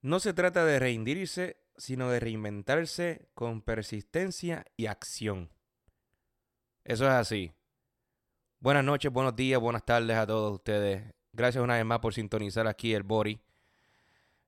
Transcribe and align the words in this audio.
No 0.00 0.20
se 0.20 0.32
trata 0.32 0.64
de 0.64 0.78
rendirse, 0.78 1.56
sino 1.76 2.08
de 2.08 2.20
reinventarse 2.20 3.28
con 3.34 3.62
persistencia 3.62 4.64
y 4.76 4.86
acción. 4.86 5.50
Eso 6.84 7.04
es 7.04 7.10
así. 7.10 7.52
Buenas 8.60 8.84
noches, 8.84 9.12
buenos 9.12 9.34
días, 9.34 9.60
buenas 9.60 9.84
tardes 9.84 10.16
a 10.16 10.24
todos 10.24 10.54
ustedes. 10.54 11.02
Gracias 11.32 11.64
una 11.64 11.74
vez 11.74 11.84
más 11.84 11.98
por 11.98 12.14
sintonizar 12.14 12.68
aquí 12.68 12.94
el 12.94 13.02
Body. 13.02 13.40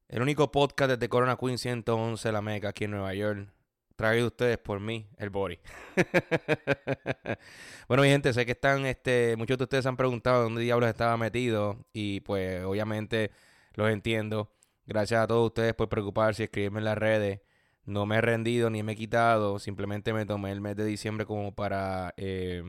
El 0.08 0.22
único 0.22 0.52
podcast 0.52 0.92
desde 0.92 1.08
Corona 1.08 1.36
Queen 1.36 1.58
111 1.58 2.30
La 2.30 2.42
Meca 2.42 2.68
aquí 2.68 2.84
en 2.84 2.92
Nueva 2.92 3.12
York. 3.14 3.52
Traído 3.96 4.28
ustedes 4.28 4.58
por 4.58 4.78
mí, 4.78 5.08
el 5.18 5.30
Body. 5.30 5.58
bueno, 7.88 8.04
mi 8.04 8.08
gente, 8.08 8.32
sé 8.32 8.46
que 8.46 8.52
están, 8.52 8.86
este, 8.86 9.34
muchos 9.36 9.58
de 9.58 9.64
ustedes 9.64 9.86
han 9.86 9.96
preguntado 9.96 10.44
dónde 10.44 10.62
diablos 10.62 10.88
estaba 10.88 11.16
metido. 11.16 11.84
Y 11.92 12.20
pues 12.20 12.62
obviamente 12.62 13.32
los 13.74 13.90
entiendo. 13.90 14.52
Gracias 14.90 15.22
a 15.22 15.28
todos 15.28 15.46
ustedes 15.46 15.72
por 15.74 15.88
preocuparse 15.88 16.42
y 16.42 16.44
escribirme 16.46 16.80
en 16.80 16.84
las 16.86 16.98
redes. 16.98 17.40
No 17.84 18.06
me 18.06 18.16
he 18.16 18.20
rendido 18.20 18.70
ni 18.70 18.82
me 18.82 18.92
he 18.92 18.96
quitado. 18.96 19.60
Simplemente 19.60 20.12
me 20.12 20.26
tomé 20.26 20.50
el 20.50 20.60
mes 20.60 20.74
de 20.74 20.84
diciembre 20.84 21.26
como 21.26 21.54
para 21.54 22.12
eh, 22.16 22.64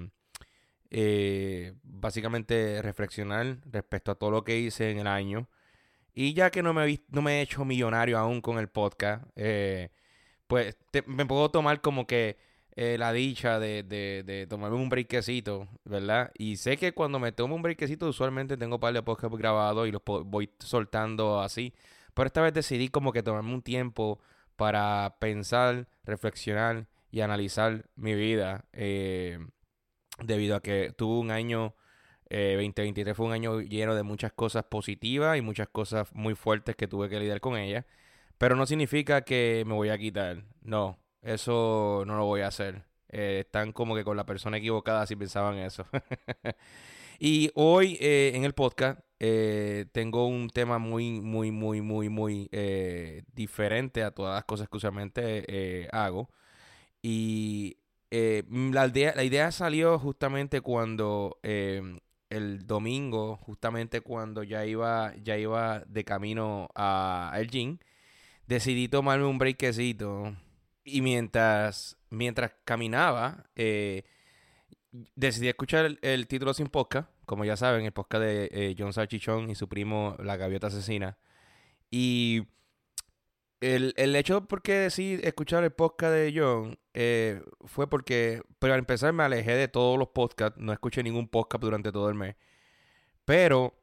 eh, 0.92 1.74
básicamente 1.82 2.80
reflexionar 2.84 3.58
respecto 3.66 4.12
a 4.12 4.16
todo 4.16 4.30
lo 4.30 4.44
que 4.44 4.60
hice 4.60 4.92
en 4.92 5.00
el 5.00 5.08
año. 5.08 5.50
Y 6.14 6.36
ya 6.36 6.52
que 6.52 6.62
no 6.62 6.76
me, 6.76 7.00
no 7.10 7.24
me 7.24 7.40
he 7.40 7.42
hecho 7.42 7.66
millonario 7.66 8.20
aún 8.20 8.40
con 8.40 8.60
el 8.60 8.68
podcast, 8.70 9.26
eh, 9.36 9.90
pues 10.46 10.78
me 11.08 11.26
puedo 11.26 11.50
tomar 11.50 11.82
como 11.82 12.06
que 12.06 12.38
la 12.76 13.12
dicha 13.14 13.60
de, 13.60 13.82
de, 13.82 14.24
de, 14.24 14.46
tomarme 14.46 14.78
un 14.78 14.90
breakcito, 14.90 15.68
¿verdad? 15.86 16.32
Y 16.38 16.58
sé 16.58 16.78
que 16.78 16.94
cuando 16.94 17.18
me 17.20 17.32
tomo 17.32 17.56
un 17.56 17.64
breakcito, 17.64 18.08
usualmente 18.08 18.58
tengo 18.58 18.76
un 18.76 18.80
par 18.80 18.94
de 18.94 19.02
podcasts 19.02 19.38
grabados 19.38 19.88
y 19.88 19.92
los 19.92 20.04
voy 20.06 20.52
soltando 20.60 21.42
así. 21.42 21.74
Pero 22.14 22.28
esta 22.28 22.42
vez 22.42 22.54
decidí 22.54 22.90
como 22.90 23.12
que 23.12 23.24
tomarme 23.24 23.54
un 23.54 23.62
tiempo 23.62 24.20
para 24.56 25.16
pensar, 25.20 25.88
reflexionar 26.04 26.88
y 27.10 27.22
analizar 27.22 27.86
mi 27.96 28.16
vida. 28.16 28.66
Eh, 28.74 29.40
debido 30.24 30.56
a 30.56 30.62
que 30.62 30.94
tuve 30.96 31.20
un 31.20 31.32
año, 31.32 31.76
2023 32.30 33.12
eh, 33.12 33.16
fue 33.16 33.26
un 33.26 33.34
año 33.34 33.60
lleno 33.62 33.96
de 33.96 34.04
muchas 34.04 34.32
cosas 34.34 34.64
positivas 34.66 35.38
y 35.38 35.42
muchas 35.42 35.68
cosas 35.68 36.08
muy 36.14 36.36
fuertes 36.36 36.76
que 36.76 36.88
tuve 36.88 37.10
que 37.10 37.20
lidiar 37.20 37.42
con 37.42 37.58
ellas. 37.58 37.86
Pero 38.38 38.56
no 38.56 38.66
significa 38.66 39.22
que 39.22 39.64
me 39.68 39.74
voy 39.74 39.90
a 39.90 39.98
quitar. 39.98 40.44
No, 40.62 41.00
eso 41.22 42.04
no 42.08 42.18
lo 42.18 42.26
voy 42.26 42.42
a 42.42 42.48
hacer. 42.48 42.84
Eh, 43.10 43.40
están 43.46 43.72
como 43.74 43.96
que 43.96 44.04
con 44.04 44.18
la 44.18 44.26
persona 44.26 44.58
equivocada 44.58 45.06
si 45.06 45.16
pensaban 45.16 45.58
eso. 45.58 45.86
y 47.20 47.52
hoy 47.56 47.98
en 48.00 48.46
el 48.46 48.54
podcast 48.54 49.00
eh, 49.24 49.86
tengo 49.92 50.26
un 50.26 50.50
tema 50.50 50.80
muy, 50.80 51.22
muy, 51.22 51.52
muy, 51.52 51.82
muy, 51.82 52.10
muy 52.10 52.50
eh, 52.52 53.22
diferente 53.36 54.02
a 54.04 54.10
todas 54.10 54.34
las 54.34 54.46
cosas 54.46 54.68
que 54.68 54.78
usualmente 54.78 55.46
eh, 55.48 55.88
hago. 55.92 56.32
Y 57.04 57.78
la, 58.10 58.88
idea, 58.88 59.14
la 59.16 59.24
idea 59.24 59.52
salió 59.52 60.00
justamente 60.00 60.62
cuando 60.62 61.38
em, 61.44 62.00
el 62.32 62.66
domingo, 62.66 63.38
justamente 63.38 64.02
cuando 64.02 64.42
ya 64.44 64.66
iba, 64.66 65.14
ya 65.24 65.38
iba 65.38 65.82
de 65.88 66.04
camino 66.04 66.70
a, 66.76 67.32
el 67.38 67.48
gym, 67.52 67.78
decidí 68.48 68.88
tomarme 68.88 69.26
un 69.26 69.38
breakcito. 69.38 70.36
Y 70.84 71.02
mientras, 71.02 71.98
mientras 72.10 72.54
caminaba, 72.66 73.46
decidí 75.16 75.48
escuchar 75.48 75.86
el, 75.86 76.00
el 76.02 76.28
título 76.28 76.56
sin 76.56 76.68
podcast 76.68 77.11
como 77.26 77.46
ya 77.46 77.58
saben, 77.58 77.86
el 77.86 77.92
podcast 77.92 78.24
de 78.24 78.50
eh, 78.52 78.76
John 78.78 78.94
Salchichón 78.94 79.50
y 79.50 79.56
su 79.56 79.68
primo 79.70 80.16
La 80.20 80.38
Gaviota 80.38 80.68
Asesina. 80.68 81.18
Y 81.90 82.48
el, 83.62 83.94
el 83.98 84.16
hecho 84.16 84.48
por 84.48 84.62
qué 84.62 84.74
decidí 84.74 85.22
escuchar 85.24 85.64
el 85.64 85.72
podcast 85.72 86.14
de 86.14 86.34
John 86.36 86.80
eh, 86.94 87.42
fue 87.66 87.90
porque, 87.90 88.42
pero 88.60 88.74
al 88.74 88.80
empezar 88.80 89.14
me 89.14 89.24
alejé 89.24 89.54
de 89.54 89.68
todos 89.68 89.98
los 89.98 90.10
podcasts, 90.10 90.60
no 90.60 90.74
escuché 90.74 91.04
ningún 91.04 91.28
podcast 91.28 91.62
durante 91.62 91.92
todo 91.92 92.10
el 92.10 92.16
mes. 92.16 92.36
Pero 93.26 93.76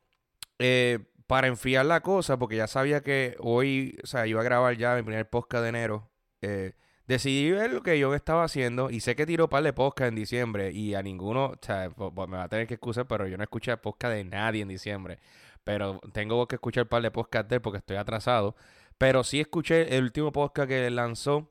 eh, 0.59 0.99
para 1.27 1.47
enfriar 1.47 1.87
la 1.87 2.01
cosa, 2.03 2.39
porque 2.39 2.57
ya 2.57 2.67
sabía 2.67 3.03
que 3.03 3.37
hoy, 3.41 3.99
o 4.03 4.07
sea, 4.07 4.27
iba 4.27 4.41
a 4.41 4.45
grabar 4.45 4.77
ya 4.77 4.97
mi 4.97 5.03
primer 5.03 5.29
podcast 5.31 5.63
de 5.63 5.69
enero. 5.69 6.11
Eh, 6.43 6.73
decidí 7.09 7.51
ver 7.51 7.73
lo 7.73 7.83
que 7.83 7.99
yo 7.99 8.15
estaba 8.15 8.45
haciendo 8.45 8.91
y 8.91 9.01
sé 9.01 9.17
que 9.17 9.27
tiró 9.27 9.49
par 9.49 9.65
de 9.65 9.73
podcast 9.73 10.11
en 10.11 10.15
diciembre 10.15 10.73
y 10.73 10.95
a 10.95 11.03
ninguno, 11.03 11.47
o 11.47 11.59
sea, 11.61 11.91
me 11.99 12.37
va 12.37 12.45
a 12.45 12.49
tener 12.49 12.67
que 12.67 12.75
excusar, 12.75 13.09
pero 13.09 13.27
yo 13.27 13.39
no 13.39 13.43
escuché 13.43 13.77
podcast 13.79 14.15
de 14.15 14.25
nadie 14.25 14.63
en 14.63 14.69
diciembre. 14.69 15.19
Pero 15.65 16.01
tengo 16.13 16.47
que 16.47 16.57
escuchar 16.57 16.87
par 16.89 17.03
de 17.03 17.11
podcast 17.11 17.49
de 17.49 17.57
él 17.57 17.63
porque 17.63 17.79
estoy 17.79 17.97
atrasado. 17.97 18.57
Pero 18.99 19.25
sí 19.25 19.41
escuché 19.41 19.97
el 19.97 20.05
último 20.05 20.33
podcast 20.33 20.69
que 20.69 20.91
lanzó, 20.91 21.51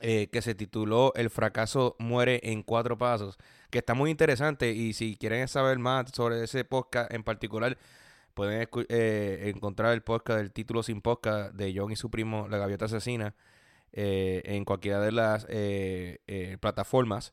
eh, 0.00 0.28
que 0.32 0.42
se 0.42 0.54
tituló 0.54 1.12
El 1.14 1.30
fracaso 1.30 1.96
muere 1.98 2.40
en 2.42 2.62
cuatro 2.62 2.98
pasos, 2.98 3.38
que 3.70 3.78
está 3.78 3.94
muy 3.94 4.10
interesante 4.10 4.72
y 4.72 4.92
si 4.92 5.16
quieren 5.16 5.46
saber 5.48 5.78
más 5.78 6.10
sobre 6.12 6.42
ese 6.44 6.64
podcast 6.64 7.12
en 7.12 7.22
particular, 7.22 7.78
pueden 8.34 8.68
eh, 8.88 9.52
encontrar 9.54 9.94
el 9.94 10.02
podcast 10.02 10.38
del 10.38 10.52
título 10.52 10.82
sin 10.82 11.00
podcast 11.00 11.54
de 11.54 11.72
John 11.76 11.92
y 11.92 11.96
su 11.96 12.10
primo, 12.10 12.48
La 12.48 12.58
Gaviota 12.58 12.86
Asesina 12.86 13.34
eh, 13.96 14.42
en 14.44 14.64
cualquiera 14.64 14.98
de 15.00 15.12
las 15.12 15.46
eh, 15.48 16.18
eh, 16.26 16.58
plataformas. 16.60 17.32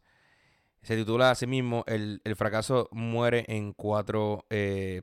Se 0.84 0.96
titula 0.96 1.32
así 1.32 1.48
mismo 1.48 1.84
el, 1.88 2.22
fracaso 2.36 2.88
muere 2.92 3.46
en 3.48 3.74
cuatro 3.74 4.46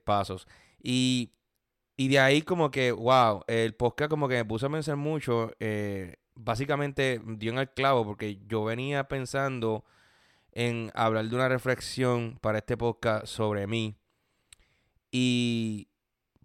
pasos. 0.04 0.46
Y, 0.80 1.32
de 1.96 2.20
ahí 2.20 2.42
como 2.42 2.70
que, 2.70 2.92
wow, 2.92 3.42
el 3.48 3.74
podcast 3.74 4.08
como 4.08 4.28
que 4.28 4.36
me 4.36 4.44
puso 4.44 4.66
a 4.66 4.70
pensar 4.70 4.96
mucho. 4.96 5.52
básicamente 6.36 7.20
dio 7.24 7.52
en 7.52 7.58
el 7.58 7.70
clavo 7.70 8.04
porque 8.04 8.38
yo 8.46 8.64
venía 8.64 9.08
pensando 9.08 9.84
en 10.52 10.92
hablar 10.94 11.28
de 11.28 11.34
una 11.34 11.48
reflexión 11.48 12.38
para 12.40 12.58
este 12.58 12.76
podcast 12.76 13.26
sobre 13.26 13.66
mí. 13.66 13.96
Y 15.10 15.88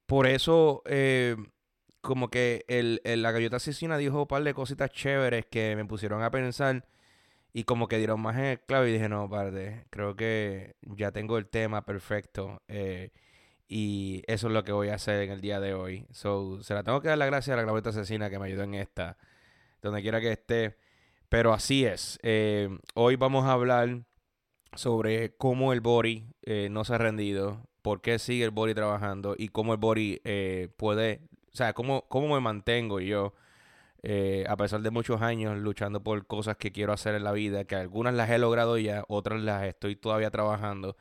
por 0.08 0.26
eso 0.26 0.82
como 2.04 2.30
que 2.30 2.66
el, 2.68 3.02
la 3.06 3.32
gallota 3.32 3.56
asesina 3.58 3.98
dijo 3.98 4.24
un 4.24 4.28
par 4.28 4.44
de 4.44 4.54
cositas 4.54 4.92
chéveres 4.92 5.46
que 5.46 5.76
me 5.78 5.86
pusieron 5.86 6.22
a 6.22 6.32
pensar 6.32 6.86
y 7.54 7.64
como 7.64 7.88
que 7.88 7.98
dieron 7.98 8.20
más 8.20 8.36
en 8.38 8.44
el 8.46 8.60
clavo 8.60 8.86
y 8.86 8.92
dije, 8.92 9.08
no, 9.08 9.30
parte, 9.30 9.86
creo 9.90 10.14
que 10.18 10.76
ya 10.82 11.14
tengo 11.14 11.38
el 11.38 11.48
tema 11.48 11.86
perfecto 11.86 12.62
eh, 12.68 13.12
y 13.70 14.22
eso 14.28 14.48
es 14.48 14.54
lo 14.54 14.66
que 14.66 14.74
voy 14.74 14.90
a 14.90 14.96
hacer 14.96 15.24
en 15.24 15.32
el 15.32 15.40
día 15.40 15.62
de 15.62 15.74
hoy. 15.76 16.06
So, 16.12 16.62
se 16.62 16.74
la 16.74 16.84
tengo 16.84 17.02
que 17.02 17.08
dar 17.08 17.18
la 17.18 17.26
gracia 17.26 17.54
a 17.54 17.58
la 17.58 17.64
gallota 17.64 17.92
asesina 17.92 18.30
que 18.30 18.38
me 18.38 18.48
ayudó 18.48 18.64
en 18.64 18.74
esta, 18.74 19.18
donde 19.82 20.02
quiera 20.02 20.20
que 20.20 20.34
esté. 20.34 20.78
Pero 21.30 21.54
así 21.54 21.86
es. 21.86 22.20
Eh, 22.22 22.70
hoy 22.96 23.16
vamos 23.16 23.46
a 23.46 23.54
hablar 23.54 24.04
sobre 24.76 25.36
cómo 25.38 25.72
el 25.72 25.80
body 25.80 26.28
eh, 26.42 26.68
no 26.70 26.84
se 26.84 26.96
ha 26.96 26.98
rendido, 26.98 27.66
por 27.82 28.02
qué 28.02 28.20
sigue 28.20 28.44
el 28.44 28.52
body 28.52 28.74
trabajando 28.74 29.36
y 29.38 29.48
cómo 29.50 29.74
el 29.74 29.80
body 29.80 30.22
puede 30.78 31.22
o 31.54 31.58
sea, 31.58 31.74
cómo, 31.74 32.06
cómo 32.10 32.34
me 32.34 32.42
mantengo 32.42 33.00
yo, 33.00 33.34
eh, 34.04 34.46
a 34.50 34.58
pesar 34.58 34.82
de 34.82 34.92
muchos 34.92 35.22
años 35.22 35.58
luchando 35.60 36.04
por 36.04 36.26
cosas 36.28 36.58
que 36.58 36.72
quiero 36.72 36.94
hacer 36.94 37.16
en 37.16 37.24
la 37.24 37.32
vida, 37.32 37.66
que 37.66 37.76
algunas 37.76 38.14
las 38.14 38.30
he 38.32 38.38
logrado 38.40 38.78
ya, 38.78 39.04
otras 39.08 39.42
las 39.42 39.64
estoy 39.66 39.96
todavía 39.96 40.32
trabajando. 40.32 40.98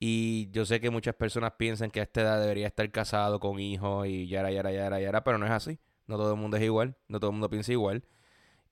Y 0.00 0.50
yo 0.52 0.64
sé 0.66 0.80
que 0.80 0.90
muchas 0.90 1.14
personas 1.14 1.52
piensan 1.58 1.90
que 1.90 2.00
a 2.00 2.04
esta 2.04 2.20
edad 2.22 2.40
debería 2.40 2.66
estar 2.68 2.90
casado 2.90 3.40
con 3.40 3.58
hijos 3.60 4.06
y 4.06 4.28
yara, 4.28 4.50
yara, 4.52 4.72
yara, 4.72 5.00
yara, 5.00 5.24
pero 5.24 5.38
no 5.38 5.46
es 5.46 5.52
así. 5.52 5.78
No 6.06 6.16
todo 6.16 6.32
el 6.32 6.40
mundo 6.40 6.56
es 6.56 6.62
igual, 6.62 6.96
no 7.08 7.20
todo 7.20 7.30
el 7.30 7.34
mundo 7.34 7.50
piensa 7.50 7.72
igual. 7.72 8.04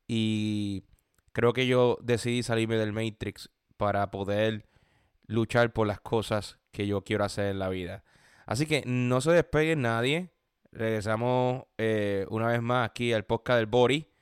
Y 0.08 0.84
creo 1.32 1.52
que 1.52 1.66
yo 1.66 1.98
decidí 2.02 2.42
salirme 2.42 2.76
del 2.76 2.92
Matrix 2.92 3.50
para 3.76 4.10
poder 4.10 4.66
luchar 5.26 5.72
por 5.72 5.86
las 5.86 6.00
cosas 6.00 6.58
que 6.72 6.86
yo 6.86 7.02
quiero 7.04 7.24
hacer 7.24 7.46
en 7.46 7.58
la 7.58 7.68
vida. 7.68 8.04
Así 8.46 8.66
que 8.66 8.82
no 8.86 9.20
se 9.20 9.32
despegue 9.32 9.76
nadie. 9.76 10.30
Regresamos 10.76 11.64
eh, 11.78 12.26
una 12.28 12.48
vez 12.48 12.60
más 12.60 12.91
aquí 12.91 13.15
al 13.15 13.24
podcast 13.24 13.56
del 13.56 13.66
Bori. 13.66 14.12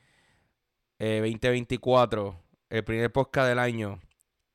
2024, 1.01 2.29
eh, 2.71 2.77
el 2.77 2.85
primer 2.85 3.11
podcast 3.11 3.49
del 3.49 3.59
año. 3.59 3.99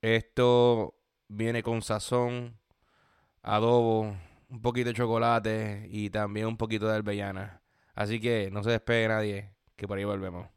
Esto 0.01 0.95
viene 1.27 1.62
con 1.62 1.81
sazón, 1.81 2.57
adobo, 3.41 4.15
un 4.47 4.62
poquito 4.62 4.88
de 4.88 4.95
chocolate 4.95 5.88
y 5.91 6.09
también 6.09 6.47
un 6.47 6.56
poquito 6.56 6.88
de 6.88 6.95
albellana. 6.95 7.62
Así 7.95 8.21
que 8.21 8.50
no 8.50 8.63
se 8.63 8.71
despegue 8.71 9.09
nadie, 9.09 9.53
que 9.75 9.85
por 9.85 9.97
ahí 9.97 10.06
volvemos. 10.06 10.47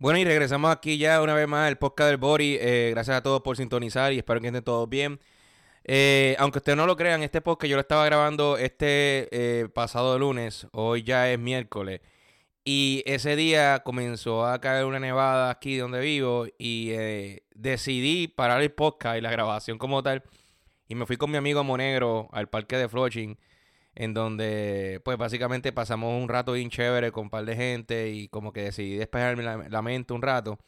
Bueno, 0.00 0.18
y 0.18 0.24
regresamos 0.24 0.70
aquí 0.72 0.96
ya 0.96 1.20
una 1.20 1.34
vez 1.34 1.46
más 1.46 1.68
el 1.68 1.76
podcast 1.76 2.08
del 2.08 2.16
Bori. 2.16 2.56
Eh, 2.58 2.88
gracias 2.92 3.18
a 3.18 3.22
todos 3.22 3.42
por 3.42 3.58
sintonizar 3.58 4.14
y 4.14 4.16
espero 4.16 4.40
que 4.40 4.46
estén 4.46 4.64
todos 4.64 4.88
bien. 4.88 5.20
Eh, 5.84 6.36
aunque 6.38 6.56
ustedes 6.56 6.78
no 6.78 6.86
lo 6.86 6.96
crean, 6.96 7.22
este 7.22 7.42
podcast 7.42 7.68
yo 7.68 7.76
lo 7.76 7.82
estaba 7.82 8.06
grabando 8.06 8.56
este 8.56 9.28
eh, 9.30 9.68
pasado 9.68 10.18
lunes. 10.18 10.66
Hoy 10.72 11.02
ya 11.02 11.30
es 11.30 11.38
miércoles. 11.38 12.00
Y 12.64 13.02
ese 13.04 13.36
día 13.36 13.80
comenzó 13.84 14.46
a 14.46 14.58
caer 14.62 14.86
una 14.86 15.00
nevada 15.00 15.50
aquí 15.50 15.76
donde 15.76 16.00
vivo. 16.00 16.46
Y 16.58 16.92
decidí 17.54 18.26
parar 18.26 18.62
el 18.62 18.72
podcast 18.72 19.18
y 19.18 19.20
la 19.20 19.30
grabación 19.30 19.76
como 19.76 20.02
tal. 20.02 20.22
Y 20.88 20.94
me 20.94 21.04
fui 21.04 21.18
con 21.18 21.30
mi 21.30 21.36
amigo 21.36 21.62
Monegro 21.62 22.30
al 22.32 22.48
parque 22.48 22.78
de 22.78 22.88
Flushing 22.88 23.38
en 23.94 24.14
donde 24.14 25.00
pues 25.04 25.18
básicamente 25.18 25.72
pasamos 25.72 26.20
un 26.20 26.28
rato 26.28 26.52
bien 26.52 26.70
chévere 26.70 27.12
con 27.12 27.24
un 27.24 27.30
par 27.30 27.44
de 27.44 27.56
gente 27.56 28.10
y 28.10 28.28
como 28.28 28.52
que 28.52 28.62
decidí 28.62 28.96
despejarme 28.96 29.42
la, 29.42 29.82
mente 29.82 30.12
un 30.12 30.22
rato. 30.22 30.58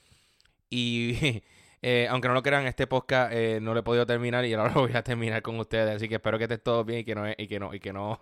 Y 0.70 1.42
eh, 1.82 2.06
aunque 2.10 2.28
no 2.28 2.34
lo 2.34 2.42
crean, 2.42 2.66
este 2.66 2.86
podcast 2.86 3.32
eh, 3.32 3.60
no 3.60 3.74
lo 3.74 3.80
he 3.80 3.82
podido 3.82 4.06
terminar 4.06 4.44
y 4.44 4.54
ahora 4.54 4.72
lo 4.74 4.82
voy 4.82 4.94
a 4.94 5.02
terminar 5.02 5.42
con 5.42 5.58
ustedes. 5.58 5.96
Así 5.96 6.08
que 6.08 6.16
espero 6.16 6.38
que 6.38 6.44
estén 6.44 6.60
todos 6.60 6.84
bien 6.86 7.00
y 7.00 7.04
que 7.04 7.14
no, 7.14 7.28
y 7.30 7.46
que 7.46 7.60
no, 7.60 7.74
y 7.74 7.80
que 7.80 7.92
no. 7.92 8.20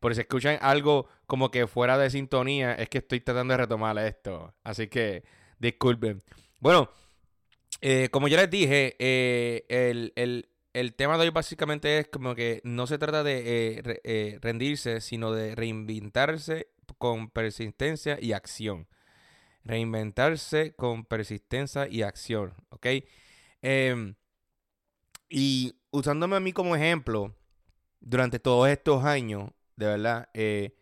Por 0.00 0.14
si 0.14 0.20
escuchan 0.20 0.58
algo 0.60 1.08
como 1.26 1.50
que 1.50 1.66
fuera 1.66 1.96
de 1.96 2.10
sintonía, 2.10 2.74
es 2.74 2.88
que 2.88 2.98
estoy 2.98 3.20
tratando 3.20 3.52
de 3.52 3.58
retomar 3.58 3.98
esto. 3.98 4.54
Así 4.64 4.88
que 4.88 5.24
disculpen. 5.58 6.22
Bueno, 6.60 6.90
eh, 7.80 8.08
como 8.10 8.28
ya 8.28 8.36
les 8.38 8.50
dije, 8.50 8.96
el, 9.68 10.12
el, 10.16 10.48
el 10.72 10.94
tema 10.94 11.16
de 11.16 11.24
hoy 11.24 11.30
básicamente 11.30 11.98
es 11.98 12.08
como 12.08 12.34
que 12.34 12.60
no 12.64 12.86
se 12.86 12.98
trata 12.98 13.22
de 13.22 13.78
eh, 13.78 14.00
eh, 14.04 14.38
rendirse, 14.40 15.00
sino 15.00 15.32
de 15.32 15.54
reinventarse 15.54 16.68
con 16.98 17.30
persistencia 17.30 18.18
y 18.20 18.32
acción. 18.32 18.86
Reinventarse 19.64 20.74
con 20.74 21.04
persistencia 21.04 21.88
y 21.88 22.02
acción, 22.02 22.54
¿ok? 22.70 22.86
Em, 23.62 24.14
y 25.28 25.74
usándome 25.90 26.36
a 26.36 26.40
mí 26.40 26.52
como 26.52 26.76
ejemplo, 26.76 27.34
durante 28.00 28.38
todos 28.38 28.68
estos 28.68 29.04
años, 29.04 29.50
de 29.76 29.86
verdad, 29.86 30.28
eh, 30.34 30.76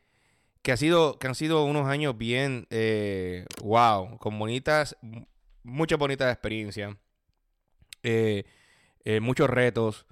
que, 0.62 0.72
ha 0.72 0.76
sido, 0.76 1.18
que 1.18 1.26
han 1.26 1.34
sido 1.34 1.64
unos 1.64 1.88
años 1.88 2.16
bien, 2.16 2.66
wow, 3.62 4.18
con 4.18 4.38
bonitas, 4.38 4.96
muchas 5.62 5.98
bonitas 5.98 6.32
experiencias. 6.32 6.94
Eh, 9.06 9.20
muchos 9.20 9.48
retos, 9.48 10.04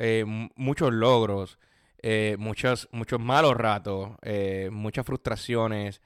eh, 0.00 0.24
muchos 0.56 0.92
logros, 0.92 1.56
eh, 2.02 2.34
muchos, 2.36 2.88
malos 3.20 3.56
ratos, 3.56 4.16
muchas 4.72 5.06
frustraciones, 5.06 6.02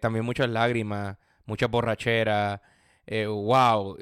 también 0.00 0.24
muchas 0.24 0.50
lágrimas, 0.50 1.16
mucha 1.46 1.68
borrachera, 1.68 2.60
wow, 3.06 3.96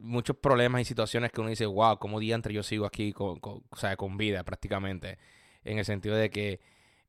muchos 0.00 0.36
problemas 0.38 0.80
y 0.80 0.84
situaciones 0.86 1.32
que 1.32 1.42
uno 1.42 1.50
dice, 1.50 1.66
wow, 1.66 1.98
¿cómo 1.98 2.18
entre 2.22 2.54
yo 2.54 2.62
sigo 2.62 2.86
aquí 2.86 3.12
con, 3.12 3.40
con, 3.40 3.62
o 3.68 3.76
sea, 3.76 3.94
con 3.96 4.16
vida 4.16 4.42
prácticamente? 4.42 5.18
En 5.64 5.78
el 5.78 5.84
sentido 5.84 6.16
de 6.16 6.30
que, 6.30 6.60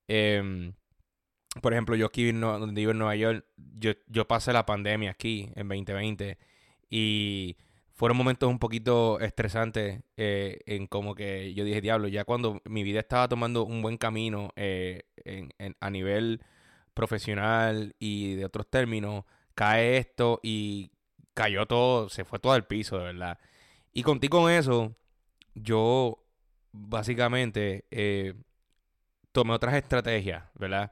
em, 0.09 0.73
por 1.61 1.71
ejemplo, 1.71 1.95
yo 1.95 2.07
aquí 2.07 2.29
donde 2.33 2.81
vivo 2.81 2.91
en 2.91 2.97
Nueva 2.97 3.15
York, 3.15 3.45
yo, 3.55 3.93
yo 4.07 4.27
pasé 4.27 4.51
la 4.51 4.65
pandemia 4.65 5.11
aquí 5.11 5.49
en 5.55 5.69
2020 5.69 6.37
y 6.89 7.55
fueron 7.97 8.15
momentos 8.15 8.47
un 8.47 8.59
poquito 8.59 9.19
estresantes 9.19 10.03
eh, 10.17 10.59
en 10.67 10.85
como 10.85 11.15
que 11.15 11.55
yo 11.55 11.63
dije, 11.65 11.81
diablo, 11.81 12.07
ya 12.07 12.25
cuando 12.25 12.61
mi 12.65 12.83
vida 12.83 12.99
estaba 12.99 13.27
tomando 13.27 13.65
un 13.65 13.81
buen 13.81 13.97
camino 13.97 14.51
eh, 14.55 15.01
en, 15.25 15.51
a 15.79 15.89
nivel 15.89 16.43
profesional 16.93 17.95
y 17.97 18.35
de 18.35 18.45
otros 18.45 18.69
términos, 18.69 19.25
cae 19.55 19.97
esto 19.97 20.39
y 20.43 20.91
cayó 21.33 21.65
todo, 21.65 22.07
se 22.09 22.23
fue 22.23 22.37
todo 22.37 22.53
al 22.53 22.67
piso, 22.67 22.99
de 22.99 23.05
verdad. 23.05 23.39
Y 23.93 24.03
contigo 24.03 24.41
con 24.41 24.51
eso, 24.51 24.95
yo 25.55 26.23
básicamente 26.71 27.85
eh, 27.89 28.35
tomé 29.31 29.53
otras 29.53 29.73
estrategias, 29.73 30.43
¿verdad? 30.53 30.91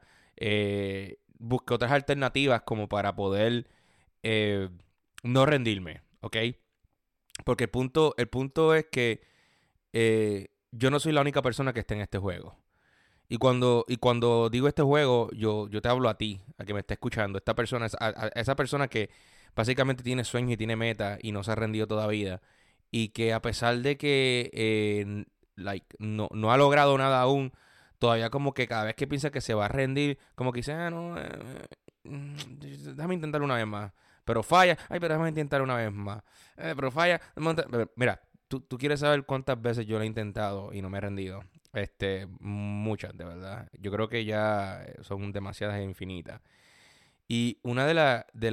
busqué 1.38 1.72
otras 1.74 1.92
alternativas 1.92 2.62
como 2.62 2.88
para 2.88 3.14
poder 3.14 3.68
no 5.22 5.46
rendirme, 5.46 6.02
¿ok? 6.20 6.36
Porque 7.44 7.64
el 7.64 7.70
punto, 7.70 8.14
el 8.16 8.28
punto 8.28 8.74
es 8.74 8.86
que 8.90 9.22
eh, 9.92 10.48
yo 10.72 10.90
no 10.90 11.00
soy 11.00 11.12
la 11.12 11.20
única 11.20 11.42
persona 11.42 11.72
que 11.72 11.80
está 11.80 11.94
en 11.94 12.00
este 12.00 12.18
juego. 12.18 12.56
Y 13.28 13.38
cuando, 13.38 13.84
y 13.88 13.96
cuando 13.96 14.50
digo 14.50 14.68
este 14.68 14.82
juego, 14.82 15.30
yo, 15.32 15.68
yo 15.68 15.82
te 15.82 15.88
hablo 15.88 16.08
a 16.08 16.16
ti, 16.16 16.40
a 16.58 16.64
que 16.64 16.74
me 16.74 16.80
esté 16.80 16.94
escuchando. 16.94 17.38
Esta 17.38 17.54
persona, 17.54 17.86
a, 18.00 18.28
esa 18.34 18.54
persona 18.54 18.88
que 18.88 19.10
básicamente 19.54 20.02
tiene 20.02 20.24
sueños 20.24 20.52
y 20.52 20.56
tiene 20.56 20.76
metas 20.76 21.18
y 21.22 21.32
no 21.32 21.42
se 21.42 21.50
ha 21.52 21.54
rendido 21.56 21.86
todavía. 21.86 22.40
Y 22.90 23.08
que 23.08 23.32
a 23.32 23.42
pesar 23.42 23.78
de 23.78 23.96
que 23.96 24.50
eh, 24.52 25.24
like, 25.56 25.96
no, 25.98 26.28
no, 26.32 26.52
ha 26.52 26.56
logrado 26.56 26.96
nada 26.98 27.20
aún, 27.20 27.52
todavía 27.98 28.30
como 28.30 28.54
que 28.54 28.68
cada 28.68 28.84
vez 28.84 28.94
que 28.94 29.06
piensa 29.08 29.30
que 29.30 29.40
se 29.40 29.54
va 29.54 29.66
a 29.66 29.68
rendir, 29.68 30.18
como 30.36 30.52
que 30.52 30.58
dice, 30.60 30.72
ah, 30.72 30.90
no, 30.90 31.18
eh, 31.18 31.28
mm, 32.04 32.36
déjame 32.94 33.14
intentarlo 33.14 33.44
una 33.44 33.56
vez 33.56 33.66
más 33.66 33.92
pero 34.26 34.42
falla. 34.42 34.76
Ay, 34.90 35.00
pero 35.00 35.14
déjame 35.14 35.30
intentar 35.30 35.62
una 35.62 35.76
vez 35.76 35.90
más. 35.90 36.22
Eh, 36.58 36.74
pero 36.76 36.90
falla. 36.90 37.18
Mira, 37.96 38.20
tú, 38.48 38.66
quieres 38.78 39.00
saber 39.00 39.24
cuántas 39.24 39.60
veces 39.62 39.86
yo 39.86 39.96
lo 39.96 40.04
he 40.04 40.06
intentado 40.06 40.74
y 40.74 40.82
no 40.82 40.90
me 40.90 40.98
he 40.98 41.00
rendido. 41.00 41.42
Este, 41.72 42.26
muchas, 42.40 43.16
de 43.16 43.24
verdad. 43.24 43.68
Yo 43.78 43.90
creo 43.90 44.08
que 44.08 44.24
ya 44.24 44.84
son 45.02 45.32
demasiadas 45.32 45.76
e 45.76 45.84
infinitas. 45.84 46.42
Y 47.28 47.58
una 47.62 47.86
de, 47.86 47.94
de, 48.34 48.50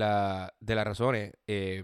de 0.59 0.75
las 0.75 0.85
razones 0.85 1.33
eh, 1.47 1.83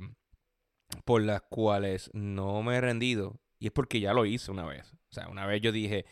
por 1.05 1.21
las 1.21 1.41
cuales 1.41 2.09
no 2.13 2.61
me 2.63 2.75
he 2.75 2.81
rendido, 2.81 3.39
y 3.59 3.67
es 3.67 3.71
porque 3.71 3.99
ya 3.99 4.13
lo 4.13 4.25
hice 4.25 4.51
una 4.51 4.65
vez. 4.65 4.93
O 4.93 5.13
sea, 5.13 5.27
una 5.29 5.45
vez 5.45 5.61
yo 5.61 5.71
dije, 5.71 6.05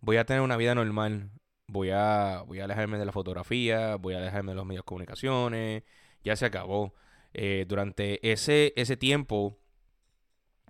voy 0.00 0.16
a 0.16 0.24
tener 0.24 0.42
una 0.42 0.56
vida 0.56 0.74
normal, 0.74 1.30
voy 1.66 1.90
a, 1.90 2.42
voy 2.46 2.60
a 2.60 2.64
alejarme 2.64 2.98
de 2.98 3.04
la 3.04 3.12
fotografía, 3.12 3.96
voy 3.96 4.14
a 4.14 4.18
alejarme 4.18 4.52
de 4.52 4.56
los 4.56 4.66
medios 4.66 4.82
de 4.82 4.86
comunicaciones, 4.86 5.82
ya 6.24 6.36
se 6.36 6.46
acabó. 6.46 6.94
Eh, 7.32 7.64
durante 7.68 8.32
ese, 8.32 8.72
ese 8.76 8.96
tiempo, 8.96 9.58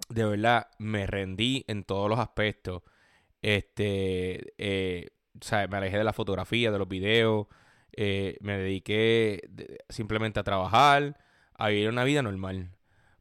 de 0.09 0.25
verdad, 0.25 0.69
me 0.79 1.07
rendí 1.07 1.65
en 1.69 1.85
todos 1.85 2.09
los 2.09 2.19
aspectos. 2.19 2.83
Este, 3.43 4.53
eh, 4.59 5.11
o 5.41 5.45
sea, 5.45 5.67
me 5.69 5.79
alejé 5.79 5.99
de 5.99 6.05
la 6.05 6.13
fotografía, 6.13 6.71
de 6.71 6.79
los 6.79 6.89
videos, 6.89 7.47
eh, 7.93 8.37
me 8.41 8.59
dediqué 8.59 9.49
simplemente 9.89 10.41
a 10.41 10.45
trabajar, 10.45 11.19
a 11.55 11.69
vivir 11.69 11.89
una 11.89 12.05
vida 12.05 12.23
normal. 12.23 12.71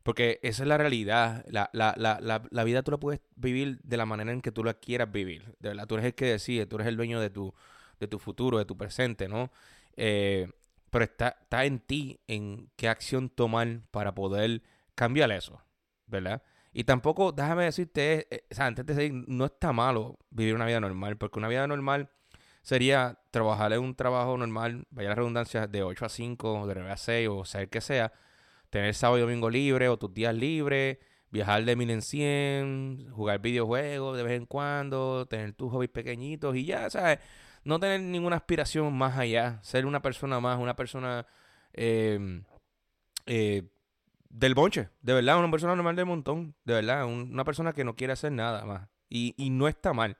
Porque 0.04 0.40
esa 0.44 0.64
es 0.64 0.70
la 0.70 0.78
realidad. 0.78 1.46
La, 1.50 1.70
la, 1.74 1.94
la, 1.98 2.20
la, 2.50 2.64
vida 2.64 2.84
tú 2.84 2.92
la 2.92 2.98
puedes 2.98 3.22
vivir 3.36 3.80
de 3.84 3.98
la 3.98 4.06
manera 4.06 4.32
en 4.32 4.42
que 4.42 4.52
tú 4.52 4.64
la 4.64 4.74
quieras 4.74 5.12
vivir. 5.12 5.56
De 5.60 5.70
verdad, 5.70 5.88
tú 5.88 5.96
eres 5.96 6.08
el 6.08 6.16
que 6.16 6.26
decide, 6.26 6.66
tú 6.66 6.78
eres 6.78 6.88
el 6.88 6.98
dueño 6.98 7.20
de 7.20 7.30
tu, 7.30 7.54
de 8.00 8.08
tu 8.08 8.18
futuro, 8.18 8.58
de 8.58 8.66
tu 8.66 8.78
presente, 8.78 9.28
¿no? 9.28 9.52
Eh, 9.98 10.50
pero 10.90 11.06
está, 11.06 11.38
está 11.42 11.66
en 11.66 11.80
ti 11.80 12.20
en 12.28 12.70
qué 12.76 12.90
acción 12.90 13.30
tomar 13.30 13.82
para 13.92 14.14
poder 14.16 14.64
cambiar 14.96 15.32
eso, 15.32 15.62
¿verdad? 16.08 16.42
Y 16.72 16.84
tampoco, 16.84 17.32
déjame 17.32 17.66
decirte, 17.66 18.28
eh, 18.30 18.46
o 18.52 18.56
sea, 18.56 18.68
antes 18.68 18.86
de 18.86 18.94
decir, 18.94 19.14
no 19.28 19.46
está 19.46 19.74
malo 19.74 20.20
vivir 20.30 20.56
una 20.56 20.66
vida 20.66 20.80
normal, 20.80 21.18
porque 21.18 21.40
una 21.40 21.48
vida 21.48 21.66
normal 21.68 22.10
sería 22.62 23.20
trabajar 23.32 23.74
en 23.74 23.82
un 23.82 23.96
trabajo 23.96 24.38
normal, 24.38 24.86
vaya 24.92 25.10
la 25.10 25.16
redundancia, 25.16 25.68
de 25.68 25.84
8 25.84 26.06
a 26.06 26.10
5, 26.10 26.68
de 26.68 26.76
9 26.76 26.92
a 26.92 26.98
6, 26.98 27.30
o 27.30 27.46
sea, 27.46 27.62
el 27.62 27.70
que 27.70 27.82
sea, 27.82 28.14
tener 28.70 28.94
sábado 28.94 29.18
y 29.18 29.22
domingo 29.22 29.50
libre 29.50 29.90
o 29.90 29.98
tus 29.98 30.14
días 30.14 30.36
libres, 30.36 31.00
viajar 31.32 31.64
de 31.64 31.76
mil 31.76 31.90
en 31.90 32.02
cien, 32.02 33.10
jugar 33.12 33.40
videojuegos 33.40 34.18
de 34.18 34.24
vez 34.24 34.34
en 34.34 34.46
cuando, 34.46 35.28
tener 35.28 35.54
tus 35.54 35.72
hobbies 35.72 35.92
pequeñitos 35.92 36.56
y 36.56 36.66
ya, 36.66 36.90
¿sabes? 36.90 37.20
No 37.64 37.80
tener 37.80 38.02
ninguna 38.02 38.38
aspiración 38.38 38.94
más 38.98 39.18
allá, 39.18 39.60
ser 39.64 39.86
una 39.86 40.02
persona 40.02 40.40
más, 40.40 40.60
una 40.60 40.76
persona 40.76 41.26
em, 41.74 42.44
eh, 43.26 43.64
del 44.30 44.56
bonche, 44.56 44.90
de 45.02 45.14
verdad, 45.14 45.40
una 45.40 45.52
persona 45.52 45.76
normal 45.76 45.96
del 45.96 46.06
montón, 46.06 46.56
de 46.66 46.76
verdad, 46.76 47.06
una 47.06 47.44
persona 47.44 47.74
que 47.74 47.84
no 47.84 47.96
quiere 47.96 48.14
hacer 48.14 48.32
nada 48.32 48.66
más. 48.66 48.88
Y, 49.10 49.34
y 49.38 49.50
no 49.50 49.68
está 49.68 49.94
mal, 49.94 50.18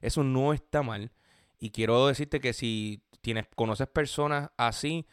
eso 0.00 0.24
no 0.24 0.52
está 0.52 0.82
mal. 0.82 1.12
Y 1.58 1.70
quiero 1.70 2.06
decirte 2.08 2.40
que 2.40 2.52
si 2.52 3.02
tienes, 3.20 3.46
conoces 3.54 3.86
personas 3.86 4.50
así, 4.56 5.06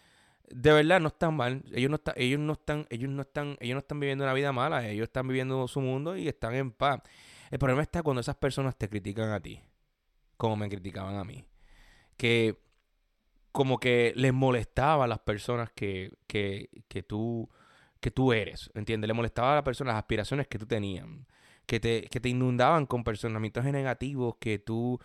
de 0.49 0.73
verdad 0.73 0.99
no 0.99 1.09
están 1.09 1.35
mal. 1.35 1.63
Ellos 1.71 1.89
no 1.89 1.95
están, 1.95 2.15
ellos 2.17 2.39
no 2.39 2.53
están, 2.53 2.87
ellos 2.89 3.09
no 3.09 3.21
están, 3.21 3.57
ellos 3.59 3.75
no 3.75 3.79
están 3.79 3.99
viviendo 3.99 4.23
una 4.23 4.33
vida 4.33 4.51
mala, 4.51 4.87
ellos 4.87 5.05
están 5.05 5.27
viviendo 5.27 5.67
su 5.67 5.81
mundo 5.81 6.17
y 6.17 6.27
están 6.27 6.55
en 6.55 6.71
paz. 6.71 7.01
El 7.51 7.59
problema 7.59 7.83
está 7.83 8.01
cuando 8.03 8.21
esas 8.21 8.35
personas 8.35 8.75
te 8.75 8.89
critican 8.89 9.31
a 9.31 9.39
ti, 9.39 9.61
como 10.35 10.57
me 10.57 10.67
criticaban 10.67 11.15
a 11.15 11.23
mí 11.23 11.45
que 12.21 12.59
como 13.51 13.79
que 13.79 14.13
les 14.15 14.31
molestaba 14.31 15.05
a 15.05 15.07
las 15.07 15.17
personas 15.21 15.71
que, 15.71 16.13
que, 16.27 16.69
que 16.87 17.01
tú 17.01 17.49
que 17.99 18.11
tú 18.11 18.31
eres, 18.31 18.69
¿entiendes? 18.75 19.07
Le 19.07 19.15
molestaba 19.15 19.53
a 19.53 19.55
las 19.55 19.63
personas 19.63 19.95
las 19.95 20.03
aspiraciones 20.03 20.47
que 20.47 20.59
tú 20.59 20.67
tenías, 20.67 21.07
que 21.65 21.79
te, 21.79 22.03
que 22.11 22.19
te 22.19 22.29
inundaban 22.29 22.85
con 22.85 23.03
personamientos 23.03 23.63
negativos 23.65 24.35
que 24.39 24.59
tú 24.59 24.99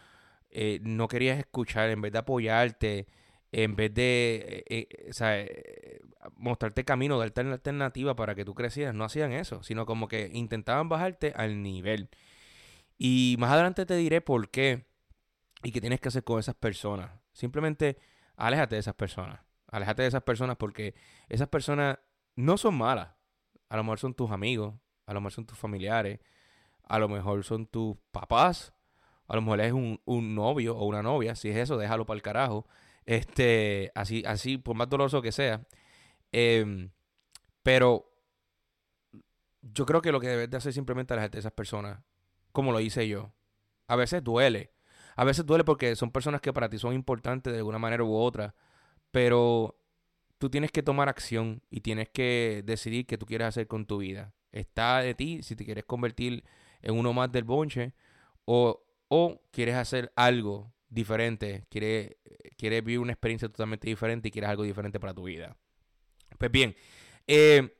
eh, 0.50 0.78
no 0.82 1.08
querías 1.08 1.38
escuchar, 1.38 1.88
en 1.88 2.02
vez 2.02 2.12
de 2.12 2.18
apoyarte, 2.18 3.06
en 3.50 3.76
vez 3.76 3.94
de 3.94 4.64
eh, 4.66 4.88
eh, 4.90 5.11
eh, 5.20 6.00
mostrarte 6.37 6.85
camino, 6.85 7.18
darte 7.18 7.40
una 7.40 7.54
alternativa 7.54 8.14
para 8.14 8.35
que 8.35 8.44
tú 8.44 8.54
crecieras, 8.54 8.94
no 8.94 9.04
hacían 9.04 9.32
eso, 9.32 9.62
sino 9.62 9.87
como 9.87 10.06
que 10.06 10.30
intentaban 10.35 10.90
bajarte 10.90 11.32
al 11.35 11.62
nivel. 11.62 12.11
Y 12.99 13.37
más 13.38 13.52
adelante 13.52 13.87
te 13.87 13.96
diré 13.96 14.20
por 14.20 14.50
qué 14.50 14.85
y 15.66 15.73
qué 15.73 15.80
tienes 15.80 15.99
que 15.99 16.06
hacer 16.06 16.23
con 16.23 16.38
esas 16.38 16.54
personas. 16.54 17.11
Simplemente 17.32 17.99
aléjate 18.37 18.76
de 18.76 18.80
esas 18.80 18.94
personas. 18.94 19.40
Aléjate 19.66 20.02
de 20.02 20.08
esas 20.08 20.23
personas 20.23 20.56
porque 20.56 20.94
esas 21.28 21.49
personas 21.49 21.99
no 22.37 22.56
son 22.56 22.76
malas. 22.76 23.08
A 23.68 23.76
lo 23.76 23.82
mejor 23.82 23.99
son 23.99 24.14
tus 24.14 24.30
amigos, 24.30 24.76
a 25.06 25.12
lo 25.12 25.20
mejor 25.20 25.32
son 25.32 25.44
tus 25.44 25.58
familiares, 25.58 26.20
a 26.85 27.00
lo 27.00 27.08
mejor 27.08 27.42
son 27.42 27.66
tus 27.66 27.96
papás, 28.12 28.75
a 29.26 29.35
lo 29.35 29.42
mejor 29.42 29.61
es 29.61 29.73
un, 29.73 30.00
un 30.04 30.37
novio 30.37 30.76
o 30.76 30.87
una 30.87 31.02
novia. 31.02 31.35
Si 31.35 31.49
es 31.49 31.56
eso, 31.56 31.76
déjalo 31.76 32.06
para 32.06 32.14
el 32.14 32.23
carajo. 32.23 32.68
Este, 33.04 33.90
así, 33.96 34.23
así, 34.25 34.58
por 34.58 34.76
más 34.76 34.88
doloroso 34.88 35.20
que 35.20 35.32
sea. 35.32 35.66
Em, 36.30 36.92
pero 37.64 38.08
yo 39.62 39.85
creo 39.85 40.00
que 40.00 40.12
lo 40.12 40.20
que 40.20 40.28
debes 40.28 40.49
de 40.49 40.58
hacer 40.58 40.68
es 40.68 40.76
simplemente 40.76 41.12
alejarte 41.12 41.38
de 41.38 41.40
esas 41.40 41.52
personas, 41.52 42.04
como 42.52 42.70
lo 42.70 42.78
hice 42.78 43.08
yo. 43.08 43.32
A 43.88 43.96
veces 43.96 44.23
duele. 44.23 44.75
A 45.16 45.25
veces 45.25 45.44
duele 45.44 45.64
porque 45.64 45.96
son 45.96 46.11
personas 46.11 46.40
que 46.40 46.52
para 46.52 46.68
ti 46.68 46.78
son 46.78 46.94
importantes 46.94 47.52
de 47.52 47.58
alguna 47.58 47.78
manera 47.78 48.04
u 48.04 48.14
otra. 48.14 48.54
Pero 49.11 49.78
tú 50.38 50.50
tienes 50.50 50.70
que 50.70 50.82
tomar 50.82 51.08
acción 51.08 51.62
y 51.70 51.80
tienes 51.80 52.08
que 52.11 52.62
decidir 52.64 53.06
qué 53.06 53.18
tú 53.18 53.26
quieres 53.26 53.49
hacer 53.49 53.66
con 53.66 53.87
tu 53.87 53.99
vida. 53.99 54.32
Está 54.52 55.00
de 55.00 55.14
ti 55.14 55.42
si 55.42 55.56
te 55.56 55.64
quieres 55.64 55.85
convertir 55.85 56.44
en 56.82 56.99
uno 56.99 57.12
más 57.12 57.32
del 57.32 57.44
bonche 57.44 57.94
o, 58.44 58.85
o 59.08 59.42
quieres 59.50 59.75
hacer 59.75 60.12
algo 60.16 60.73
diferente, 60.88 61.66
quieres, 61.68 62.16
vivir 62.61 62.99
una 62.99 63.12
experiencia 63.12 63.49
totalmente 63.49 63.88
diferente 63.88 64.28
y 64.28 64.30
quieres 64.30 64.50
algo 64.50 64.62
diferente 64.62 65.00
para 65.00 65.14
tu 65.14 65.25
vida. 65.25 65.56
Pues 66.38 66.50
bien, 66.50 66.76
eh, 67.26 67.75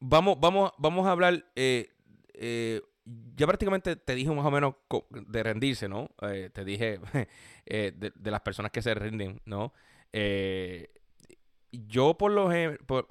vamos, 0.00 0.38
vamos, 0.40 0.72
vamos 0.78 1.06
a 1.06 1.12
hablar, 1.12 1.44
eh, 1.54 1.88
eh, 2.34 2.82
ya 3.04 3.46
prácticamente 3.46 3.96
te 3.96 4.14
dije 4.14 4.30
más 4.30 4.46
o 4.46 4.50
menos 4.50 4.74
de 5.10 5.42
rendirse, 5.42 5.88
¿no? 5.88 6.10
te 6.20 6.64
dije 6.64 7.00
de, 7.66 8.12
de, 8.14 8.30
las 8.30 8.40
personas 8.40 8.72
que 8.72 8.82
se 8.82 8.94
rinden, 8.94 9.40
¿no? 9.44 9.72
yo 11.70 12.16
por 12.16 12.32
lo 12.32 12.48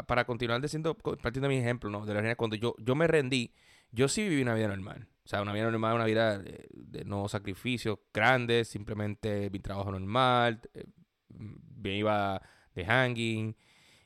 para 0.08 0.26
continuar 0.26 0.62
diciendo, 0.62 0.96
partiendo 0.96 1.48
de 1.48 1.56
mi 1.56 1.58
ejemplo, 1.60 1.90
¿no? 1.90 2.06
De 2.06 2.14
la 2.14 2.36
cuando 2.36 2.56
yo, 2.56 2.76
yo 2.80 2.96
me 2.96 3.08
rendí, 3.08 3.54
yo 3.92 4.08
sí 4.08 4.28
viví 4.28 4.42
una 4.42 4.56
vida 4.56 4.68
normal. 4.68 5.08
O 5.26 5.28
sea, 5.28 5.42
una 5.42 5.54
vida 5.54 5.70
normal, 5.70 5.96
una 5.96 6.06
vida 6.06 6.38
de, 6.38 7.04
no 7.06 7.28
sacrificios 7.30 8.00
grandes, 8.14 8.68
simplemente 8.68 9.50
mi 9.50 9.60
trabajo 9.60 9.92
normal, 9.92 10.62
eh, 10.74 10.86
me 11.30 11.96
iba 11.96 12.42
de 12.76 12.86
hanging 12.86 13.56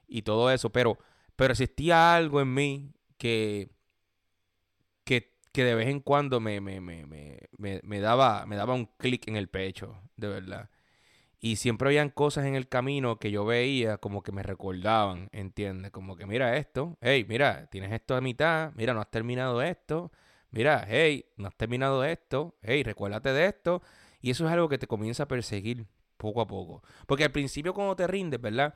y 0.08 0.22
todo 0.22 0.52
eso, 0.52 0.72
pero, 0.72 1.00
pero 1.36 1.54
existía 1.54 2.16
algo 2.16 2.40
en 2.40 2.54
mí 2.54 2.94
que, 3.18 3.70
que, 5.58 5.64
de 5.64 5.76
vez 5.76 5.88
en 5.88 6.02
cuando 6.02 6.40
me, 6.40 6.62
me, 6.62 6.80
me, 6.80 7.06
me, 7.58 7.82
me 7.84 8.00
daba, 8.00 8.46
me 8.46 8.56
daba 8.56 8.76
un 8.76 8.86
clic 8.98 9.28
en 9.28 9.36
el 9.36 9.50
pecho, 9.50 9.98
de 10.16 10.28
verdad. 10.28 10.70
Y 11.40 11.56
siempre 11.56 11.88
habían 11.88 12.10
cosas 12.12 12.46
en 12.46 12.56
el 12.56 12.68
camino 12.68 13.18
que 13.18 13.32
yo 13.32 13.44
veía 13.44 13.98
como 13.98 14.22
que 14.22 14.32
me 14.32 14.44
recordaban, 14.44 15.30
¿entiendes? 15.32 15.92
Como 15.92 16.16
que 16.16 16.28
mira 16.28 16.58
esto, 16.58 16.98
hey, 17.02 17.26
mira, 17.28 17.68
tienes 17.72 17.92
esto 17.92 18.16
a 18.16 18.22
mitad, 18.22 18.72
mira, 18.76 18.94
no 18.94 19.02
has 19.02 19.10
terminado 19.10 19.62
esto, 19.64 20.12
mira, 20.52 20.86
hey, 20.88 21.26
no 21.38 21.48
has 21.48 21.56
terminado 21.56 22.04
esto, 22.04 22.56
hey, 22.62 22.84
recuérdate 22.84 23.34
de 23.34 23.48
esto. 23.48 23.82
Y 24.22 24.32
eso 24.32 24.46
es 24.46 24.52
algo 24.52 24.70
que 24.70 24.78
te 24.78 24.88
comienza 24.88 25.24
a 25.24 25.28
perseguir 25.28 25.88
poco 26.18 26.42
a 26.42 26.48
poco. 26.48 26.84
Porque 27.08 27.24
al 27.24 27.32
principio 27.32 27.74
cuando 27.74 27.96
te 27.96 28.06
rindes, 28.08 28.40
¿verdad? 28.40 28.76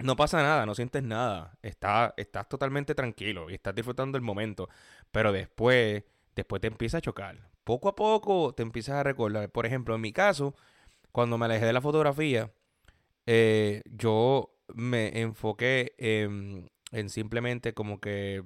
No 0.00 0.14
pasa 0.14 0.42
nada, 0.42 0.64
no 0.64 0.74
sientes 0.76 1.02
nada. 1.02 1.58
Está, 1.60 2.14
estás 2.16 2.48
totalmente 2.48 2.94
tranquilo 2.94 3.50
y 3.50 3.54
estás 3.54 3.74
disfrutando 3.74 4.16
el 4.16 4.22
momento. 4.22 4.68
Pero 5.12 5.32
después, 5.32 6.04
después 6.34 6.60
te 6.60 6.68
empieza 6.68 6.98
a 6.98 7.00
chocar. 7.00 7.50
Poco 7.64 7.88
a 7.88 7.96
poco 7.96 8.54
te 8.54 8.62
empiezas 8.62 8.96
a 8.96 9.02
recordar. 9.02 9.50
Por 9.50 9.66
ejemplo, 9.66 9.94
en 9.94 10.00
mi 10.00 10.12
caso, 10.12 10.54
cuando 11.12 11.38
me 11.38 11.46
alejé 11.46 11.66
de 11.66 11.72
la 11.72 11.80
fotografía, 11.80 12.52
eh, 13.26 13.82
yo 13.90 14.54
me 14.74 15.20
enfoqué 15.20 15.94
en, 15.98 16.70
simplemente 17.08 17.74
como 17.74 18.00
que, 18.00 18.42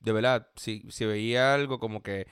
de 0.00 0.12
verdad, 0.12 0.48
si, 0.56 0.84
si 0.90 1.04
veía 1.04 1.54
algo 1.54 1.78
como 1.78 2.02
que 2.02 2.26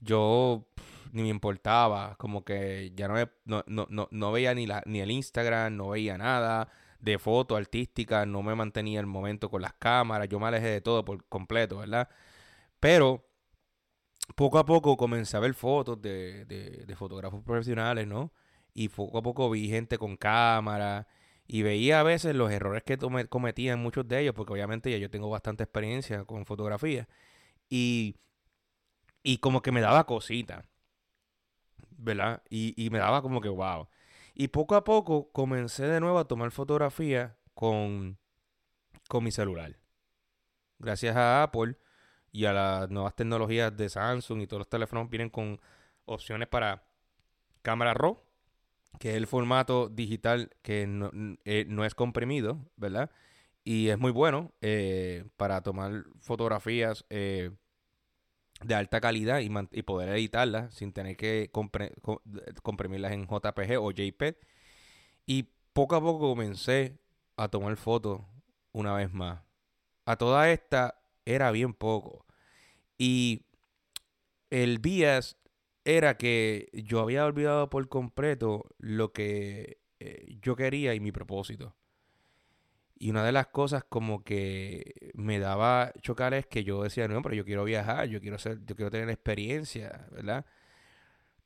yo 0.00 0.66
ni 1.12 1.22
me 1.22 1.28
importaba, 1.28 2.16
como 2.18 2.44
que 2.44 2.92
ya 2.94 3.08
no, 3.08 3.16
no, 3.44 3.86
no, 3.88 4.08
no, 4.10 4.32
veía 4.32 4.54
ni, 4.54 4.66
la, 4.66 4.82
ni 4.86 5.00
el 5.00 5.10
Instagram, 5.10 5.76
no 5.76 5.90
veía 5.90 6.18
nada 6.18 6.68
de 7.00 7.18
foto 7.18 7.56
artística, 7.56 8.26
no 8.26 8.42
me 8.42 8.54
mantenía 8.54 9.00
el 9.00 9.06
momento 9.06 9.50
con 9.50 9.62
las 9.62 9.74
cámaras, 9.74 10.28
yo 10.28 10.40
me 10.40 10.46
alejé 10.46 10.68
de 10.68 10.80
todo 10.80 11.04
por 11.04 11.24
completo, 11.26 11.78
¿verdad? 11.78 12.08
Pero 12.86 13.26
poco 14.36 14.60
a 14.60 14.64
poco 14.64 14.96
comencé 14.96 15.36
a 15.36 15.40
ver 15.40 15.54
fotos 15.54 16.00
de, 16.00 16.44
de, 16.44 16.94
fotógrafos 16.94 17.42
profesionales, 17.42 18.06
¿no? 18.06 18.32
y 18.74 18.90
poco 18.90 19.18
a 19.18 19.22
poco 19.22 19.50
vi 19.50 19.68
gente 19.68 19.98
con 19.98 20.16
cámara 20.16 21.08
y 21.48 21.62
veía 21.62 21.98
a 21.98 22.04
veces 22.04 22.36
los 22.36 22.52
errores 22.52 22.84
que 22.84 22.96
cometían 23.28 23.80
muchos 23.80 24.06
de 24.06 24.20
ellos, 24.20 24.34
porque 24.36 24.52
obviamente 24.52 24.88
ya 24.92 24.98
yo 24.98 25.10
tengo 25.10 25.28
bastante 25.28 25.64
experiencia 25.64 26.24
con 26.26 26.46
fotografía 26.46 27.08
y, 27.68 28.20
y 29.24 29.38
como 29.38 29.62
que 29.62 29.72
me 29.72 29.80
daba 29.80 30.06
cosita, 30.06 30.64
¿verdad? 31.90 32.44
Y, 32.50 32.72
y 32.80 32.90
me 32.90 33.00
daba 33.00 33.20
como 33.20 33.40
que 33.40 33.48
wow. 33.48 33.88
Y 34.32 34.46
poco 34.46 34.76
a 34.76 34.84
poco 34.84 35.32
comencé 35.32 35.88
de 35.88 35.98
nuevo 35.98 36.20
a 36.20 36.28
tomar 36.28 36.52
fotografía 36.52 37.36
con, 37.52 38.16
con 39.08 39.24
mi 39.24 39.32
celular. 39.32 39.76
Gracias 40.78 41.16
a 41.16 41.42
Apple 41.42 41.78
y 42.36 42.44
a 42.44 42.52
las 42.52 42.90
nuevas 42.90 43.16
tecnologías 43.16 43.74
de 43.74 43.88
Samsung 43.88 44.42
y 44.42 44.46
todos 44.46 44.60
los 44.60 44.68
teléfonos 44.68 45.08
vienen 45.08 45.30
con 45.30 45.58
opciones 46.04 46.48
para 46.48 46.84
cámara 47.62 47.94
RAW 47.94 48.20
que 48.98 49.10
es 49.10 49.16
el 49.16 49.26
formato 49.26 49.88
digital 49.88 50.50
que 50.60 50.86
no, 50.86 51.10
eh, 51.46 51.66
es 51.84 51.94
comprimido, 51.94 52.58
¿verdad? 52.76 53.10
Y 53.64 53.88
es 53.88 53.98
muy 53.98 54.12
bueno 54.12 54.52
eh, 54.60 55.24
para 55.38 55.62
tomar 55.62 56.04
fotografías 56.20 57.06
eh, 57.08 57.52
de 58.62 58.74
alta 58.74 59.00
calidad 59.00 59.40
y, 59.40 59.50
y, 59.72 59.82
poder 59.82 60.10
editarlas 60.10 60.74
sin 60.74 60.92
tener 60.92 61.16
que 61.16 61.50
comprimirlas 62.62 63.12
en 63.12 63.26
JPG 63.26 63.78
o 63.80 63.90
JPEG. 63.92 64.38
Y 65.26 65.44
poco 65.72 65.96
a 65.96 66.00
poco 66.00 66.28
comencé 66.28 66.98
a 67.36 67.48
tomar 67.48 67.76
fotos 67.76 68.20
una 68.72 68.94
vez 68.94 69.12
más. 69.12 69.40
A 70.04 70.16
toda 70.16 70.50
esta 70.50 71.00
era 71.24 71.50
bien 71.50 71.74
poco. 71.74 72.25
Y 72.98 73.44
el 74.50 74.78
bias 74.78 75.36
era 75.84 76.16
que 76.16 76.68
yo 76.72 77.00
había 77.00 77.24
olvidado 77.24 77.70
por 77.70 77.88
completo 77.88 78.66
lo 78.78 79.12
que 79.12 79.78
eh, 80.00 80.36
yo 80.40 80.56
quería 80.56 80.94
y 80.94 81.00
mi 81.00 81.12
propósito. 81.12 81.76
Y 82.98 83.10
una 83.10 83.24
de 83.24 83.32
las 83.32 83.48
cosas 83.48 83.84
como 83.84 84.24
que 84.24 85.12
me 85.14 85.38
daba 85.38 85.92
chocar 86.00 86.34
es 86.34 86.46
que 86.46 86.64
yo 86.64 86.82
decía, 86.82 87.08
no, 87.08 87.22
pero 87.22 87.34
yo 87.34 87.44
quiero 87.44 87.64
viajar, 87.64 88.08
yo 88.08 88.20
quiero 88.20 88.38
ser, 88.38 88.64
yo 88.64 88.74
quiero 88.74 88.90
tener 88.90 89.10
experiencia, 89.10 90.08
¿verdad? 90.12 90.46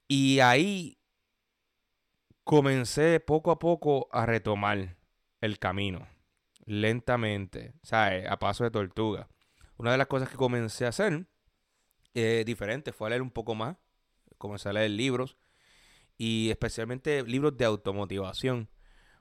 Y 0.07 0.41
ahí 0.41 0.99
comencé 2.45 3.21
poco 3.21 3.51
a 3.51 3.59
poco 3.59 4.09
a 4.13 4.27
retomar 4.27 4.97
el 5.41 5.59
camino, 5.59 6.07
lentamente, 6.67 7.75
¿sabes? 7.83 8.29
A 8.29 8.39
paso 8.39 8.65
de 8.65 8.71
tortuga. 8.71 9.29
Una 9.77 9.93
de 9.93 9.99
las 9.99 10.07
cosas 10.07 10.29
que 10.29 10.37
comencé 10.37 10.87
a 10.87 10.91
hacer 10.91 11.27
eh, 12.15 12.45
diferente 12.47 12.93
fue 12.93 13.09
a 13.09 13.11
leer 13.11 13.23
un 13.23 13.31
poco 13.31 13.55
más 13.55 13.77
comencé 14.41 14.71
a 14.71 14.73
leer 14.73 14.91
libros 14.91 15.37
y 16.19 16.51
especialmente 16.51 17.23
libros 17.23 17.57
de 17.57 17.67
automotivación. 17.67 18.69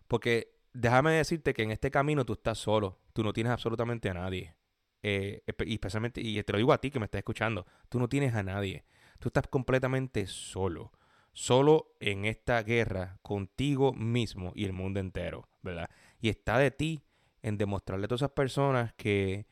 Porque 0.08 0.56
déjame 0.74 1.12
decirte 1.12 1.54
que 1.54 1.62
en 1.62 1.72
este 1.72 1.92
camino 1.92 2.26
tú 2.26 2.34
estás 2.34 2.58
solo, 2.58 3.00
tú 3.14 3.24
no 3.24 3.34
tienes 3.34 3.52
absolutamente 3.52 4.10
a 4.10 4.16
nadie. 4.16 4.56
Eh, 5.04 5.44
y 5.66 5.74
especialmente, 5.74 6.22
y 6.22 6.42
te 6.42 6.52
lo 6.52 6.58
digo 6.58 6.74
a 6.74 6.80
ti 6.80 6.90
que 6.90 7.00
me 7.00 7.06
estás 7.06 7.20
escuchando, 7.20 7.68
tú 7.90 8.00
no 8.00 8.10
tienes 8.10 8.34
a 8.34 8.44
nadie. 8.44 8.86
Tú 9.20 9.30
estás 9.30 9.48
completamente 9.48 10.26
solo. 10.26 10.92
Solo 11.32 11.96
en 12.00 12.26
esta 12.26 12.64
guerra 12.64 13.20
contigo 13.22 13.94
mismo 13.94 14.52
y 14.56 14.66
el 14.66 14.74
mundo 14.74 15.00
entero, 15.00 15.48
¿verdad? 15.62 15.90
Y 16.20 16.30
está 16.30 16.58
de 16.58 16.72
ti 16.72 17.04
en 17.44 17.58
demostrarle 17.58 18.06
a 18.06 18.08
todas 18.08 18.22
esas 18.22 18.32
personas 18.32 18.94
que 18.96 19.46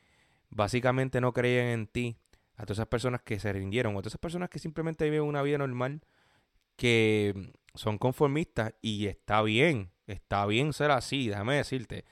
básicamente 0.49 1.21
no 1.21 1.33
creían 1.33 1.67
en 1.67 1.87
ti 1.87 2.17
a 2.57 2.65
todas 2.65 2.79
esas 2.79 2.87
personas 2.87 3.21
que 3.21 3.39
se 3.39 3.53
rindieron, 3.53 3.93
a 3.93 3.99
todas 3.99 4.07
esas 4.07 4.19
personas 4.19 4.49
que 4.49 4.59
simplemente 4.59 5.09
viven 5.09 5.27
una 5.27 5.43
vida 5.43 5.59
normal, 5.59 6.01
que 6.75 7.53
son 7.75 7.97
conformistas 7.97 8.73
y 8.81 9.05
está 9.07 9.41
bien, 9.43 9.91
está 10.07 10.45
bien 10.47 10.73
ser 10.73 10.91
así, 10.91 11.27
déjame 11.27 11.55
decirte, 11.55 12.05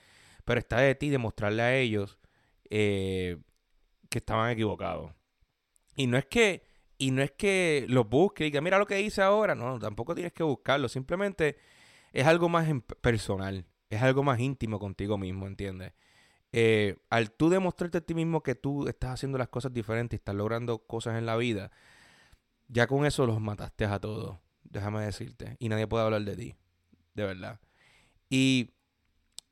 pero 0.45 0.59
está 0.59 0.77
de 0.77 0.93
ti 0.95 1.09
demostrarle 1.09 1.63
a 1.63 1.75
ellos 1.75 2.19
eh, 2.69 3.37
que 4.09 4.19
estaban 4.19 4.51
equivocados. 4.51 5.11
Y 5.95 6.07
no 6.07 6.17
es 6.17 6.25
que, 6.25 6.63
y 6.97 7.11
no 7.11 7.23
es 7.23 7.31
que 7.31 7.85
los 7.89 8.07
busque 8.07 8.45
y 8.45 8.51
diga, 8.51 8.61
mira 8.61 8.77
lo 8.77 8.85
que 8.85 9.01
hice 9.01 9.21
ahora, 9.23 9.55
no, 9.55 9.79
tampoco 9.79 10.13
tienes 10.13 10.33
que 10.33 10.43
buscarlo, 10.43 10.87
simplemente 10.89 11.57
es 12.13 12.27
algo 12.27 12.49
más 12.49 12.67
personal. 13.01 13.65
es 13.89 14.01
algo 14.01 14.23
más 14.23 14.39
íntimo 14.39 14.79
contigo 14.79 15.17
mismo, 15.17 15.47
¿entiendes? 15.47 15.93
Eh, 16.57 16.95
al 17.09 17.31
tú 17.31 17.49
demostrarte 17.49 17.97
a 17.97 18.01
ti 18.01 18.13
mismo 18.13 18.41
que 18.41 18.55
tú 18.55 18.87
estás 18.87 19.11
haciendo 19.11 19.37
las 19.37 19.49
cosas 19.49 19.73
diferentes 19.73 20.15
y 20.15 20.19
estás 20.21 20.35
logrando 20.35 20.79
cosas 20.79 21.17
en 21.17 21.25
la 21.25 21.35
vida, 21.35 21.69
ya 22.69 22.87
con 22.87 23.05
eso 23.05 23.25
los 23.25 23.41
mataste 23.41 23.83
a 23.83 23.99
todos, 23.99 24.37
déjame 24.63 25.03
decirte, 25.03 25.57
y 25.59 25.67
nadie 25.67 25.85
puede 25.85 26.05
hablar 26.05 26.21
de 26.21 26.37
ti, 26.37 26.55
de 27.13 27.25
verdad. 27.25 27.59
Y, 28.29 28.71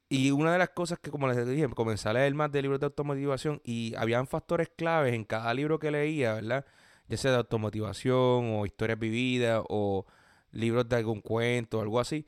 y 0.08 0.32
una 0.32 0.54
de 0.54 0.60
las 0.60 0.70
cosas 0.70 0.98
que, 0.98 1.12
como 1.12 1.28
les 1.28 1.46
dije, 1.46 1.68
comencé 1.72 2.08
a 2.08 2.14
leer 2.14 2.34
más 2.36 2.50
de 2.54 2.62
libros 2.62 2.80
de 2.80 2.86
automotivación 2.86 3.60
y 3.66 3.94
habían 3.98 4.26
factores 4.26 4.70
claves 4.70 5.14
en 5.14 5.26
cada 5.26 5.54
libro 5.54 5.80
que 5.80 5.92
leía, 5.92 6.36
¿verdad? 6.36 6.66
Ya 7.10 7.18
sea 7.18 7.32
de 7.32 7.38
automotivación 7.38 8.56
o 8.56 8.66
historias 8.66 8.98
vividas 8.98 9.62
o 9.68 10.06
libros 10.54 10.88
de 10.88 10.96
algún 10.96 11.20
cuento 11.20 11.80
o 11.80 11.82
algo 11.82 12.00
así. 12.00 12.26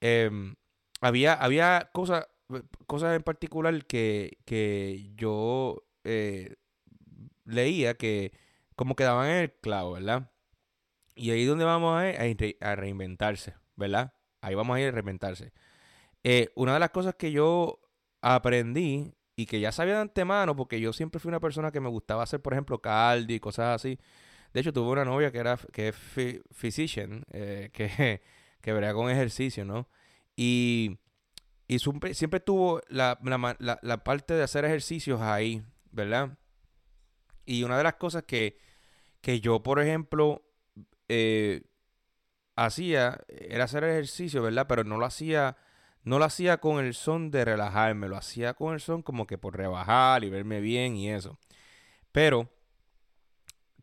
Em, 0.00 0.56
había, 1.00 1.34
había 1.34 1.90
cosas, 1.92 2.26
cosas 2.86 3.16
en 3.16 3.22
particular 3.22 3.84
que, 3.86 4.38
que 4.44 5.12
yo 5.16 5.82
eh, 6.04 6.56
leía 7.44 7.94
que 7.94 8.32
como 8.76 8.94
quedaban 8.94 9.28
en 9.28 9.36
el 9.36 9.52
clavo, 9.52 9.92
¿verdad? 9.92 10.30
Y 11.14 11.30
ahí 11.30 11.42
es 11.42 11.48
donde 11.48 11.64
vamos 11.64 12.02
a 12.02 12.76
reinventarse, 12.76 13.54
¿verdad? 13.74 14.12
Ahí 14.40 14.54
vamos 14.54 14.76
a 14.76 14.80
ir 14.80 14.88
a 14.88 14.90
reinventarse. 14.92 15.52
Eh, 16.22 16.50
una 16.54 16.74
de 16.74 16.80
las 16.80 16.90
cosas 16.90 17.14
que 17.14 17.32
yo 17.32 17.80
aprendí 18.20 19.14
y 19.34 19.46
que 19.46 19.60
ya 19.60 19.72
sabía 19.72 19.94
de 19.94 20.00
antemano, 20.00 20.56
porque 20.56 20.80
yo 20.80 20.92
siempre 20.92 21.20
fui 21.20 21.28
una 21.28 21.40
persona 21.40 21.70
que 21.70 21.80
me 21.80 21.88
gustaba 21.88 22.22
hacer, 22.22 22.40
por 22.42 22.52
ejemplo, 22.52 22.80
caldi 22.80 23.34
y 23.34 23.40
cosas 23.40 23.76
así. 23.76 23.98
De 24.52 24.60
hecho, 24.60 24.72
tuve 24.72 24.90
una 24.90 25.04
novia 25.04 25.30
que 25.32 25.38
era 25.38 25.58
que 25.72 25.88
es 25.88 25.96
physician, 26.52 27.24
eh, 27.32 27.70
que, 27.72 28.22
que 28.60 28.72
vería 28.72 28.92
con 28.94 29.10
ejercicio, 29.10 29.64
¿no? 29.64 29.88
Y, 30.36 30.98
y 31.68 31.80
siempre, 31.80 32.40
tuvo 32.40 32.80
la, 32.88 33.18
la, 33.58 34.04
parte 34.04 34.34
de 34.34 34.44
hacer 34.44 34.64
ejercicios 34.64 35.20
ahí, 35.20 35.64
¿verdad? 35.90 36.38
Y 37.44 37.64
una 37.64 37.76
de 37.76 37.82
las 37.82 37.94
cosas 37.94 38.22
que, 38.22 38.56
que 39.20 39.40
yo, 39.40 39.62
por 39.62 39.80
ejemplo, 39.80 40.44
eh, 41.08 41.62
hacía 42.54 43.20
era 43.28 43.64
hacer 43.64 43.82
ejercicio, 43.82 44.42
¿verdad? 44.42 44.66
Pero 44.68 44.84
no 44.84 44.96
lo 44.96 45.06
hacía, 45.06 45.56
no 46.04 46.20
lo 46.20 46.24
hacía 46.24 46.58
con 46.58 46.84
el 46.84 46.94
son 46.94 47.32
de 47.32 47.44
relajarme, 47.44 48.08
lo 48.08 48.16
hacía 48.16 48.54
con 48.54 48.74
el 48.74 48.80
son 48.80 49.02
como 49.02 49.26
que 49.26 49.36
por 49.36 49.56
rebajar 49.56 50.22
y 50.22 50.30
verme 50.30 50.60
bien 50.60 50.96
y 50.96 51.10
eso. 51.10 51.36
Pero 52.12 52.48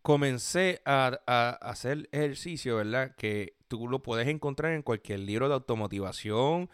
comencé 0.02 0.82
a, 0.86 1.20
a 1.28 1.50
hacer 1.50 2.08
ejercicio, 2.14 2.78
¿verdad? 2.78 3.14
Que 3.18 3.58
tú 3.68 3.90
lo 3.90 4.02
puedes 4.02 4.28
encontrar 4.30 4.72
en 4.72 4.84
cualquier 4.84 5.20
libro 5.20 5.50
de 5.50 5.56
automotivación, 5.56 6.70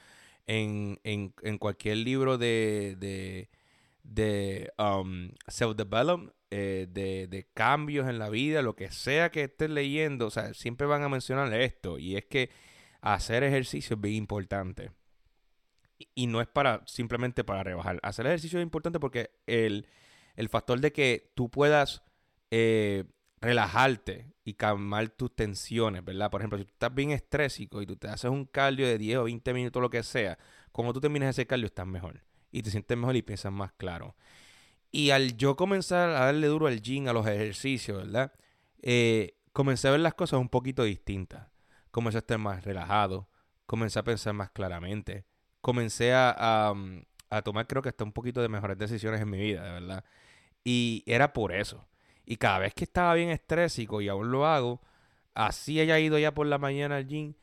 en, 0.50 1.00
en, 1.04 1.36
en 1.44 1.60
cualquier 1.60 1.98
libro 1.98 2.40
de, 2.40 2.96
de, 2.98 3.50
de 4.02 4.74
um, 4.80 5.30
self-development, 5.48 6.34
eh, 6.50 6.88
de, 6.90 7.28
de, 7.28 7.48
cambios 7.54 8.10
en 8.10 8.18
la 8.18 8.32
vida, 8.32 8.64
lo 8.64 8.76
que 8.76 8.90
sea 8.90 9.30
que 9.30 9.44
estés 9.44 9.70
leyendo, 9.70 10.26
o 10.26 10.32
sea, 10.32 10.56
siempre 10.56 10.88
van 10.88 11.04
a 11.04 11.10
mencionar 11.10 11.54
esto, 11.54 12.00
y 12.00 12.16
es 12.18 12.26
que 12.26 12.50
hacer 13.00 13.44
ejercicio 13.44 13.96
es 13.96 14.02
bien 14.02 14.16
importante. 14.16 14.92
Y, 16.16 16.26
no 16.26 16.42
es 16.42 16.48
para 16.48 16.82
simplemente 16.88 17.44
para 17.44 17.62
rebajar. 17.62 18.00
Hacer 18.02 18.26
ejercicio 18.26 18.58
es 18.58 18.64
importante 18.64 19.00
porque 19.00 19.30
el, 19.46 19.86
el 20.36 20.50
factor 20.50 20.80
de 20.80 20.92
que 20.92 21.32
tú 21.36 21.52
puedas 21.52 22.02
eh, 22.50 23.04
relajarte 23.42 24.34
y 24.44 24.54
calmar 24.54 25.10
tus 25.10 25.36
tensiones, 25.36 26.04
¿verdad? 26.04 26.30
Por 26.30 26.42
ejemplo, 26.42 26.58
si 26.58 26.66
tú 26.66 26.72
estás 26.74 26.94
bien 26.94 27.12
estrésico 27.12 27.82
y 27.82 27.86
tú 27.86 27.96
te 27.96 28.08
haces 28.08 28.30
un 28.30 28.46
cardio 28.46 28.88
de 28.88 28.98
10 28.98 29.18
o 29.20 29.24
20 29.26 29.54
minutos, 29.54 29.82
lo 29.82 29.90
que 29.90 30.04
sea, 30.04 30.38
cuando 30.72 30.94
tú 30.94 31.02
terminas 31.02 31.30
ese 31.30 31.46
cardio 31.48 31.68
estás 31.68 31.88
mejor 31.88 32.24
y 32.52 32.62
te 32.64 32.72
sientes 32.72 32.98
mejor 32.98 33.16
y 33.16 33.22
piensas 33.22 33.52
más 33.52 33.72
claro. 33.74 34.16
Y 34.92 35.12
al 35.12 35.38
yo 35.38 35.56
comenzar 35.56 36.10
a 36.10 36.26
darle 36.26 36.48
duro 36.48 36.68
al 36.68 36.82
gym, 36.82 37.08
a 37.08 37.14
los 37.14 37.28
ejercicios, 37.28 37.98
¿verdad? 37.98 38.34
Eh, 38.82 39.38
comencé 39.54 39.88
a 39.88 39.92
ver 39.92 40.00
las 40.00 40.16
cosas 40.16 40.40
un 40.40 40.50
poquito 40.50 40.84
distintas. 40.84 41.48
Comencé 41.92 42.18
a 42.18 42.20
estar 42.20 42.38
más 42.38 42.64
relajado, 42.64 43.30
comencé 43.66 44.00
a 44.00 44.04
pensar 44.04 44.34
más 44.34 44.50
claramente, 44.52 45.26
comencé 45.62 46.14
a, 46.14 46.74
a, 47.30 47.42
tomar 47.42 47.68
creo 47.68 47.82
que 47.82 47.90
hasta 47.90 48.04
un 48.04 48.14
poquito 48.14 48.42
de 48.42 48.50
mejores 48.50 48.78
decisiones 48.78 49.22
en 49.22 49.30
mi 49.30 49.40
vida, 49.40 49.64
de 49.64 49.72
verdad. 49.72 50.06
Y 50.64 51.04
era 51.06 51.34
por 51.34 51.54
eso. 51.54 51.89
Y 52.30 52.38
cada 52.38 52.60
vez 52.60 52.76
que 52.76 52.84
estaba 52.84 53.16
bien 53.16 53.32
estrésico 53.32 54.02
y 54.02 54.08
aún 54.08 54.30
lo 54.30 54.46
hago, 54.46 54.80
así 55.34 55.80
haya 55.80 55.98
ido 55.98 56.20
ya 56.20 56.32
por 56.32 56.46
la 56.46 56.60
mañana 56.60 56.98
al 56.98 57.08
gym, 57.08 57.34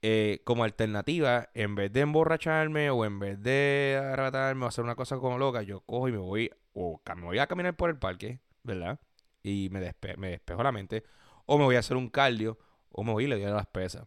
eh, 0.00 0.40
como 0.44 0.64
alternativa, 0.64 1.50
en 1.52 1.74
vez 1.74 1.92
de 1.92 2.00
emborracharme 2.00 2.88
o 2.88 3.04
en 3.04 3.18
vez 3.18 3.42
de 3.42 4.00
arratarme 4.02 4.64
o 4.64 4.68
hacer 4.68 4.82
una 4.82 4.94
cosa 4.94 5.18
como 5.18 5.36
loca, 5.36 5.60
yo 5.60 5.82
cojo 5.82 6.08
y 6.08 6.12
me 6.12 6.18
voy, 6.18 6.50
o 6.72 7.02
me 7.16 7.26
voy 7.26 7.38
a 7.38 7.46
caminar 7.48 7.76
por 7.76 7.90
el 7.90 7.98
parque, 7.98 8.40
¿verdad? 8.62 8.98
Y 9.42 9.68
me, 9.70 9.80
despejo 9.80 10.62
la 10.62 10.72
mente, 10.72 11.04
o 11.44 11.58
me 11.58 11.64
voy 11.64 11.76
a 11.76 11.80
hacer 11.80 11.98
un 11.98 12.08
cardio, 12.08 12.58
o 12.88 13.04
me 13.04 13.12
voy 13.12 13.24
y 13.24 13.26
le 13.26 13.34
doy 13.34 13.44
a 13.44 13.50
las 13.50 13.66
pesas, 13.66 14.06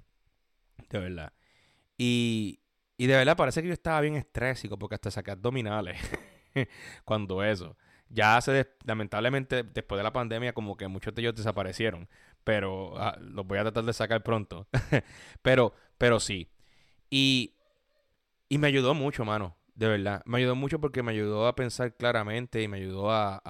de 0.89 0.97
verdad. 0.97 1.31
Y, 1.95 2.59
y 2.97 3.05
de 3.05 3.17
verdad 3.17 3.37
parece 3.37 3.61
que 3.61 3.67
yo 3.67 3.73
estaba 3.75 4.01
bien 4.01 4.15
estrésico 4.15 4.79
porque 4.79 4.95
hasta 4.95 5.11
saqué 5.11 5.29
abdominales 5.29 6.01
cuando 7.05 7.43
eso. 7.43 7.77
Ya 8.13 8.37
hace, 8.37 8.67
lamentablemente, 8.85 9.63
después 9.63 9.97
de 9.97 10.03
la 10.03 10.13
pandemia, 10.13 10.53
como 10.53 10.77
que 10.77 10.87
muchos 10.87 11.15
de 11.15 11.21
ellos 11.23 11.35
desaparecieron. 11.35 12.07
Pero 12.43 12.93
ah, 12.97 13.17
los 13.19 13.47
voy 13.47 13.57
a 13.57 13.63
tratar 13.63 13.85
de 13.85 13.93
sacar 13.93 14.21
pronto. 14.21 14.67
pero, 15.41 15.73
pero 15.97 16.19
sí. 16.19 16.47
Y, 17.09 17.55
y 18.49 18.59
me 18.59 18.67
ayudó 18.67 18.93
mucho, 18.93 19.25
mano. 19.25 19.57
De 19.73 19.87
verdad. 19.87 20.21
Me 20.25 20.37
ayudó 20.37 20.55
mucho 20.55 20.79
porque 20.79 21.01
me 21.01 21.11
ayudó 21.11 21.47
a 21.47 21.55
pensar 21.55 21.95
claramente 21.95 22.61
y 22.61 22.67
me 22.67 22.77
ayudó 22.77 23.11
a, 23.11 23.41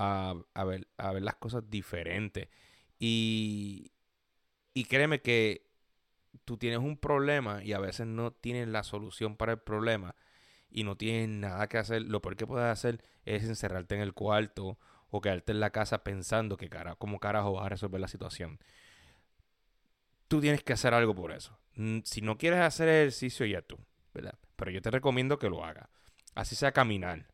a, 0.53 0.63
ver, 0.63 0.87
a 0.97 1.11
ver 1.11 1.23
las 1.23 1.35
cosas 1.35 1.69
diferentes. 1.69 2.47
Y, 2.99 3.91
y 4.73 4.85
créeme 4.85 5.21
que 5.21 5.67
tú 6.45 6.57
tienes 6.57 6.79
un 6.79 6.97
problema 6.97 7.63
y 7.63 7.73
a 7.73 7.79
veces 7.79 8.07
no 8.07 8.31
tienes 8.31 8.69
la 8.69 8.83
solución 8.83 9.35
para 9.35 9.53
el 9.53 9.59
problema 9.59 10.15
y 10.73 10.83
no 10.83 10.97
tienes 10.97 11.29
nada 11.29 11.67
que 11.67 11.77
hacer, 11.77 12.01
lo 12.01 12.21
peor 12.21 12.35
que 12.35 12.47
puedes 12.47 12.67
hacer 12.67 13.03
es 13.25 13.43
encerrarte 13.43 13.95
en 13.95 14.01
el 14.01 14.13
cuarto 14.13 14.79
o 15.11 15.21
quedarte 15.21 15.51
en 15.51 15.59
la 15.59 15.69
casa 15.69 16.03
pensando 16.03 16.57
que 16.57 16.69
cara, 16.69 16.95
cómo 16.95 17.19
carajo 17.19 17.53
vas 17.53 17.67
a 17.67 17.69
resolver 17.69 18.01
la 18.01 18.07
situación. 18.07 18.59
Tú 20.27 20.41
tienes 20.41 20.63
que 20.63 20.73
hacer 20.73 20.93
algo 20.95 21.13
por 21.13 21.31
eso. 21.31 21.57
Si 22.03 22.21
no 22.21 22.37
quieres 22.37 22.59
hacer 22.59 22.89
ejercicio, 22.89 23.45
ya 23.45 23.61
tú, 23.61 23.77
¿verdad? 24.13 24.37
Pero 24.55 24.71
yo 24.71 24.81
te 24.81 24.89
recomiendo 24.89 25.37
que 25.37 25.49
lo 25.49 25.63
hagas. 25.63 25.87
Así 26.33 26.55
sea 26.55 26.71
caminar. 26.71 27.27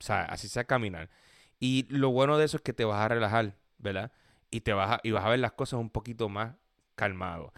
O 0.00 0.02
sea, 0.02 0.22
así 0.24 0.48
sea 0.48 0.64
caminar. 0.64 1.10
Y 1.58 1.86
lo 1.90 2.10
bueno 2.10 2.38
de 2.38 2.46
eso 2.46 2.56
es 2.56 2.62
que 2.62 2.72
te 2.72 2.86
vas 2.86 3.04
a 3.04 3.08
relajar, 3.08 3.56
¿verdad? 3.76 4.12
Y 4.50 4.62
te 4.62 4.72
vas 4.72 4.92
a, 4.92 5.00
y 5.02 5.10
vas 5.10 5.24
a 5.24 5.28
ver 5.28 5.40
las 5.40 5.52
cosas 5.52 5.78
un 5.78 5.90
poquito 5.90 6.30
más 6.30 6.54
calmado. 6.94 7.52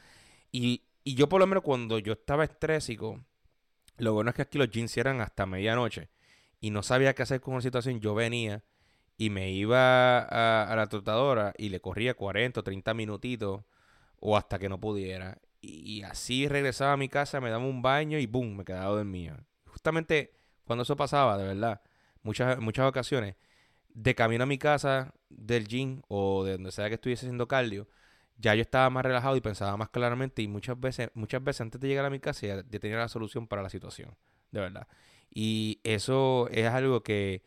Y, 0.50 0.82
y 1.04 1.14
yo 1.14 1.28
por 1.28 1.40
lo 1.40 1.46
menos 1.46 1.62
cuando 1.62 2.00
yo 2.00 2.14
estaba 2.14 2.42
estrésico, 2.42 3.20
lo 4.02 4.14
bueno 4.14 4.30
es 4.30 4.36
que 4.36 4.42
aquí 4.42 4.58
los 4.58 4.68
jeans 4.68 4.96
eran 4.96 5.20
hasta 5.20 5.46
medianoche 5.46 6.08
y 6.60 6.70
no 6.70 6.82
sabía 6.82 7.14
qué 7.14 7.22
hacer 7.22 7.40
con 7.40 7.54
una 7.54 7.62
situación. 7.62 8.00
Yo 8.00 8.16
venía 8.16 8.64
y 9.16 9.30
me 9.30 9.52
iba 9.52 10.18
a, 10.18 10.74
la 10.74 10.88
trotadora 10.88 11.54
y 11.56 11.68
le 11.68 11.80
corría 11.80 12.14
40 12.14 12.60
o 12.60 12.62
30 12.64 12.94
minutitos 12.94 13.62
o 14.18 14.36
hasta 14.36 14.58
que 14.58 14.68
no 14.68 14.80
pudiera. 14.80 15.38
Y, 15.60 16.02
así 16.02 16.48
regresaba 16.48 16.94
a 16.94 16.96
mi 16.96 17.08
casa, 17.08 17.40
me 17.40 17.50
daba 17.50 17.64
un 17.64 17.82
baño 17.82 18.18
y 18.18 18.26
¡boom! 18.26 18.56
me 18.56 18.64
quedaba 18.64 18.96
dormido. 18.96 19.36
Justamente 19.66 20.32
cuando 20.64 20.82
eso 20.82 20.96
pasaba, 20.96 21.38
de 21.38 21.44
verdad, 21.44 21.80
muchas, 22.22 22.58
muchas 22.58 22.88
ocasiones, 22.88 23.36
de 23.88 24.16
camino 24.16 24.42
a 24.42 24.46
mi 24.46 24.58
casa 24.58 25.14
del 25.28 25.68
gym 25.68 26.02
o 26.08 26.42
de 26.42 26.52
donde 26.52 26.72
sea 26.72 26.88
que 26.88 26.96
estuviese 26.96 27.26
haciendo 27.26 27.46
cardio, 27.46 27.86
ya 28.38 28.54
yo 28.54 28.62
estaba 28.62 28.90
más 28.90 29.04
relajado 29.04 29.36
y 29.36 29.40
pensaba 29.40 29.76
más 29.76 29.88
claramente 29.90 30.42
y 30.42 30.48
muchas 30.48 30.78
veces, 30.78 31.10
muchas 31.14 31.42
veces 31.42 31.60
antes 31.62 31.80
de 31.80 31.88
llegar 31.88 32.04
a 32.04 32.10
mi 32.10 32.20
casa 32.20 32.46
ya, 32.46 32.62
tenía 32.62 32.98
la 32.98 33.08
solución 33.08 33.46
para 33.46 33.62
la 33.62 33.70
situación, 33.70 34.16
de 34.50 34.60
verdad. 34.60 34.88
Y 35.30 35.80
eso 35.84 36.48
es 36.50 36.66
algo 36.66 37.02
que, 37.02 37.42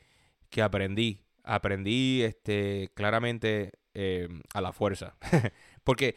que 0.50 0.62
aprendí, 0.62 1.22
aprendí 1.44 2.24
este, 2.24 2.92
claramente 2.96 3.74
eh, 3.94 4.28
a 4.54 4.62
la 4.62 4.74
fuerza, 4.74 5.16
porque 5.84 6.16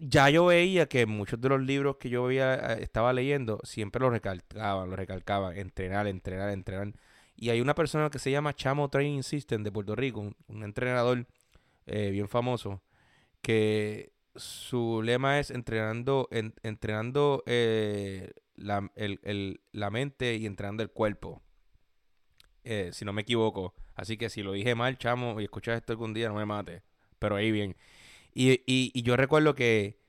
ya 0.00 0.30
yo 0.30 0.46
veía 0.46 0.86
que 0.86 1.06
muchos 1.06 1.40
de 1.40 1.48
los 1.50 1.60
libros 1.60 1.96
que 1.96 2.08
yo 2.08 2.30
eh, 2.30 2.78
estaba 2.80 3.12
leyendo 3.12 3.60
siempre 3.64 4.00
lo 4.00 4.10
recalcaban, 4.10 4.88
lo 4.90 4.96
recalcaban, 4.96 5.56
entrenar, 5.58 6.06
entrenar, 6.06 6.50
entrenar. 6.50 6.92
Y 7.36 7.50
hay 7.50 7.60
una 7.60 7.74
persona 7.74 8.10
que 8.10 8.18
se 8.18 8.30
llama 8.30 8.54
Chamo 8.54 8.88
Training 8.88 9.22
System 9.22 9.62
de 9.62 9.72
Puerto 9.72 9.94
Rico, 9.96 10.20
un, 10.48 10.64
entrenador 10.64 11.26
eh, 11.86 12.10
bien 12.10 12.28
famoso, 12.28 12.82
que 13.40 14.12
su 14.36 15.02
lema 15.02 15.38
es 15.38 15.50
entrenando, 15.50 16.28
entrenando 16.30 17.42
eh, 17.46 18.32
la, 18.56 18.90
la, 19.72 19.90
mente 19.90 20.36
y 20.36 20.46
entrenando 20.46 20.82
el 20.82 20.90
cuerpo. 20.90 21.42
Eh, 22.64 22.90
si 22.92 23.04
no 23.04 23.12
me 23.12 23.22
equivoco. 23.22 23.74
Así 23.94 24.16
que 24.16 24.30
si 24.30 24.42
lo 24.42 24.52
dije 24.52 24.74
mal, 24.74 24.98
chamo, 24.98 25.40
y 25.40 25.44
escuchas 25.44 25.76
esto 25.76 25.92
algún 25.92 26.14
día, 26.14 26.28
no 26.28 26.34
me 26.34 26.46
mate. 26.46 26.82
Pero 27.18 27.36
ahí 27.36 27.50
bien. 27.50 27.76
Y, 28.34 28.52
y, 28.66 28.92
y 28.94 29.02
yo 29.02 29.16
recuerdo 29.16 29.54
que 29.54 30.00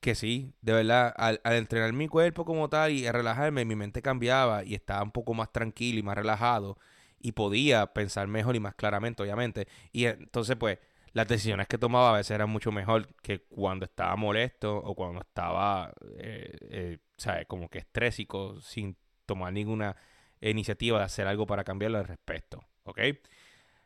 que 0.00 0.14
sí, 0.14 0.54
de 0.62 0.72
verdad, 0.72 1.12
al, 1.16 1.40
entrenar 1.44 1.92
mi 1.92 2.08
cuerpo 2.08 2.44
como 2.44 2.68
tal 2.68 2.92
y 2.92 3.06
a 3.06 3.12
relajarme, 3.12 3.64
mi 3.64 3.76
mente 3.76 4.02
cambiaba 4.02 4.64
y 4.64 4.74
estaba 4.74 5.02
un 5.02 5.10
poco 5.10 5.34
más 5.34 5.52
tranquilo 5.52 5.98
y 5.98 6.02
más 6.02 6.16
relajado 6.16 6.78
y 7.20 7.32
podía 7.32 7.86
pensar 7.92 8.28
mejor 8.28 8.54
y 8.56 8.60
más 8.60 8.74
claramente, 8.74 9.22
obviamente. 9.22 9.66
Y 9.92 10.04
entonces, 10.06 10.56
pues, 10.56 10.78
las 11.18 11.26
decisiones 11.26 11.66
que 11.66 11.78
tomaba 11.78 12.10
a 12.10 12.18
veces 12.18 12.30
eran 12.30 12.48
mucho 12.48 12.70
mejor 12.70 13.12
que 13.22 13.40
cuando 13.40 13.86
estaba 13.86 14.14
molesto 14.14 14.76
o 14.76 14.94
cuando 14.94 15.20
estaba, 15.20 15.92
eh, 16.16 16.56
eh, 16.70 16.98
¿sabes? 17.16 17.44
Como 17.48 17.68
que 17.68 17.78
estrésico 17.78 18.60
sin 18.60 18.96
tomar 19.26 19.52
ninguna 19.52 19.96
iniciativa 20.40 21.00
de 21.00 21.04
hacer 21.04 21.26
algo 21.26 21.44
para 21.44 21.64
cambiarlo 21.64 21.98
al 21.98 22.06
respecto, 22.06 22.62
¿ok? 22.84 23.00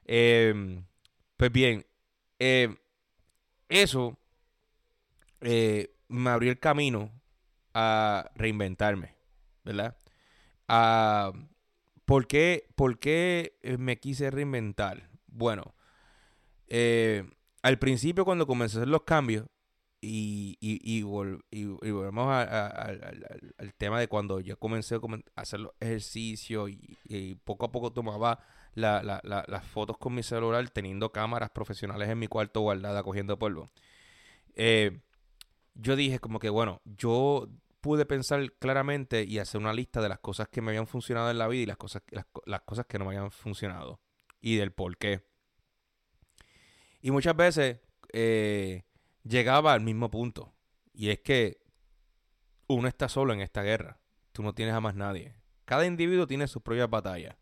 Em, 0.04 0.84
pues 1.38 1.50
bien, 1.50 1.86
eh, 2.38 2.76
eso 3.70 4.18
eh, 5.40 5.94
me 6.08 6.28
abrió 6.28 6.50
el 6.50 6.58
camino 6.58 7.10
a 7.72 8.30
reinventarme, 8.34 9.16
¿verdad? 9.64 9.96
Ah, 10.68 11.32
¿por, 12.04 12.26
qué, 12.26 12.68
¿Por 12.74 12.98
qué 12.98 13.58
me 13.78 13.98
quise 13.98 14.30
reinventar? 14.30 15.08
Bueno, 15.28 15.74
eh, 16.74 17.28
al 17.62 17.78
principio 17.78 18.24
cuando 18.24 18.46
comencé 18.46 18.78
a 18.78 18.80
hacer 18.80 18.88
los 18.88 19.02
cambios, 19.02 19.46
y, 20.04 20.58
y, 20.60 21.02
volvemos 21.02 22.26
al 22.28 23.74
tema 23.76 24.00
de 24.00 24.08
cuando 24.08 24.40
yo 24.40 24.58
comencé 24.58 24.96
a 24.96 25.40
hacer 25.40 25.60
los 25.60 25.72
ejercicios 25.78 26.70
y, 26.70 27.36
poco 27.44 27.66
a 27.66 27.70
poco 27.70 27.92
tomaba 27.92 28.40
las 28.74 29.64
fotos 29.64 29.98
con 29.98 30.14
mi 30.14 30.24
celular 30.24 30.68
teniendo 30.70 31.12
cámaras 31.12 31.50
profesionales 31.50 32.08
en 32.08 32.18
mi 32.18 32.26
cuarto 32.26 32.62
guardada 32.62 33.04
cogiendo 33.04 33.38
polvo. 33.38 33.70
Eh, 34.56 35.00
yo 35.74 35.94
dije 35.94 36.18
como 36.18 36.40
que, 36.40 36.50
bueno, 36.50 36.82
yo 36.84 37.48
pude 37.80 38.04
pensar 38.04 38.52
claramente 38.58 39.22
y 39.22 39.38
hacer 39.38 39.60
una 39.60 39.72
lista 39.72 40.00
de 40.00 40.08
las 40.08 40.18
cosas 40.18 40.48
que 40.48 40.62
me 40.62 40.72
habían 40.72 40.88
funcionado 40.88 41.30
en 41.30 41.38
la 41.38 41.46
vida 41.46 41.62
y 41.62 41.66
las 41.66 41.76
cosas, 41.76 42.02
las, 42.10 42.62
cosas 42.62 42.86
que 42.86 42.98
no 42.98 43.04
me 43.04 43.16
habían 43.16 43.30
funcionado 43.30 44.00
y 44.40 44.56
del 44.56 44.72
por 44.72 44.96
qué. 44.96 45.22
Y 47.02 47.10
muchas 47.10 47.36
veces 47.36 47.80
eh, 48.12 48.84
llegaba 49.24 49.72
al 49.72 49.80
mismo 49.80 50.10
punto. 50.10 50.54
Y 50.94 51.10
es 51.10 51.18
que 51.18 51.60
uno 52.68 52.88
está 52.88 53.08
solo 53.08 53.32
en 53.32 53.40
esta 53.40 53.62
guerra. 53.62 53.98
Tú 54.30 54.42
no 54.42 54.54
tienes 54.54 54.74
a 54.74 54.80
más 54.80 54.94
nadie. 54.94 55.34
Cada 55.64 55.84
individuo 55.84 56.26
tiene 56.26 56.46
sus 56.46 56.62
propias 56.62 56.88
batallas. 56.88 57.36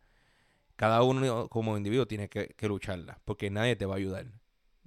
Cada 0.77 1.03
uno 1.03 1.49
como 1.49 1.77
individuo 1.77 2.07
tiene 2.07 2.29
que, 2.29 2.49
que 2.49 2.69
lucharlas. 2.69 3.19
Porque 3.25 3.51
nadie 3.51 3.77
te 3.77 3.85
va 3.85 3.95
a 3.95 3.99
ayudar. 3.99 4.27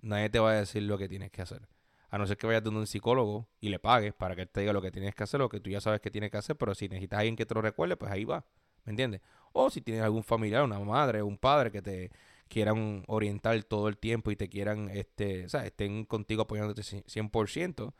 Nadie 0.02 0.30
te 0.30 0.40
va 0.40 0.52
a 0.52 0.56
decir 0.56 0.84
lo 0.84 0.98
que 0.98 1.08
tienes 1.08 1.32
que 1.32 1.44
hacer. 1.44 1.70
A 2.10 2.18
no 2.18 2.28
ser 2.28 2.38
que 2.38 2.48
vayas 2.48 2.64
donde 2.64 2.80
un 2.80 2.88
psicólogo 2.88 3.48
y 3.60 3.70
le 3.70 3.80
pagues 3.80 4.14
para 4.14 4.36
que 4.36 4.46
te 4.46 4.62
diga 4.62 4.74
lo 4.74 4.82
que 4.82 4.92
tienes 4.92 5.16
que 5.16 5.24
hacer, 5.24 5.40
lo 5.40 5.50
que 5.50 5.60
tú 5.60 5.70
ya 5.70 5.82
sabes 5.82 6.02
que 6.02 6.12
tienes 6.12 6.30
que 6.30 6.38
hacer, 6.38 6.56
pero 6.56 6.76
si 6.76 6.88
necesitas 6.88 7.18
a 7.18 7.20
alguien 7.22 7.36
que 7.36 7.46
te 7.46 7.56
lo 7.56 7.62
recuerde, 7.62 7.96
pues 7.96 8.12
ahí 8.12 8.24
va. 8.24 8.46
¿Me 8.86 8.92
entiendes? 8.92 9.22
O 9.52 9.70
si 9.70 9.82
tienes 9.82 10.04
algún 10.04 10.24
familiar, 10.24 10.64
una 10.64 10.80
madre, 10.80 11.24
un 11.24 11.38
padre 11.38 11.72
que 11.72 11.82
te 11.82 12.12
quieran 12.54 13.04
orientar 13.08 13.62
todo 13.63 13.88
el 13.89 13.98
tiempo 13.98 14.32
y 14.32 14.36
te 14.36 14.48
quieran, 14.48 14.89
este, 14.89 15.46
o 15.46 15.50
sea, 15.50 15.66
estén 15.66 16.06
contigo 16.06 16.44
apoyándote 16.44 16.84
100%, 16.84 17.94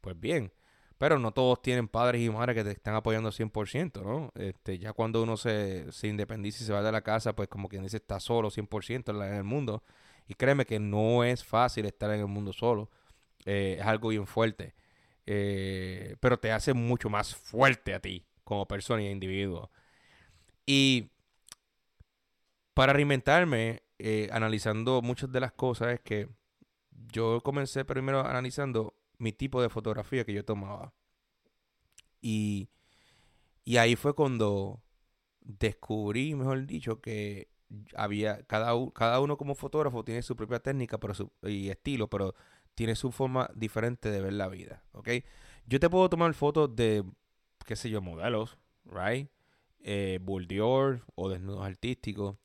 pues 0.00 0.18
bien. 0.20 0.52
Pero 0.98 1.18
no 1.18 1.32
todos 1.32 1.62
tienen 1.62 1.88
padres 1.88 2.20
y 2.20 2.28
madres 2.28 2.56
que 2.56 2.64
te 2.64 2.72
están 2.72 2.94
apoyando 2.94 3.30
100%, 3.30 4.02
¿no? 4.02 4.32
Este, 4.34 4.78
ya 4.78 4.92
cuando 4.92 5.22
uno 5.22 5.36
se, 5.36 5.90
se 5.92 6.08
independiza 6.08 6.62
y 6.62 6.66
se 6.66 6.72
va 6.72 6.82
de 6.82 6.92
la 6.92 7.02
casa, 7.02 7.34
pues 7.34 7.48
como 7.48 7.68
quien 7.68 7.82
dice, 7.84 7.96
está 7.98 8.20
solo 8.20 8.50
100% 8.50 9.10
en 9.26 9.34
el 9.34 9.44
mundo. 9.44 9.82
Y 10.28 10.34
créeme 10.34 10.66
que 10.66 10.78
no 10.78 11.24
es 11.24 11.44
fácil 11.44 11.86
estar 11.86 12.10
en 12.10 12.20
el 12.20 12.26
mundo 12.26 12.52
solo. 12.52 12.90
Eh, 13.46 13.76
es 13.80 13.86
algo 13.86 14.10
bien 14.10 14.26
fuerte. 14.26 14.74
Eh, 15.26 16.16
pero 16.20 16.38
te 16.38 16.52
hace 16.52 16.74
mucho 16.74 17.08
más 17.08 17.34
fuerte 17.34 17.94
a 17.94 18.00
ti 18.00 18.26
como 18.44 18.66
persona 18.66 19.02
y 19.02 19.08
individuo. 19.08 19.70
Y 20.66 21.10
para 22.74 22.92
reinventarme, 22.92 23.82
eh, 24.02 24.30
analizando 24.32 25.02
muchas 25.02 25.30
de 25.30 25.40
las 25.40 25.52
cosas, 25.52 25.92
es 25.92 26.00
que 26.00 26.28
yo 27.12 27.42
comencé 27.42 27.84
primero 27.84 28.20
analizando 28.20 28.94
mi 29.18 29.32
tipo 29.32 29.60
de 29.60 29.68
fotografía 29.68 30.24
que 30.24 30.32
yo 30.32 30.42
tomaba. 30.42 30.94
Y, 32.22 32.70
y 33.64 33.76
ahí 33.76 33.96
fue 33.96 34.14
cuando 34.14 34.82
descubrí, 35.40 36.34
mejor 36.34 36.66
dicho, 36.66 37.00
que 37.02 37.50
había 37.94 38.42
cada, 38.44 38.72
cada 38.94 39.20
uno 39.20 39.36
como 39.36 39.54
fotógrafo 39.54 40.02
tiene 40.02 40.22
su 40.22 40.34
propia 40.34 40.60
técnica 40.60 40.98
pero 40.98 41.14
y 41.42 41.68
estilo, 41.68 42.08
pero 42.08 42.34
tiene 42.74 42.96
su 42.96 43.12
forma 43.12 43.50
diferente 43.54 44.10
de 44.10 44.22
ver 44.22 44.32
la 44.32 44.48
vida, 44.48 44.82
¿ok? 44.92 45.08
Yo 45.66 45.78
te 45.78 45.90
puedo 45.90 46.08
tomar 46.08 46.32
fotos 46.32 46.74
de, 46.74 47.04
qué 47.66 47.76
sé 47.76 47.90
yo, 47.90 48.00
modelos, 48.00 48.56
right? 48.86 49.28
Eh, 49.80 50.18
o 51.14 51.28
desnudos 51.28 51.64
artísticos, 51.64 52.36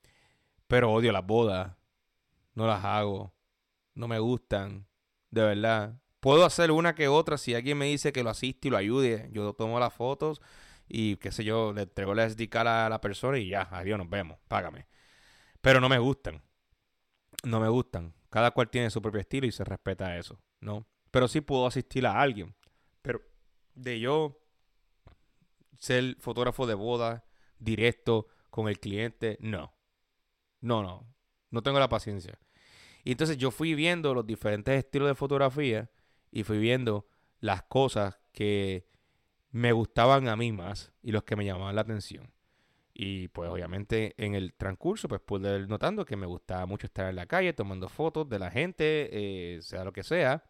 pero 0.67 0.91
odio 0.91 1.12
las 1.12 1.25
bodas, 1.25 1.75
no 2.54 2.67
las 2.67 2.84
hago, 2.84 3.34
no 3.93 4.08
me 4.08 4.19
gustan, 4.19 4.88
de 5.32 5.43
verdad. 5.43 5.99
Puedo 6.19 6.45
hacer 6.45 6.71
una 6.71 6.95
que 6.95 7.08
otra 7.08 7.38
si 7.38 7.54
alguien 7.54 7.78
me 7.78 7.86
dice 7.86 8.12
que 8.12 8.23
lo 8.23 8.32
asiste 8.32 8.67
y 8.67 8.71
lo 8.71 8.78
ayude. 8.78 9.30
Yo 9.32 9.54
tomo 9.54 9.80
las 9.80 9.93
fotos 9.93 10.41
y 10.88 11.17
qué 11.17 11.32
sé 11.32 11.43
yo, 11.43 11.73
le 11.73 11.84
entrego 11.84 12.15
la 12.15 12.28
SD 12.30 12.49
a 12.58 12.89
la 12.89 13.01
persona 13.01 13.38
y 13.38 13.49
ya, 13.49 13.67
adiós, 13.71 13.97
nos 13.97 14.10
vemos, 14.10 14.39
págame. 14.47 14.88
Pero 15.62 15.80
no 15.80 15.89
me 15.89 15.99
gustan. 15.99 16.43
No 17.43 17.60
me 17.60 17.69
gustan. 17.69 18.13
Cada 18.30 18.51
cual 18.51 18.69
tiene 18.69 18.89
su 18.89 19.01
propio 19.01 19.21
estilo 19.21 19.47
y 19.47 19.51
se 19.51 19.63
respeta 19.63 20.17
eso, 20.17 20.39
¿no? 20.60 20.88
Pero 21.12 21.28
sí 21.28 21.41
puedo 21.41 21.67
asistir 21.67 22.06
a 22.08 22.19
alguien. 22.19 22.56
Pero 23.01 23.21
de 23.73 23.99
yo 23.99 24.41
ser 25.78 26.17
fotógrafo 26.19 26.65
de 26.65 26.73
boda 26.73 27.25
directo 27.60 28.28
con 28.49 28.67
el 28.67 28.80
cliente, 28.80 29.38
no. 29.39 29.74
No, 30.65 30.82
no. 30.82 31.06
No 31.51 31.62
tengo 31.62 31.80
la 31.80 31.89
paciencia. 31.89 32.39
Y 33.04 33.12
entonces 33.12 33.38
yo 33.38 33.51
fui 33.51 33.75
viendo 33.75 34.15
los 34.15 34.25
diferentes 34.25 34.75
estilos 34.75 35.08
de 35.08 35.13
fotografía 35.13 35.91
y 36.32 36.43
fui 36.43 36.58
viendo 36.58 37.08
las 37.39 37.62
cosas 37.63 38.19
que 38.32 38.88
me 39.51 39.71
gustaban 39.71 40.28
a 40.28 40.36
mí 40.36 40.51
más 40.51 40.91
y 41.04 41.12
los 41.12 41.23
que 41.23 41.36
me 41.36 41.45
llamaban 41.45 41.75
la 41.75 41.82
atención. 41.82 42.32
Y 42.95 43.28
pues 43.28 43.47
obviamente 43.49 44.15
en 44.17 44.34
el 44.34 44.56
transcurso 44.56 45.08
pues 45.08 45.21
pude 45.21 45.60
ir 45.60 45.69
notando 45.69 46.04
que 46.04 46.15
me 46.15 46.25
gustaba 46.25 46.65
mucho 46.65 46.88
estar 46.88 47.10
en 47.10 47.15
la 47.15 47.28
calle 47.28 47.54
tomando 47.54 47.88
fotos 47.88 48.28
de 48.28 48.39
la 48.39 48.49
gente, 48.49 49.10
eh, 49.12 49.62
sea 49.62 49.84
lo 49.84 49.93
que 49.93 50.01
sea, 50.01 50.43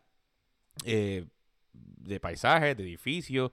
eh, 0.85 1.25
de 1.73 2.19
paisajes, 2.21 2.77
de 2.77 2.83
edificios, 2.83 3.51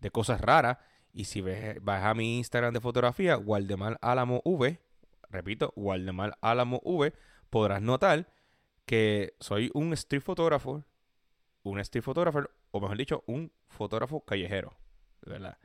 de 0.00 0.10
cosas 0.10 0.38
raras. 0.38 0.76
Y 1.14 1.24
si 1.24 1.40
ves, 1.40 1.82
vas 1.82 2.04
a 2.04 2.12
mi 2.12 2.36
Instagram 2.36 2.74
de 2.74 2.80
fotografía, 2.82 3.38
Waldemar 3.38 3.98
Álamo 4.02 4.42
V, 4.44 4.83
repito, 5.34 5.72
Waldemar 5.76 6.38
Álamo 6.40 6.80
V, 6.84 7.12
podrás 7.50 7.82
notar 7.82 8.32
que 8.86 9.34
soy 9.40 9.70
un 9.74 9.92
street 9.92 10.22
fotógrafo, 10.22 10.84
un 11.62 11.78
street 11.80 12.04
photographer, 12.04 12.50
o 12.70 12.80
mejor 12.80 12.96
dicho, 12.96 13.24
un 13.26 13.52
fotógrafo 13.68 14.24
callejero, 14.24 14.76
¿verdad? 15.26 15.58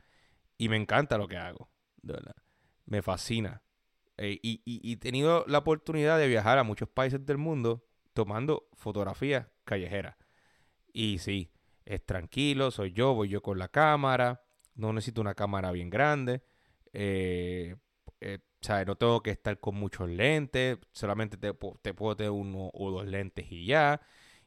Y 0.58 0.68
me 0.68 0.76
encanta 0.76 1.16
lo 1.16 1.26
que 1.28 1.36
hago, 1.36 1.70
de 2.02 2.14
verdad 2.14 2.36
me 2.90 3.00
fascina. 3.00 3.62
Eh, 4.18 4.38
y, 4.42 4.92
he 4.92 4.96
tenido 4.96 5.46
la 5.48 5.58
oportunidad 5.58 6.18
de 6.18 6.28
viajar 6.28 6.58
a 6.58 6.64
muchos 6.64 6.88
países 6.90 7.24
del 7.24 7.38
mundo 7.38 7.86
tomando 8.12 8.68
fotografías 8.74 9.46
callejeras. 9.64 10.16
Y 10.92 11.18
sí, 11.18 11.50
es 11.86 12.04
tranquilo, 12.04 12.70
soy 12.70 12.92
yo, 12.92 13.14
voy 13.14 13.28
yo 13.28 13.42
con 13.42 13.58
la 13.58 13.68
cámara, 13.68 14.42
no 14.74 14.92
necesito 14.92 15.22
una 15.22 15.34
cámara 15.34 15.70
bien 15.72 15.88
grande, 15.88 16.42
eh, 16.92 17.76
eh 18.20 18.40
no 18.86 18.96
tengo 18.96 19.22
que 19.22 19.30
estar 19.30 19.58
con 19.58 19.76
muchos 19.76 20.08
lentes, 20.08 20.78
solamente 20.92 21.36
te, 21.36 21.52
te, 21.82 21.94
puedo 21.94 22.16
tener 22.16 22.30
uno 22.30 22.70
o 22.72 22.90
dos 22.90 23.06
lentes 23.06 23.50
y 23.50 23.66
ya, 23.66 24.00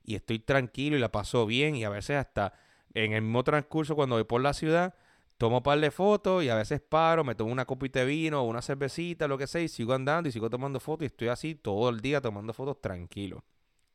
y 0.04 0.16
estoy 0.16 0.40
tranquilo 0.40 0.98
y 0.98 1.00
la 1.00 1.12
paso 1.12 1.46
bien 1.46 1.76
y 1.76 1.84
a 1.84 1.90
veces 1.90 2.18
hasta 2.18 2.54
en 2.94 3.14
el 3.14 3.22
mismo 3.22 3.44
transcurso 3.44 3.96
cuando 3.96 4.16
voy 4.16 4.24
por 4.26 4.42
la 4.42 4.54
ciudad, 4.54 4.96
tomo 5.38 5.58
un 5.58 5.64
par 5.64 5.80
de 5.80 5.92
fotos 5.92 6.44
y 6.44 6.50
a 6.50 6.56
veces 6.56 6.82
paro, 6.82 7.24
me 7.24 7.36
tomo 7.36 7.52
una 7.52 7.66
copita 7.66 8.00
de 8.00 8.06
vino 8.06 8.42
o 8.42 8.44
una 8.46 8.62
cervecita, 8.62 9.28
lo 9.28 9.38
que 9.38 9.48
sea, 9.48 9.62
y 9.62 9.68
sigo 9.68 9.94
andando 9.94 10.30
y 10.30 10.32
sigo 10.32 10.50
tomando 10.50 10.80
fotos 10.80 11.04
y 11.04 11.08
estoy 11.08 11.30
así 11.30 11.56
todo 11.56 11.90
el 11.90 12.00
día 12.02 12.22
tomando 12.22 12.54
fotos 12.54 12.80
tranquilo, 12.82 13.44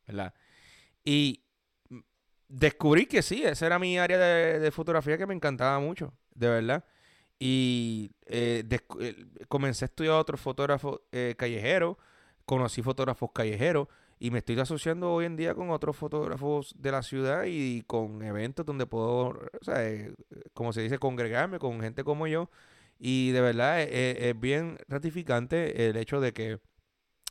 ¿verdad? 0.05 0.33
Y 1.03 1.43
descubrí 2.49 3.05
que 3.05 3.21
sí, 3.21 3.43
esa 3.43 3.67
era 3.67 3.79
mi 3.79 3.97
área 3.97 4.17
de, 4.17 4.71
fotografía 4.71 5.17
que 5.17 5.25
me 5.25 5.33
encantaba 5.33 5.79
mucho, 5.79 6.13
de 6.35 6.49
verdad. 6.49 6.85
Y 7.39 8.11
eh, 8.25 8.65
comencé 9.47 9.85
a 9.85 9.87
estudiar 9.87 10.15
a 10.15 10.19
otros 10.19 10.41
fotógrafos 10.41 11.01
eh, 11.11 11.35
callejeros, 11.37 11.97
conocí 12.45 12.81
fotógrafos 12.81 13.31
callejeros 13.33 13.87
y 14.19 14.31
me 14.31 14.39
estoy 14.39 14.59
asociando 14.59 15.13
hoy 15.13 15.25
en 15.25 15.37
día 15.37 15.55
con 15.55 15.69
otros 15.69 15.95
fotógrafos 15.95 16.75
de 16.77 16.91
la 16.91 17.01
ciudad 17.01 17.45
y 17.47 17.83
con 17.83 18.21
eventos 18.21 18.65
donde 18.65 18.85
puedo, 18.85 19.29
o 19.29 19.63
sea, 19.63 19.87
eh, 19.87 20.13
como 20.53 20.73
se 20.73 20.81
dice, 20.81 20.99
congregarme 20.99 21.57
con 21.57 21.79
gente 21.79 22.03
como 22.03 22.27
yo. 22.27 22.49
Y 22.99 23.31
de 23.31 23.39
verdad 23.39 23.81
eh, 23.81 23.87
eh, 23.91 24.29
es, 24.29 24.39
bien 24.39 24.77
ratificante 24.89 25.87
el 25.87 25.95
hecho 25.95 26.19
de 26.19 26.33
que 26.33 26.59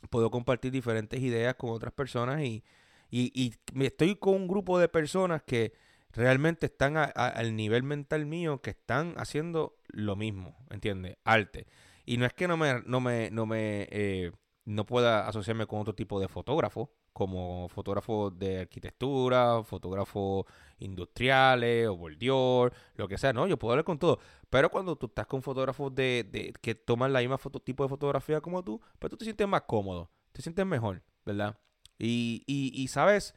puedo 0.09 0.31
compartir 0.31 0.71
diferentes 0.71 1.21
ideas 1.21 1.55
con 1.55 1.69
otras 1.71 1.93
personas 1.93 2.41
y, 2.41 2.63
y, 3.11 3.31
y 3.35 3.85
estoy 3.85 4.15
con 4.15 4.33
un 4.33 4.47
grupo 4.47 4.79
de 4.79 4.89
personas 4.89 5.43
que 5.43 5.73
realmente 6.11 6.67
están 6.67 6.97
al 6.97 7.55
nivel 7.55 7.83
mental 7.83 8.25
mío 8.25 8.61
que 8.61 8.71
están 8.71 9.13
haciendo 9.17 9.77
lo 9.87 10.15
mismo, 10.15 10.57
¿entiendes? 10.69 11.17
Arte. 11.23 11.67
Y 12.05 12.17
no 12.17 12.25
es 12.25 12.33
que 12.33 12.47
no 12.47 12.57
me, 12.57 12.81
no 12.85 12.99
me, 12.99 13.29
no 13.31 13.45
me, 13.45 13.87
eh, 13.91 14.31
no 14.65 14.85
pueda 14.85 15.27
asociarme 15.27 15.67
con 15.67 15.79
otro 15.81 15.93
tipo 15.93 16.19
de 16.19 16.27
fotógrafo, 16.27 16.91
como 17.13 17.67
fotógrafo 17.69 18.31
de 18.31 18.61
arquitectura, 18.61 19.63
fotógrafo 19.63 20.45
industriales 20.79 21.87
o 21.87 21.97
bordior, 21.97 22.73
lo 22.95 23.07
que 23.07 23.17
sea, 23.17 23.33
no, 23.33 23.45
yo 23.47 23.57
puedo 23.57 23.73
hablar 23.73 23.85
con 23.85 23.99
todo. 23.99 24.19
Pero 24.49 24.69
cuando 24.69 24.95
tú 24.95 25.07
estás 25.07 25.27
con 25.27 25.41
fotógrafos 25.41 25.93
de, 25.93 26.27
de 26.31 26.53
que 26.61 26.75
toman 26.75 27.13
la 27.13 27.19
misma 27.19 27.37
tipo 27.63 27.83
de 27.83 27.89
fotografía 27.89 28.41
como 28.41 28.63
tú, 28.63 28.81
pues 28.99 29.09
tú 29.11 29.17
te 29.17 29.25
sientes 29.25 29.47
más 29.47 29.63
cómodo, 29.63 30.09
te 30.31 30.41
sientes 30.41 30.65
mejor, 30.65 31.03
¿verdad? 31.25 31.57
Y, 31.97 32.43
y, 32.47 32.71
y 32.81 32.87
sabes, 32.87 33.35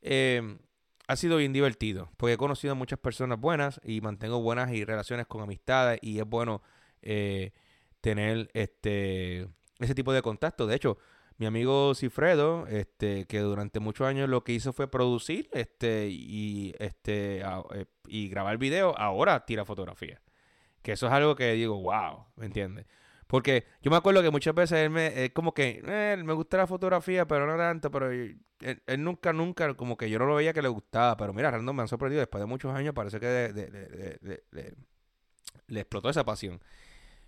eh, 0.00 0.58
ha 1.06 1.16
sido 1.16 1.36
bien 1.36 1.52
divertido, 1.52 2.10
porque 2.16 2.34
he 2.34 2.38
conocido 2.38 2.72
a 2.72 2.74
muchas 2.74 2.98
personas 2.98 3.38
buenas 3.38 3.80
y 3.84 4.00
mantengo 4.00 4.40
buenas 4.40 4.70
relaciones 4.70 5.26
con 5.26 5.42
amistades 5.42 5.98
y 6.02 6.18
es 6.18 6.24
bueno 6.26 6.62
eh, 7.02 7.52
tener 8.00 8.50
este 8.54 9.48
ese 9.80 9.94
tipo 9.94 10.12
de 10.12 10.22
contacto. 10.22 10.66
De 10.66 10.76
hecho, 10.76 10.98
mi 11.36 11.46
amigo 11.46 11.94
Cifredo, 11.94 12.66
este, 12.68 13.26
que 13.26 13.40
durante 13.40 13.80
muchos 13.80 14.06
años 14.06 14.28
lo 14.28 14.44
que 14.44 14.52
hizo 14.52 14.72
fue 14.72 14.88
producir 14.88 15.48
este, 15.52 16.08
y, 16.08 16.74
este, 16.78 17.40
eh, 17.40 17.86
y 18.06 18.28
grabar 18.28 18.56
video, 18.58 18.96
ahora 18.96 19.44
tira 19.44 19.64
fotografía. 19.64 20.20
Que 20.82 20.92
eso 20.92 21.06
es 21.06 21.12
algo 21.12 21.34
que 21.34 21.52
digo, 21.52 21.80
wow, 21.80 22.26
¿me 22.36 22.46
entiendes? 22.46 22.86
Porque 23.26 23.64
yo 23.82 23.90
me 23.90 23.96
acuerdo 23.96 24.22
que 24.22 24.30
muchas 24.30 24.54
veces 24.54 24.78
él 24.78 24.90
me, 24.90 25.32
como 25.32 25.54
que, 25.54 25.82
eh, 25.86 26.16
me 26.22 26.32
gusta 26.32 26.58
la 26.58 26.66
fotografía, 26.66 27.26
pero 27.26 27.46
no 27.46 27.56
tanto, 27.56 27.90
pero 27.90 28.10
él, 28.10 28.38
nunca, 28.98 29.32
nunca, 29.32 29.74
como 29.74 29.96
que 29.96 30.10
yo 30.10 30.18
no 30.18 30.26
lo 30.26 30.36
veía 30.36 30.52
que 30.52 30.62
le 30.62 30.68
gustaba. 30.68 31.16
Pero 31.16 31.32
mira, 31.32 31.50
Random 31.50 31.74
me 31.76 31.82
han 31.82 31.88
sorprendido, 31.88 32.20
después 32.20 32.40
de 32.40 32.46
muchos 32.46 32.74
años 32.74 32.94
parece 32.94 33.20
que 33.20 34.18
le 35.68 35.80
explotó 35.80 36.10
esa 36.10 36.24
pasión. 36.24 36.60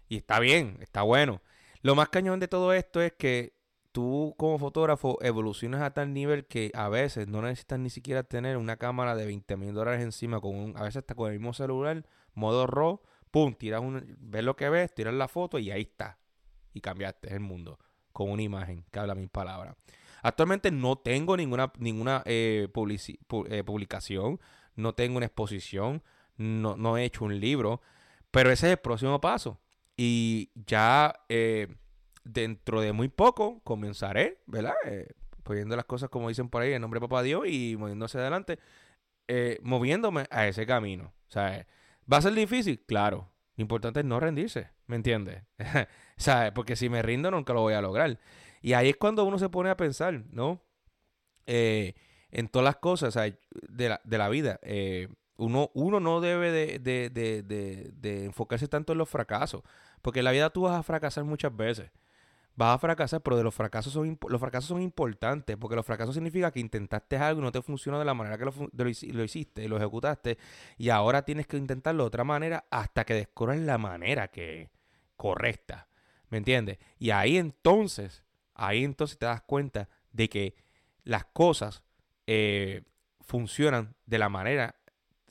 Y 0.08 0.18
está 0.18 0.38
bien, 0.40 0.78
está 0.80 1.02
bueno. 1.02 1.42
Lo 1.82 1.94
más 1.94 2.08
cañón 2.08 2.40
de 2.40 2.48
todo 2.48 2.72
esto 2.72 3.00
es 3.00 3.12
que 3.12 3.54
tú 3.92 4.34
como 4.36 4.58
fotógrafo 4.58 5.18
evolucionas 5.22 5.80
a 5.80 5.94
tal 5.94 6.12
nivel 6.12 6.46
que 6.46 6.70
a 6.74 6.88
veces 6.88 7.28
no 7.28 7.40
necesitas 7.42 7.78
ni 7.78 7.88
siquiera 7.90 8.22
tener 8.22 8.56
una 8.58 8.76
cámara 8.76 9.16
de 9.16 9.24
20 9.24 9.56
mil 9.56 9.72
dólares 9.72 10.02
encima, 10.02 10.40
con 10.40 10.54
un, 10.54 10.76
a 10.76 10.82
veces 10.82 10.98
hasta 10.98 11.14
con 11.14 11.32
el 11.32 11.38
mismo 11.38 11.54
celular, 11.54 12.04
modo 12.34 12.66
RAW, 12.66 13.00
pum, 13.36 13.52
tiras 13.52 13.82
un, 13.82 14.16
ves 14.18 14.42
lo 14.42 14.56
que 14.56 14.70
ves, 14.70 14.94
tiras 14.94 15.12
la 15.12 15.28
foto 15.28 15.58
y 15.58 15.70
ahí 15.70 15.82
está. 15.82 16.16
Y 16.72 16.80
cambiaste 16.80 17.34
el 17.34 17.40
mundo 17.40 17.78
con 18.10 18.30
una 18.30 18.40
imagen 18.40 18.86
que 18.90 18.98
habla 18.98 19.14
mil 19.14 19.28
palabras. 19.28 19.76
Actualmente 20.22 20.70
no 20.70 20.96
tengo 20.96 21.36
ninguna, 21.36 21.70
ninguna 21.78 22.22
eh, 22.24 22.66
eh, 22.70 23.62
publicación, 23.62 24.40
no 24.74 24.94
tengo 24.94 25.18
una 25.18 25.26
exposición, 25.26 26.02
no, 26.38 26.78
no 26.78 26.96
he 26.96 27.04
hecho 27.04 27.26
un 27.26 27.38
libro, 27.38 27.82
pero 28.30 28.50
ese 28.50 28.68
es 28.68 28.72
el 28.72 28.78
próximo 28.78 29.20
paso. 29.20 29.60
Y 29.98 30.50
ya 30.54 31.12
eh, 31.28 31.68
dentro 32.24 32.80
de 32.80 32.92
muy 32.92 33.08
poco 33.08 33.60
comenzaré, 33.64 34.40
¿verdad? 34.46 34.76
Poniendo 35.42 35.76
las 35.76 35.84
cosas 35.84 36.08
como 36.08 36.30
dicen 36.30 36.48
por 36.48 36.62
ahí, 36.62 36.72
en 36.72 36.80
nombre 36.80 37.00
de 37.00 37.06
Papá 37.06 37.22
Dios 37.22 37.46
y 37.46 37.76
moviéndose 37.78 38.16
adelante, 38.16 38.58
moviéndome 39.60 40.24
a 40.30 40.48
ese 40.48 40.64
camino. 40.64 41.12
Sea, 41.28 41.66
¿va 42.10 42.18
a 42.18 42.22
ser 42.22 42.34
difícil? 42.34 42.82
Claro. 42.86 43.30
Lo 43.56 43.62
importante 43.62 44.00
es 44.00 44.06
no 44.06 44.20
rendirse, 44.20 44.70
¿me 44.86 44.96
entiendes? 44.96 45.42
sea, 46.16 46.52
Porque 46.54 46.76
si 46.76 46.88
me 46.88 47.02
rindo 47.02 47.30
nunca 47.30 47.54
lo 47.54 47.62
voy 47.62 47.74
a 47.74 47.80
lograr. 47.80 48.18
Y 48.60 48.74
ahí 48.74 48.90
es 48.90 48.96
cuando 48.96 49.24
uno 49.24 49.38
se 49.38 49.48
pone 49.48 49.70
a 49.70 49.76
pensar, 49.76 50.24
¿no? 50.30 50.62
en 51.46 52.48
todas 52.48 52.64
las 52.64 52.76
cosas 52.76 53.14
de, 53.14 53.88
la, 53.88 54.00
de 54.02 54.18
la 54.18 54.28
vida. 54.28 54.58
uno, 55.36 55.70
uno 55.74 56.00
no 56.00 56.20
debe 56.20 56.50
de, 56.50 56.78
de, 56.80 57.92
de 57.92 58.24
enfocarse 58.24 58.66
tanto 58.68 58.92
en 58.92 58.98
los 58.98 59.08
fracasos. 59.08 59.62
Porque 60.02 60.20
en 60.20 60.24
la 60.24 60.32
vida 60.32 60.50
tú 60.50 60.62
vas 60.62 60.78
a 60.78 60.82
fracasar 60.82 61.24
muchas 61.24 61.56
veces. 61.56 61.90
Vas 62.56 62.74
a 62.74 62.78
fracasar, 62.78 63.20
pero 63.20 63.36
de 63.36 63.44
los 63.44 63.54
fracasos 63.54 63.92
son 63.92 64.18
los 64.28 64.40
fracasos 64.40 64.68
son 64.68 64.80
importantes, 64.80 65.58
porque 65.58 65.76
los 65.76 65.84
fracasos 65.84 66.14
significa 66.14 66.50
que 66.50 66.58
intentaste 66.58 67.18
algo 67.18 67.40
y 67.40 67.44
no 67.44 67.52
te 67.52 67.60
funcionó 67.60 67.98
de 67.98 68.06
la 68.06 68.14
manera 68.14 68.38
que 68.38 68.46
lo, 68.46 68.52
lo, 68.72 69.24
hiciste 69.24 69.62
y 69.62 69.68
lo 69.68 69.76
ejecutaste, 69.76 70.38
y 70.78 70.88
ahora 70.88 71.22
tienes 71.22 71.46
que 71.46 71.58
intentarlo 71.58 72.04
de 72.04 72.08
otra 72.08 72.24
manera 72.24 72.64
hasta 72.70 73.04
que 73.04 73.12
descubras 73.12 73.58
la 73.58 73.76
manera 73.76 74.28
que 74.28 74.70
correcta. 75.16 75.88
¿Me 76.30 76.38
entiendes? 76.38 76.78
Y 76.98 77.10
ahí 77.10 77.36
entonces, 77.36 78.24
ahí 78.54 78.84
entonces 78.84 79.18
te 79.18 79.26
das 79.26 79.42
cuenta 79.42 79.90
de 80.12 80.30
que 80.30 80.56
las 81.04 81.26
cosas 81.26 81.82
eh, 82.26 82.84
funcionan 83.20 83.94
de 84.06 84.18
la 84.18 84.30
manera, 84.30 84.76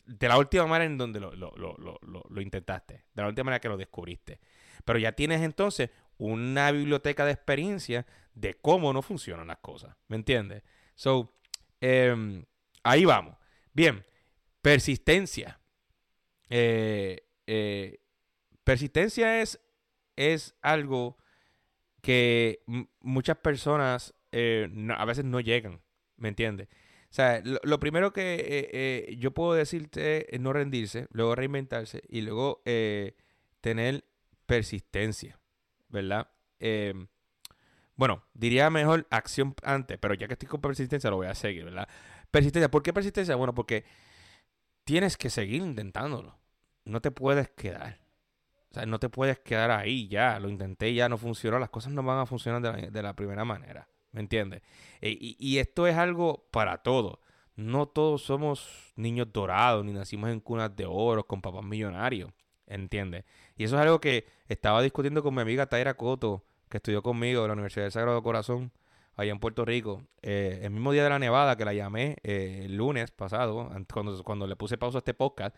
de 0.05 0.27
la 0.27 0.37
última 0.37 0.67
manera 0.67 0.85
en 0.85 0.99
donde 0.99 1.19
lo, 1.19 1.33
lo 1.33 2.41
intentaste, 2.41 3.05
de 3.13 3.21
la 3.21 3.27
última 3.27 3.45
manera 3.45 3.59
que 3.59 3.67
lo 3.69 3.77
descubriste. 3.77 4.39
Pero 4.85 4.99
ya 4.99 5.13
tienes 5.13 5.41
entonces 5.41 5.89
una 6.17 6.71
biblioteca 6.71 7.25
de 7.25 7.31
experiencia 7.31 8.05
de 8.33 8.53
cómo 8.55 8.93
no 8.93 9.01
funcionan 9.01 9.47
las 9.47 9.57
cosas. 9.57 9.95
¿Me 10.07 10.15
entiendes? 10.15 10.63
So, 10.95 11.33
em, 11.81 12.45
ahí 12.83 13.05
vamos. 13.05 13.37
Bien, 13.73 14.05
persistencia. 14.61 15.59
Eh, 16.49 17.27
eh, 17.47 17.99
persistencia 18.63 19.41
es, 19.41 19.59
es 20.15 20.55
algo 20.61 21.17
que 22.01 22.63
muchas 23.01 23.37
personas 23.37 24.13
eh, 24.31 24.69
a 24.97 25.05
veces 25.05 25.25
no 25.25 25.39
llegan. 25.39 25.81
¿Me 26.17 26.29
entiendes? 26.29 26.69
O 27.09 27.13
sea, 27.15 27.41
lo, 27.43 27.79
primero 27.79 28.11
que 28.11 29.15
yo 29.19 29.31
puedo 29.31 29.53
decirte 29.53 30.33
es 30.33 30.41
no 30.41 30.51
rendirse, 30.51 31.07
luego 31.11 31.35
reinventarse 31.35 32.01
y 32.09 32.21
luego 32.21 32.61
tener 33.61 34.03
persistencia, 34.45 35.39
¿verdad? 35.89 36.29
Em, 36.59 37.07
bueno, 37.95 38.23
diría 38.33 38.69
mejor 38.69 39.07
acción 39.09 39.55
antes, 39.63 39.97
pero 39.99 40.13
ya 40.13 40.27
que 40.27 40.33
estoy 40.33 40.49
con 40.49 40.61
persistencia 40.61 41.09
lo 41.09 41.17
voy 41.17 41.27
a 41.27 41.35
seguir, 41.35 41.65
¿verdad? 41.65 41.87
Persistencia, 42.29 42.69
¿por 42.69 42.83
qué 42.83 42.91
persistencia? 42.91 43.35
Bueno, 43.35 43.53
porque 43.55 43.85
tienes 44.83 45.17
que 45.17 45.29
seguir 45.29 45.61
intentándolo. 45.61 46.37
No 46.83 47.01
te 47.01 47.11
puedes 47.11 47.49
quedar. 47.49 47.99
O 48.71 48.73
sea, 48.73 48.85
no 48.85 48.99
te 48.99 49.09
puedes 49.09 49.39
quedar 49.39 49.71
ahí 49.71 50.07
ya. 50.07 50.39
Lo 50.39 50.49
intenté 50.49 50.93
ya 50.93 51.07
no 51.07 51.17
funcionó. 51.17 51.59
Las 51.59 51.69
cosas 51.69 51.93
no 51.93 52.03
van 52.03 52.19
a 52.19 52.25
funcionar 52.25 52.61
de 52.91 53.01
la, 53.01 53.15
primera 53.15 53.45
manera. 53.45 53.87
¿Me 54.11 54.21
entiendes? 54.21 54.61
E, 55.01 55.09
y, 55.09 55.37
y, 55.39 55.59
esto 55.59 55.87
es 55.87 55.95
algo 55.95 56.47
para 56.51 56.79
todos. 56.79 57.19
No 57.55 57.87
todos 57.87 58.23
somos 58.23 58.93
niños 58.95 59.31
dorados 59.31 59.85
ni 59.85 59.93
nacimos 59.93 60.29
en 60.29 60.41
cunas 60.41 60.75
de 60.75 60.85
oro 60.85 61.25
con 61.25 61.41
papás 61.41 61.63
millonarios. 61.63 62.31
¿Entiendes? 62.67 63.23
Y 63.57 63.63
eso 63.63 63.75
es 63.75 63.81
algo 63.81 64.01
que 64.01 64.25
estaba 64.47 64.81
discutiendo 64.81 65.23
con 65.23 65.33
mi 65.33 65.41
amiga 65.41 65.67
Taira 65.67 65.95
Coto, 65.95 66.43
que 66.69 66.77
estudió 66.77 67.01
conmigo 67.01 67.41
en 67.43 67.47
la 67.47 67.53
Universidad 67.53 67.85
del 67.85 67.91
Sagrado 67.91 68.21
Corazón, 68.21 68.71
allá 69.15 69.31
en 69.31 69.39
Puerto 69.39 69.65
Rico. 69.65 70.03
Eh, 70.21 70.59
el 70.63 70.71
mismo 70.71 70.91
día 70.91 71.03
de 71.03 71.09
la 71.09 71.19
nevada 71.19 71.55
que 71.55 71.65
la 71.65 71.73
llamé 71.73 72.17
eh, 72.23 72.63
el 72.65 72.75
lunes 72.75 73.11
pasado, 73.11 73.69
cuando, 73.91 74.23
cuando 74.23 74.47
le 74.47 74.55
puse 74.55 74.77
pausa 74.77 74.97
a 74.97 74.99
este 74.99 75.13
podcast, 75.13 75.55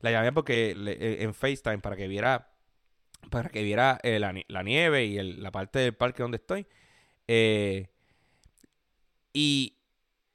la 0.00 0.10
llamé 0.10 0.32
porque 0.32 0.74
eh, 0.76 1.18
en 1.20 1.34
FaceTime 1.34 1.78
para 1.78 1.96
que 1.96 2.08
viera 2.08 2.52
para 3.28 3.50
que 3.50 3.62
viera 3.62 4.00
la, 4.02 4.62
nieve 4.62 5.04
y 5.04 5.22
la 5.22 5.50
parte 5.50 5.78
del 5.80 5.94
parque 5.94 6.22
donde 6.22 6.36
estoy. 6.36 6.66
y 9.32 9.76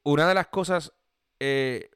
una 0.04 0.28
de 0.28 0.34
las 0.36 0.48
cosas 0.48 0.94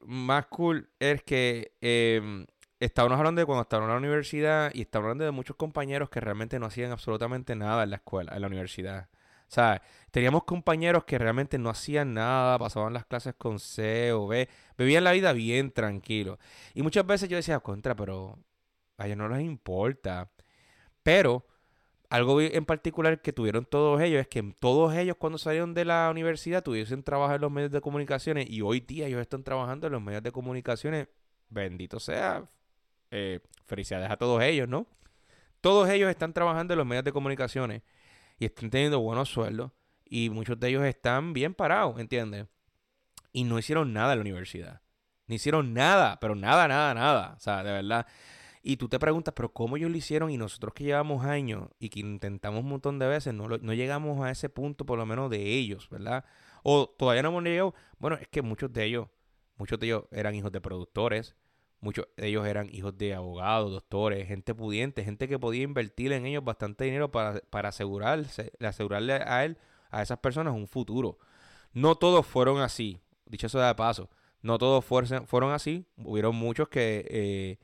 más 0.01 0.47
cool 0.47 0.89
es 0.99 1.21
que 1.23 1.73
em, 1.82 2.47
estábamos 2.80 3.18
hablando 3.18 3.39
de 3.39 3.46
cuando 3.46 3.63
estábamos 3.63 3.89
en 3.89 3.94
la 3.94 3.98
universidad 3.98 4.72
y 4.74 4.82
estábamos 4.82 5.08
hablando 5.08 5.26
de 5.26 5.32
muchos 5.32 5.56
compañeros 5.56 6.10
que 6.10 6.20
realmente 6.20 6.60
no 6.60 6.68
hacían 6.68 6.92
absolutamente 6.92 7.56
nada 7.56 7.84
en 7.84 7.89
la 7.92 7.98
escuela, 7.98 8.34
en 8.36 8.42
la 8.42 8.48
universidad. 8.48 9.10
O 9.50 9.52
sea, 9.52 9.82
teníamos 10.12 10.44
compañeros 10.44 11.06
que 11.06 11.18
realmente 11.18 11.58
no 11.58 11.70
hacían 11.70 12.13
nada, 12.13 12.60
pasaban 12.60 12.94
las 12.94 13.06
clases 13.06 13.34
con 13.36 13.60
C 13.60 14.13
o 14.13 14.28
B, 14.28 14.48
vivían 14.78 15.04
la 15.04 15.12
vida 15.12 15.34
bien 15.34 15.72
tranquilo. 15.72 16.38
Y 16.76 16.84
muchas 16.84 17.06
veces 17.06 17.30
yo 17.30 17.38
decía, 17.38 17.60
contra, 17.60 17.96
pero 17.96 18.38
a 18.98 19.08
ellos 19.08 19.18
no 19.18 19.28
les 19.28 19.42
importa. 19.42 20.30
Pero 21.04 21.48
algo 22.10 22.42
en 22.42 22.65
particular 22.65 23.22
que 23.22 23.34
tuvieron 23.34 23.65
todos 23.65 24.02
ellos 24.02 24.22
es 24.22 24.28
que 24.28 24.44
todos 24.60 24.94
ellos 24.96 25.15
cuando 25.18 25.38
salieron 25.38 25.74
de 25.74 25.86
la 25.86 26.10
universidad 26.12 26.63
tuviesen 26.63 27.04
trabajo 27.04 27.34
en 27.36 27.42
los 27.42 27.52
medios 27.52 27.72
de 27.72 27.82
comunicaciones 27.82 28.50
y 28.50 28.62
hoy 28.62 28.82
día 28.82 29.08
ellos 29.08 29.22
están 29.22 29.44
trabajando 29.44 29.88
en 29.88 29.94
los 29.94 30.02
medios 30.02 30.24
de 30.24 30.32
comunicaciones. 30.32 31.08
Bendito 31.50 32.00
sea, 32.00 32.48
eh, 33.12 33.39
felicidades 33.65 34.10
a 34.10 34.17
todos 34.17 34.41
ellos, 34.43 34.67
¿no? 34.67 34.88
Todos 35.62 35.89
ellos 35.89 36.10
están 36.10 36.34
trabajando 36.34 36.74
en 36.74 36.78
los 36.78 36.88
medios 36.88 37.04
de 37.04 37.12
comunicaciones 37.12 37.82
y 38.38 38.45
están 38.45 38.69
teniendo 38.69 39.00
buenos 39.00 39.30
sueldos 39.30 39.72
y 40.06 40.30
muchos 40.30 40.60
de 40.60 40.69
ellos 40.69 40.86
están 40.86 41.34
bien 41.34 41.54
parados, 41.54 42.00
¿entiendes? 42.00 42.48
Y 43.32 43.43
no 43.43 43.60
hicieron 43.60 43.93
nada 43.93 44.13
en 44.13 44.19
la 44.19 44.22
universidad. 44.22 44.82
No 45.28 45.36
hicieron 45.36 45.74
nada, 45.74 46.19
pero 46.19 46.36
nada, 46.36 46.67
nada, 46.67 46.93
nada. 46.93 47.36
O 47.38 47.39
sea, 47.39 47.63
de 47.63 47.72
verdad. 47.72 48.08
Y 48.63 48.78
tú 48.78 48.89
te 48.89 49.00
preguntas, 49.00 49.34
pero 49.36 49.54
¿cómo 49.54 49.78
ellos 49.78 49.91
lo 49.91 49.98
hicieron? 49.98 50.32
Y 50.32 50.38
nosotros 50.38 50.74
que 50.74 50.84
llevamos 50.84 51.26
años 51.26 51.69
y 51.80 51.89
que 51.89 52.00
intentamos 52.00 52.63
un 52.63 52.69
montón 52.69 53.00
de 53.00 53.08
veces, 53.08 53.34
no, 53.34 53.48
no 53.48 53.74
llegamos 53.74 54.26
a 54.26 54.32
ese 54.32 54.50
punto, 54.50 54.86
por 54.86 54.98
lo 54.98 55.06
menos 55.06 55.30
de 55.30 55.43
ellos, 55.43 55.89
¿verdad? 55.89 56.26
O 56.63 56.89
todavía 56.89 57.22
no 57.22 57.30
hemos 57.30 57.43
llegado. 57.43 57.76
Bueno, 58.00 58.17
es 58.17 58.28
que 58.28 58.41
muchos 58.41 58.74
de 58.74 58.86
ellos 58.86 59.08
muchos 59.60 59.78
de 59.80 59.88
ellos 59.88 60.06
eran 60.12 60.34
hijos 60.34 60.52
de 60.52 60.62
productores, 60.62 61.36
muchos 61.82 62.08
de 62.18 62.28
ellos 62.28 62.46
eran 62.46 62.70
hijos 62.72 62.98
de 62.98 63.13
abogados, 63.13 63.72
doctores, 63.72 64.28
gente 64.28 64.54
pudiente, 64.54 65.04
gente 65.04 65.28
que 65.28 65.39
podía 65.39 65.63
invertir 65.63 66.12
en 66.12 66.26
ellos 66.26 66.44
bastante 66.44 66.86
dinero 66.86 67.12
para, 67.12 67.39
para 67.50 67.70
asegurarse, 67.70 68.52
asegurarle 68.60 69.13
a 69.13 69.46
él, 69.46 69.58
a 69.89 70.02
esas 70.02 70.20
personas 70.20 70.54
un 70.54 70.68
futuro. 70.68 71.18
No 71.74 71.96
todos 71.96 72.26
fueron 72.26 72.62
así, 72.62 73.00
dicho 73.26 73.48
eso 73.48 73.60
de 73.60 73.76
paso, 73.76 74.10
no 74.42 74.58
todos 74.58 74.86
fueron 74.86 75.52
así, 75.52 75.86
hubieron 75.98 76.36
muchos 76.36 76.70
que... 76.70 77.06
Eh, 77.10 77.60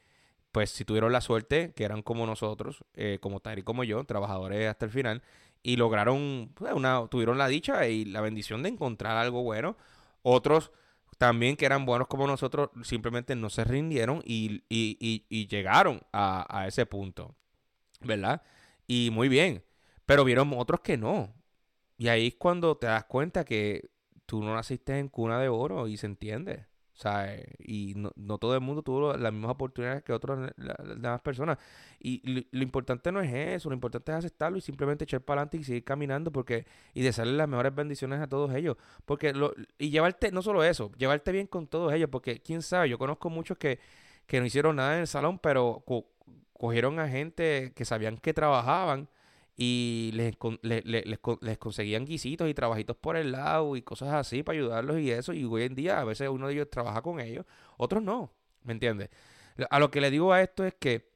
pues 0.55 0.69
si 0.69 0.85
tuvieron 0.85 1.11
la 1.11 1.19
suerte, 1.19 1.73
que 1.75 1.83
eran 1.83 2.01
como 2.01 2.25
nosotros, 2.25 2.85
eh, 2.93 3.19
como 3.19 3.41
Tari 3.41 3.61
como 3.61 3.83
yo, 3.83 4.05
trabajadores 4.05 4.69
hasta 4.69 4.85
el 4.85 4.91
final, 4.91 5.21
y 5.61 5.75
lograron, 5.75 6.49
pues, 6.53 6.71
una, 6.71 7.07
tuvieron 7.09 7.37
la 7.37 7.49
dicha 7.49 7.89
y 7.89 8.05
la 8.05 8.21
bendición 8.21 8.63
de 8.63 8.69
encontrar 8.69 9.17
algo 9.17 9.43
bueno. 9.43 9.75
Otros 10.21 10.71
también 11.17 11.55
que 11.55 11.65
eran 11.65 11.85
buenos 11.85 12.07
como 12.07 12.27
nosotros, 12.27 12.69
simplemente 12.83 13.35
no 13.35 13.49
se 13.49 13.63
rindieron 13.63 14.21
y, 14.25 14.63
llegaron 15.47 16.01
a, 16.11 16.45
a, 16.49 16.67
ese 16.67 16.85
punto, 16.85 17.35
¿verdad? 18.01 18.41
Y 18.87 19.09
muy 19.11 19.29
bien, 19.29 19.63
pero 20.05 20.23
vieron 20.23 20.53
otros 20.55 20.81
que 20.81 20.97
no. 20.97 21.33
Y 21.97 22.09
ahí 22.09 22.27
es 22.27 22.35
cuando 22.35 22.77
te 22.77 22.87
das 22.87 23.05
cuenta 23.05 23.45
que 23.45 23.89
tú 24.25 24.43
no 24.43 24.53
naciste 24.53 24.99
en 24.99 25.09
cuna 25.09 25.39
de 25.39 25.49
oro 25.49 25.87
y 25.87 25.97
se 25.97 26.07
entiende. 26.07 26.65
O 26.95 26.97
sea, 26.97 27.37
y 27.59 27.93
no, 27.97 28.11
no, 28.15 28.37
todo 28.37 28.55
el 28.55 28.61
mundo 28.61 28.81
tuvo 28.81 29.17
las 29.17 29.33
mismas 29.33 29.51
oportunidades 29.51 30.01
que 30.03 30.13
otras 30.13 30.53
las 30.55 30.77
demás 31.01 31.19
personas. 31.21 31.57
Y 31.99 32.21
lo, 32.51 32.63
importante 32.63 33.11
no 33.11 33.19
es 33.19 33.33
eso, 33.33 33.69
lo 33.69 33.75
importante 33.75 34.13
es 34.13 34.17
aceptarlo 34.17 34.57
y 34.57 34.61
simplemente 34.61 35.03
echar 35.03 35.19
para 35.19 35.41
adelante 35.41 35.57
y 35.57 35.63
seguir 35.65 35.83
caminando 35.83 36.31
porque 36.31 36.65
y 36.93 37.01
desearle 37.01 37.33
las 37.33 37.49
mejores 37.49 37.75
bendiciones 37.75 38.21
a 38.21 38.27
todos 38.27 38.53
ellos. 38.55 38.77
Porque 39.03 39.33
lo, 39.33 39.53
y 39.77 39.89
llevarte, 39.89 40.31
no 40.31 40.41
solo 40.41 40.63
eso, 40.63 40.89
llevarte 40.97 41.33
bien 41.33 41.47
con 41.47 41.67
todos 41.67 41.91
ellos, 41.93 42.09
porque 42.09 42.39
quién 42.41 42.61
sabe, 42.61 42.87
yo 42.87 42.97
conozco 42.97 43.29
muchos 43.29 43.57
que, 43.57 43.79
que 44.25 44.39
no 44.39 44.45
hicieron 44.45 44.77
nada 44.77 44.95
en 44.95 45.01
el 45.01 45.07
salón, 45.07 45.37
pero 45.39 45.83
cogieron 46.53 46.99
a 46.99 47.09
gente 47.09 47.73
que 47.75 47.83
sabían 47.83 48.17
que 48.17 48.33
trabajaban 48.33 49.09
y 49.57 50.11
les, 50.13 50.35
les, 50.61 51.57
conseguían 51.57 52.05
guisitos 52.05 52.49
y 52.49 52.53
trabajitos 52.53 52.97
por 52.97 53.15
el 53.15 53.31
lado 53.31 53.75
y 53.75 53.81
cosas 53.81 54.13
así 54.13 54.43
para 54.43 54.57
ayudarlos 54.57 54.99
y 54.99 55.11
eso. 55.11 55.33
Y 55.33 55.45
hoy 55.45 55.63
en 55.63 55.75
día 55.75 55.99
a 55.99 56.03
veces 56.03 56.29
uno 56.29 56.47
de 56.47 56.53
ellos 56.53 56.69
trabaja 56.69 57.01
con 57.01 57.19
ellos, 57.19 57.45
otros 57.77 58.03
no, 58.03 58.33
¿me 58.63 58.73
entiendes? 58.73 59.09
A 59.69 59.79
lo 59.79 59.91
que 59.91 60.01
le 60.01 60.11
digo 60.11 60.33
a 60.33 60.41
esto 60.41 60.65
es 60.65 60.73
que 60.75 61.09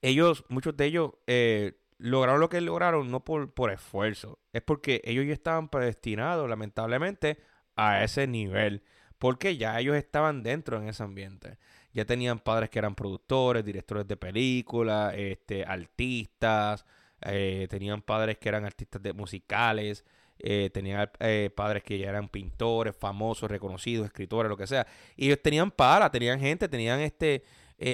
ellos, 0.00 0.44
muchos 0.48 0.76
de 0.76 0.86
ellos, 0.86 1.12
eh, 1.26 1.78
lograron 1.98 2.40
lo 2.40 2.48
que 2.48 2.60
lograron 2.60 3.10
no 3.10 3.24
por, 3.24 3.52
por 3.52 3.70
esfuerzo, 3.70 4.38
es 4.52 4.62
porque 4.62 5.02
ellos 5.04 5.26
ya 5.26 5.32
estaban 5.32 5.68
predestinados, 5.68 6.48
lamentablemente, 6.48 7.38
a 7.76 8.02
ese 8.04 8.26
nivel, 8.26 8.82
porque 9.18 9.56
ya 9.56 9.78
ellos 9.78 9.96
estaban 9.96 10.42
dentro 10.42 10.78
en 10.78 10.88
ese 10.88 11.02
ambiente. 11.02 11.58
Ya 11.92 12.04
tenían 12.04 12.40
padres 12.40 12.70
que 12.70 12.78
eran 12.78 12.94
productores, 12.94 13.64
directores 13.64 14.06
de 14.08 14.16
películas, 14.16 15.14
este, 15.16 15.64
artistas, 15.64 16.84
eh, 17.24 17.66
tenían 17.70 18.02
padres 18.02 18.38
que 18.38 18.48
eran 18.48 18.64
artistas 18.64 19.02
de 19.02 19.12
musicales, 19.12 20.04
eh, 20.38 20.70
tenían 20.72 21.10
eh, 21.20 21.50
padres 21.54 21.82
que 21.82 21.98
ya 21.98 22.10
eran 22.10 22.28
pintores, 22.28 22.94
famosos, 22.96 23.50
reconocidos, 23.50 24.06
escritores, 24.06 24.50
lo 24.50 24.56
que 24.56 24.66
sea. 24.66 24.86
Y 25.16 25.26
ellos 25.26 25.40
tenían 25.42 25.70
para, 25.70 26.10
tenían 26.10 26.40
gente, 26.40 26.68
tenían 26.68 27.00
este 27.00 27.44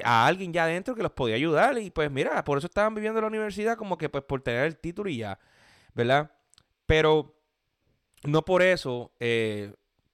a 0.05 0.27
alguien 0.27 0.53
ya 0.53 0.65
adentro 0.65 0.95
que 0.95 1.03
los 1.03 1.13
podía 1.13 1.37
ayudar. 1.37 1.79
Y 1.79 1.91
pues 1.91 2.11
mira, 2.11 2.45
por 2.45 2.59
eso 2.59 2.67
estaban 2.67 2.95
viviendo 2.95 3.19
en 3.19 3.23
la 3.23 3.29
universidad 3.29 3.77
como 3.77 3.99
que 3.99 4.09
pues 4.09 4.25
por 4.25 4.43
tener 4.43 4.65
el 4.67 4.77
título 4.77 5.11
y 5.11 5.19
ya, 5.19 5.39
¿verdad? 5.95 6.31
Pero 6.87 7.35
no 8.25 8.45
por 8.45 8.63
eso 8.63 9.13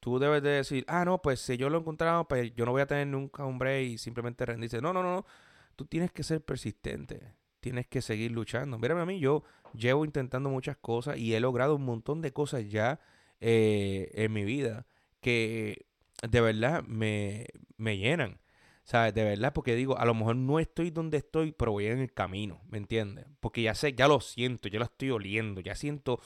tú 0.00 0.20
debes 0.20 0.42
de 0.42 0.50
decir, 0.50 0.85
ah, 0.88 1.05
no, 1.05 1.20
pues 1.20 1.40
si 1.40 1.57
yo 1.57 1.68
lo 1.68 1.79
encontraba, 1.79 2.29
pues 2.29 2.55
yo 2.55 2.64
no 2.64 2.70
voy 2.72 2.83
a 2.83 2.87
tener 2.87 3.09
nunca 3.09 3.44
un 3.44 3.59
break 3.59 3.87
y 3.87 3.98
simplemente 3.98 4.46
rendirse. 4.46 4.81
No, 4.81 4.92
no, 4.92 5.02
no, 5.02 5.16
no. 5.16 5.26
Tú 5.74 5.85
tienes 5.85 6.12
que 6.12 6.22
ser 6.22 6.40
persistente 6.42 7.35
tienes 7.66 7.88
que 7.88 8.00
seguir 8.00 8.31
luchando. 8.31 8.79
Mírame 8.79 9.00
a 9.00 9.07
mí, 9.07 9.18
yo 9.18 9.42
llevo 9.74 10.05
intentando 10.05 10.48
muchas 10.48 10.76
cosas 10.76 11.18
y 11.18 11.35
he 11.35 11.40
logrado 11.40 11.74
un 11.74 11.85
montón 11.85 12.22
de 12.22 12.33
cosas 12.33 12.68
ya 12.68 13.00
eh, 13.40 14.09
en 14.14 14.33
mi 14.33 14.44
vida 14.44 14.87
que 15.20 15.87
de 16.22 16.40
verdad 16.40 16.85
me, 16.85 17.46
me 17.76 17.98
llenan. 17.98 18.38
¿Sabes? 18.85 19.14
De 19.14 19.24
verdad, 19.24 19.52
porque 19.52 19.74
digo, 19.74 19.98
a 19.98 20.05
lo 20.05 20.14
mejor 20.14 20.37
no 20.37 20.61
estoy 20.61 20.90
donde 20.90 21.16
estoy, 21.16 21.50
pero 21.50 21.72
voy 21.72 21.87
en 21.87 21.98
el 21.98 22.12
camino, 22.12 22.61
¿me 22.68 22.79
entiendes? 22.79 23.26
Porque 23.40 23.62
ya 23.62 23.74
sé, 23.74 23.94
ya 23.94 24.07
lo 24.07 24.20
siento, 24.20 24.68
ya 24.68 24.79
lo 24.79 24.85
estoy 24.85 25.11
oliendo, 25.11 25.61
ya 25.61 25.74
siento 25.74 26.20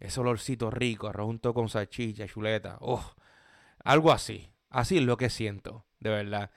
ese 0.00 0.18
olorcito 0.18 0.72
rico, 0.72 1.12
junto 1.16 1.54
con 1.54 1.68
salchicha, 1.68 2.26
chuleta, 2.26 2.78
oh, 2.80 3.14
algo 3.84 4.10
así. 4.10 4.50
Así 4.70 4.98
es 4.98 5.04
lo 5.04 5.16
que 5.16 5.30
siento, 5.30 5.86
de 6.00 6.10
verdad. 6.10 6.50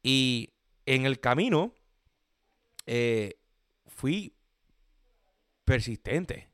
Y 0.00 0.50
en 0.86 1.06
el 1.06 1.18
camino, 1.18 1.74
eh, 2.86 3.37
fui 3.98 4.36
persistente. 5.64 6.48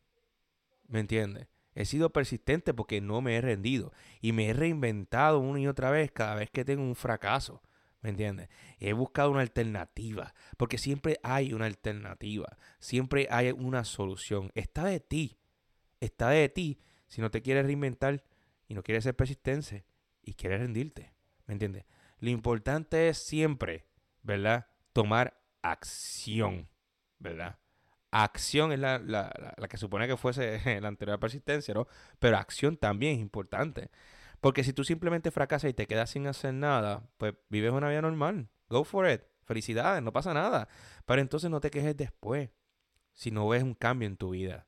¿Me 0.89 1.01
entiendes? 1.01 1.47
He 1.75 1.85
sido 1.85 2.11
persistente 2.11 2.73
porque 2.73 3.03
no 3.03 3.21
me 3.21 3.37
he 3.37 3.41
rendido 3.43 3.93
y 4.23 4.33
me 4.33 4.49
he 4.49 4.55
reinventado 4.55 5.41
una 5.41 5.61
y 5.61 5.67
otra 5.67 5.91
vez 5.91 6.11
cada 6.11 6.37
vez 6.37 6.51
que 6.51 6.65
tengo 6.65 6.83
un 6.83 6.97
fracaso. 6.97 7.63
¿Me 8.01 8.11
entiendes? 8.11 8.49
He 8.79 8.95
buscado 8.95 9.31
una 9.31 9.43
alternativa, 9.43 10.35
porque 10.57 10.79
siempre 10.79 11.19
hay 11.23 11.53
una 11.53 11.67
alternativa, 11.67 12.57
siempre 12.79 13.29
hay 13.31 13.51
una 13.51 13.85
solución. 13.85 14.51
Está 14.55 14.85
de 14.85 15.01
ti, 15.01 15.39
está 16.01 16.31
de 16.31 16.49
ti 16.49 16.81
si 17.09 17.21
no 17.21 17.31
te 17.31 17.43
quieres 17.43 17.67
reinventar 17.67 18.25
y 18.69 18.75
no 18.75 18.83
quieres 18.83 19.05
ser 19.05 19.17
persistente 19.17 19.85
y 20.23 20.33
quieres 20.33 20.61
rendirte. 20.61 21.13
¿Me 21.47 21.53
entiendes? 21.53 21.85
Lo 22.21 22.31
importante 22.31 23.09
es 23.09 23.19
siempre, 23.19 23.87
¿verdad? 24.23 24.67
Tomar 24.95 25.39
acción. 25.61 26.69
¿Verdad? 27.19 27.59
Acción 28.11 28.73
es 28.73 28.79
la, 28.79 28.99
la, 28.99 29.55
la, 29.57 29.69
que 29.69 29.77
supone 29.77 30.07
que 30.07 30.17
fuese 30.17 30.61
la 30.81 30.89
anterior 30.89 31.19
persistencia, 31.19 31.75
¿no? 31.75 31.87
Pero 32.19 32.37
acción 32.37 32.77
también 32.77 33.17
es 33.17 33.21
importante. 33.21 33.91
Porque 34.41 34.63
si 34.63 34.73
tú 34.73 34.85
simplemente 34.85 35.31
fracasas 35.31 35.71
y 35.71 35.75
te 35.75 35.87
quedas 35.87 36.11
sin 36.11 36.27
hacer 36.27 36.55
nada, 36.55 37.09
pues 37.17 37.35
vives 37.49 37.73
una 37.73 37.89
vida 37.89 38.03
normal. 38.03 38.49
Go 38.69 38.85
for 38.85 39.09
it. 39.09 39.23
Felicidades, 39.45 40.03
no 40.03 40.13
pasa 40.13 40.35
nada. 40.35 40.69
Pero 41.07 41.21
entonces 41.21 41.51
no 41.51 41.61
te 41.61 41.71
quejes 41.71 41.97
después 41.97 42.51
si 43.13 43.31
no 43.31 43.49
ves 43.49 43.63
un 43.63 43.75
cambio 43.75 44.07
en 44.07 44.17
tu 44.17 44.31
vida. 44.31 44.67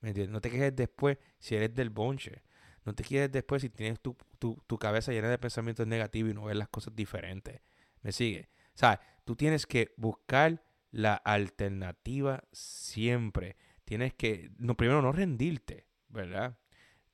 ¿Me 0.00 0.10
entiendes? 0.10 0.32
No 0.32 0.40
te 0.40 0.50
quejes 0.50 0.74
después 0.76 1.18
si 1.38 1.56
eres 1.56 1.74
del 1.74 1.90
bonche. 1.90 2.42
No 2.84 2.94
te 2.94 3.02
quejes 3.02 3.30
después 3.30 3.62
si 3.62 3.70
tienes 3.70 4.00
tu, 4.00 4.16
tu, 4.38 4.62
tu 4.66 4.78
cabeza 4.78 5.12
llena 5.12 5.28
de 5.28 5.38
pensamientos 5.38 5.86
negativos 5.86 6.30
y 6.30 6.34
no 6.34 6.44
ves 6.44 6.56
las 6.56 6.68
cosas 6.68 6.94
diferentes. 6.94 7.60
¿Me 8.02 8.12
sigue? 8.12 8.48
O 8.74 8.78
sea, 8.78 9.00
tú 9.24 9.34
tienes 9.34 9.66
que 9.66 9.94
buscar 9.96 10.62
la 10.90 11.14
alternativa 11.14 12.44
siempre. 12.52 13.56
Tienes 13.84 14.14
que, 14.14 14.50
no, 14.58 14.76
primero, 14.76 15.02
no 15.02 15.12
rendirte, 15.12 15.86
¿verdad? 16.08 16.58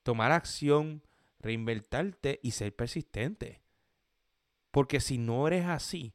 Tomar 0.02 0.32
acción, 0.32 1.02
reinventarte 1.38 2.40
y 2.42 2.52
ser 2.52 2.74
persistente. 2.74 3.62
Porque 4.70 5.00
si 5.00 5.18
no 5.18 5.46
eres 5.46 5.66
así, 5.66 6.14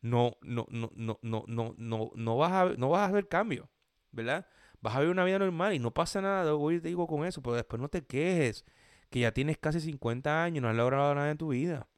no, 0.00 0.36
no, 0.40 0.66
no, 0.70 0.90
no, 0.94 1.18
no, 1.22 1.44
no, 1.46 1.74
no, 1.76 2.10
no 2.14 2.36
vas 2.36 2.52
a, 2.52 2.64
no 2.76 2.88
vas 2.88 3.08
a 3.08 3.12
ver 3.12 3.28
cambio, 3.28 3.68
¿verdad? 4.12 4.46
Vas 4.80 4.94
a 4.94 5.00
vivir 5.00 5.12
una 5.12 5.24
vida 5.24 5.38
normal 5.38 5.74
y 5.74 5.78
no 5.78 5.92
pasa 5.92 6.22
nada, 6.22 6.54
hoy 6.54 6.80
te 6.80 6.88
digo 6.88 7.06
con 7.06 7.24
eso, 7.24 7.42
pero 7.42 7.56
después 7.56 7.80
no 7.82 7.88
te 7.88 8.06
quejes, 8.06 8.64
que 9.10 9.20
ya 9.20 9.32
tienes 9.32 9.58
casi 9.58 9.80
50 9.80 10.42
años 10.42 10.62
no 10.62 10.68
has 10.68 10.76
logrado 10.76 11.14
nada 11.14 11.30
en 11.30 11.38
tu 11.38 11.48
vida. 11.48 11.88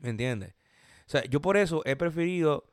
¿Me 0.00 0.10
entiendes? 0.10 0.54
O 1.06 1.10
sea, 1.10 1.24
yo 1.24 1.40
por 1.40 1.56
eso 1.56 1.82
he 1.84 1.96
preferido 1.96 2.72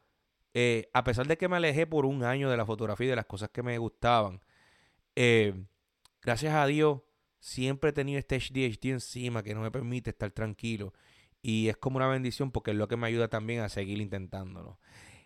eh, 0.57 0.89
a 0.93 1.03
pesar 1.03 1.27
de 1.27 1.37
que 1.37 1.49
me 1.49 1.57
alejé 1.57 1.85
por 1.85 2.05
un 2.05 2.23
año 2.23 2.49
de 2.49 2.55
la 2.55 2.65
fotografía 2.65 3.07
y 3.07 3.09
de 3.09 3.17
las 3.17 3.25
cosas 3.25 3.49
que 3.49 3.61
me 3.61 3.77
gustaban, 3.77 4.39
eh, 5.13 5.53
gracias 6.21 6.55
a 6.55 6.65
Dios 6.65 7.01
siempre 7.41 7.89
he 7.89 7.93
tenido 7.93 8.17
este 8.17 8.37
HDHD 8.39 8.85
encima 8.91 9.43
que 9.43 9.53
no 9.53 9.59
me 9.59 9.69
permite 9.69 10.11
estar 10.11 10.31
tranquilo. 10.31 10.93
Y 11.41 11.67
es 11.67 11.75
como 11.75 11.97
una 11.97 12.07
bendición 12.07 12.51
porque 12.51 12.71
es 12.71 12.77
lo 12.77 12.87
que 12.87 12.95
me 12.95 13.05
ayuda 13.05 13.27
también 13.27 13.59
a 13.59 13.69
seguir 13.69 13.99
intentándolo. 13.99 14.79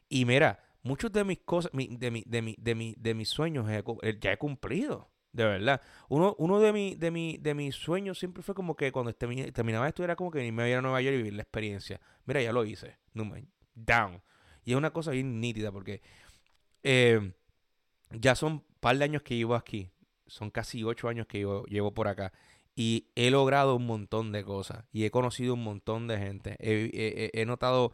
Y 0.09 0.25
mira, 0.25 0.63
muchos 0.82 1.11
de 1.11 1.23
mis 1.23 1.38
cosas, 1.45 1.71
de, 1.73 2.09
mi, 2.09 2.23
de, 2.25 2.41
mi, 2.41 2.55
de, 2.57 2.95
de 2.97 3.13
mis 3.13 3.30
sueños 3.30 3.69
eh, 3.69 4.17
ya 4.19 4.34
he 4.34 4.38
cumplido. 4.38 5.11
De 5.32 5.45
verdad. 5.45 5.80
Uno, 6.09 6.36
uno 6.39 6.59
de, 6.59 6.73
mi, 6.73 6.95
de, 6.95 7.11
mi, 7.11 7.38
de 7.38 7.53
mis 7.53 7.75
sueños 7.75 8.17
siempre 8.17 8.41
fue 8.41 8.55
como 8.55 8.75
que 8.75 8.91
cuando 8.91 9.13
terminaba 9.13 9.88
esto 9.88 10.03
era 10.03 10.15
como 10.15 10.32
que 10.32 10.43
irme 10.43 10.63
a 10.63 10.69
ir 10.69 10.77
a 10.77 10.82
Nueva 10.82 11.01
York 11.01 11.13
y 11.13 11.17
vivir 11.17 11.34
la 11.34 11.43
experiencia. 11.43 12.01
Mira, 12.25 12.41
ya 12.41 12.51
lo 12.51 12.65
hice. 12.65 12.97
Down. 13.75 14.23
Y 14.64 14.72
es 14.72 14.78
una 14.78 14.91
cosa 14.91 15.12
bien 15.12 15.39
nítida 15.39 15.72
porque 15.72 16.01
eh, 16.84 17.34
ya 18.12 18.36
son 18.36 18.53
un 18.53 18.66
par 18.80 18.97
de 18.97 19.05
años 19.05 19.22
que 19.22 19.36
llevo 19.36 19.55
aquí. 19.55 19.91
Son 20.28 20.51
casi 20.51 20.84
ocho 20.84 21.07
años 21.07 21.28
que 21.28 21.39
llevo, 21.68 21.93
por 21.93 22.07
acá. 22.07 22.34
Y 22.76 23.07
he 23.16 23.32
logrado 23.32 23.76
un 23.76 23.86
montón 23.86 24.32
de 24.32 24.43
cosas. 24.43 24.86
Y 24.91 25.05
he 25.05 25.12
conocido 25.12 25.55
un 25.55 25.64
montón 25.64 26.07
de 26.07 26.18
gente. 26.18 26.55
He, 26.60 27.45
notado 27.45 27.93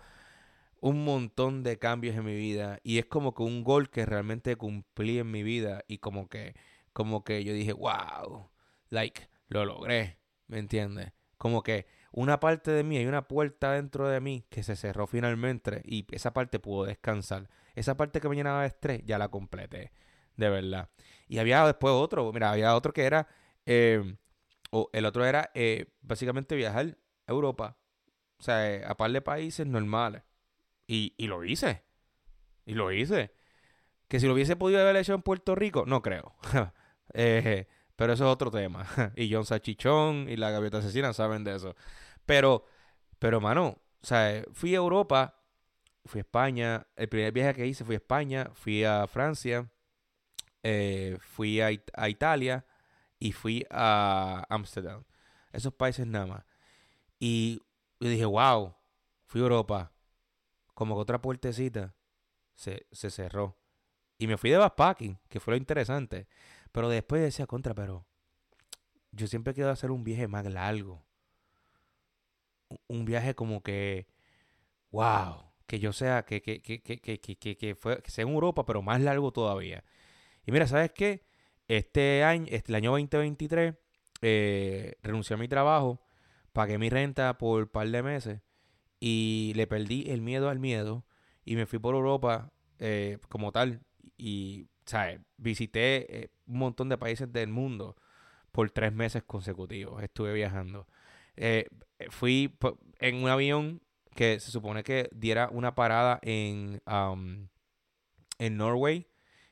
un 0.81 1.03
montón 1.05 1.63
de 1.63 1.79
cambios 1.79 2.15
en 2.15 2.25
mi 2.25 2.35
vida. 2.35 2.79
Y 2.83 2.99
es 2.99 3.05
como 3.05 3.33
que 3.33 3.43
un 3.43 3.63
gol 3.63 3.89
que 3.89 4.05
realmente 4.05 4.55
cumplí 4.57 5.19
en 5.19 5.31
mi 5.31 5.43
vida. 5.43 5.83
Y 5.87 5.99
como 5.99 6.27
que, 6.27 6.55
como 6.93 7.23
que 7.23 7.43
yo 7.43 7.53
dije, 7.53 7.73
wow, 7.73 8.49
like, 8.89 9.29
lo 9.47 9.65
logré. 9.65 10.19
¿Me 10.47 10.59
entiendes? 10.59 11.13
Como 11.37 11.63
que 11.63 11.87
una 12.15 12.39
parte 12.39 12.71
de 12.71 12.83
mí, 12.83 12.97
hay 12.97 13.07
una 13.07 13.27
puerta 13.27 13.73
dentro 13.73 14.07
de 14.07 14.21
mí 14.21 14.45
que 14.49 14.63
se 14.63 14.77
cerró 14.77 15.05
finalmente 15.05 15.81
y 15.83 16.05
esa 16.15 16.31
parte 16.33 16.59
pudo 16.59 16.85
descansar. 16.85 17.49
Esa 17.75 17.97
parte 17.97 18.21
que 18.21 18.29
me 18.29 18.37
llenaba 18.37 18.61
de 18.61 18.67
estrés 18.67 19.01
ya 19.03 19.17
la 19.17 19.27
completé, 19.27 19.91
de 20.37 20.49
verdad. 20.49 20.89
Y 21.27 21.39
había 21.39 21.65
después 21.65 21.93
otro, 21.93 22.31
mira, 22.31 22.51
había 22.51 22.73
otro 22.73 22.93
que 22.93 23.03
era, 23.03 23.27
eh, 23.65 24.15
o 24.71 24.89
el 24.93 25.05
otro 25.05 25.25
era 25.25 25.51
eh, 25.55 25.87
básicamente 26.01 26.55
viajar 26.55 26.97
a 27.27 27.31
Europa, 27.33 27.77
o 28.39 28.43
sea, 28.43 28.73
eh, 28.73 28.85
a 28.85 28.95
par 28.95 29.11
de 29.11 29.21
países 29.21 29.67
normales. 29.67 30.23
Y, 30.87 31.15
y 31.17 31.27
lo 31.27 31.43
hice, 31.43 31.83
y 32.65 32.75
lo 32.75 32.93
hice. 32.93 33.33
Que 34.07 34.21
si 34.21 34.27
lo 34.27 34.33
hubiese 34.35 34.55
podido 34.55 34.79
haber 34.79 34.95
hecho 34.95 35.15
en 35.15 35.21
Puerto 35.21 35.53
Rico, 35.53 35.83
no 35.85 36.01
creo. 36.01 36.35
eh, 37.13 37.67
pero 37.97 38.13
eso 38.13 38.25
es 38.25 38.31
otro 38.31 38.51
tema. 38.51 38.85
y 39.17 39.33
John 39.33 39.45
Sachichón 39.45 40.27
y 40.29 40.37
la 40.37 40.51
gaviota 40.51 40.77
asesina 40.77 41.11
saben 41.11 41.43
de 41.43 41.55
eso. 41.55 41.75
Pero, 42.25 42.65
pero, 43.19 43.41
mano, 43.41 43.79
o 44.01 44.05
sea, 44.05 44.43
fui 44.53 44.73
a 44.73 44.77
Europa, 44.77 45.35
fui 46.05 46.19
a 46.19 46.21
España. 46.21 46.87
El 46.95 47.09
primer 47.09 47.31
viaje 47.31 47.53
que 47.55 47.67
hice 47.67 47.83
fui 47.85 47.95
a 47.95 47.97
España, 47.97 48.51
fui 48.53 48.83
a 48.83 49.07
Francia, 49.07 49.69
eh, 50.63 51.17
fui 51.19 51.61
a, 51.61 51.69
a, 51.93 52.09
Italia 52.09 52.65
y 53.19 53.31
fui 53.31 53.65
a 53.69 54.45
Ámsterdam. 54.49 55.03
Esos 55.51 55.73
países 55.73 56.07
nada 56.07 56.25
más. 56.25 56.43
Y 57.19 57.61
yo 57.99 58.09
dije, 58.09 58.25
wow, 58.25 58.75
fui 59.25 59.41
a 59.41 59.43
Europa. 59.43 59.91
Como 60.73 60.95
que 60.95 61.01
otra 61.01 61.21
puertecita 61.21 61.95
se, 62.55 62.85
se 62.91 63.09
cerró. 63.09 63.57
Y 64.17 64.27
me 64.27 64.37
fui 64.37 64.49
de 64.49 64.57
backpacking, 64.57 65.19
que 65.29 65.39
fue 65.39 65.53
lo 65.53 65.57
interesante. 65.57 66.27
Pero 66.71 66.89
después 66.89 67.21
decía 67.21 67.47
contra, 67.47 67.73
pero 67.73 68.05
yo 69.11 69.27
siempre 69.27 69.53
quiero 69.53 69.69
hacer 69.69 69.91
un 69.91 70.03
viaje 70.03 70.27
más 70.27 70.45
largo. 70.45 71.05
Un 72.87 73.05
viaje 73.05 73.35
como 73.35 73.61
que, 73.63 74.07
wow, 74.91 75.51
que 75.67 75.79
yo 75.79 75.93
sea, 75.93 76.25
que, 76.25 76.41
que, 76.41 76.61
que, 76.61 77.57
que, 77.57 77.75
fue, 77.75 78.01
sea 78.05 78.23
en 78.23 78.29
Europa, 78.29 78.65
pero 78.65 78.81
más 78.81 79.01
largo 79.01 79.31
todavía. 79.31 79.83
Y 80.45 80.51
mira, 80.51 80.67
¿sabes 80.67 80.91
qué? 80.91 81.23
Este 81.67 82.23
año, 82.23 82.45
este, 82.49 82.71
el 82.71 82.75
año 82.75 82.91
2023, 82.91 83.75
eh, 84.21 84.95
renuncié 85.03 85.35
a 85.35 85.37
mi 85.37 85.47
trabajo, 85.47 86.01
pagué 86.53 86.77
mi 86.77 86.89
renta 86.89 87.37
por 87.37 87.63
un 87.63 87.69
par 87.69 87.89
de 87.89 88.03
meses 88.03 88.41
y 88.99 89.53
le 89.55 89.67
perdí 89.67 90.09
el 90.09 90.21
miedo 90.21 90.49
al 90.49 90.59
miedo 90.59 91.05
y 91.43 91.55
me 91.55 91.65
fui 91.65 91.79
por 91.79 91.95
Europa 91.95 92.51
eh, 92.79 93.19
como 93.29 93.51
tal. 93.51 93.81
Y 94.17 94.67
¿sabes? 94.85 95.19
Visité 95.37 96.23
eh, 96.23 96.31
un 96.47 96.59
montón 96.59 96.89
de 96.89 96.97
países 96.97 97.31
del 97.31 97.49
mundo 97.49 97.95
por 98.51 98.69
tres 98.71 98.93
meses 98.93 99.23
consecutivos. 99.23 100.01
Estuve 100.03 100.33
viajando. 100.33 100.87
Eh, 101.37 101.67
fui 102.09 102.57
en 102.99 103.15
un 103.23 103.29
avión 103.29 103.81
que 104.15 104.39
se 104.39 104.51
supone 104.51 104.83
que 104.83 105.09
diera 105.13 105.49
una 105.51 105.75
parada 105.75 106.19
en, 106.21 106.81
en 108.39 108.57
Norway 108.57 109.07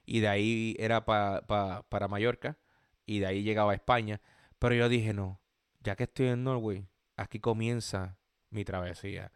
y 0.05 0.19
de 0.21 0.27
ahí 0.27 0.75
era 0.79 1.05
para 1.05 2.07
Mallorca 2.09 2.57
y 3.05 3.19
de 3.19 3.27
ahí 3.27 3.43
llegaba 3.43 3.73
a 3.73 3.75
España. 3.75 4.21
Pero 4.59 4.75
yo 4.75 4.88
dije, 4.89 5.13
no, 5.13 5.41
ya 5.81 5.95
que 5.95 6.03
estoy 6.03 6.27
en 6.27 6.43
Norway, 6.43 6.88
aquí 7.17 7.39
comienza 7.39 8.17
mi 8.49 8.63
travesía. 8.63 9.31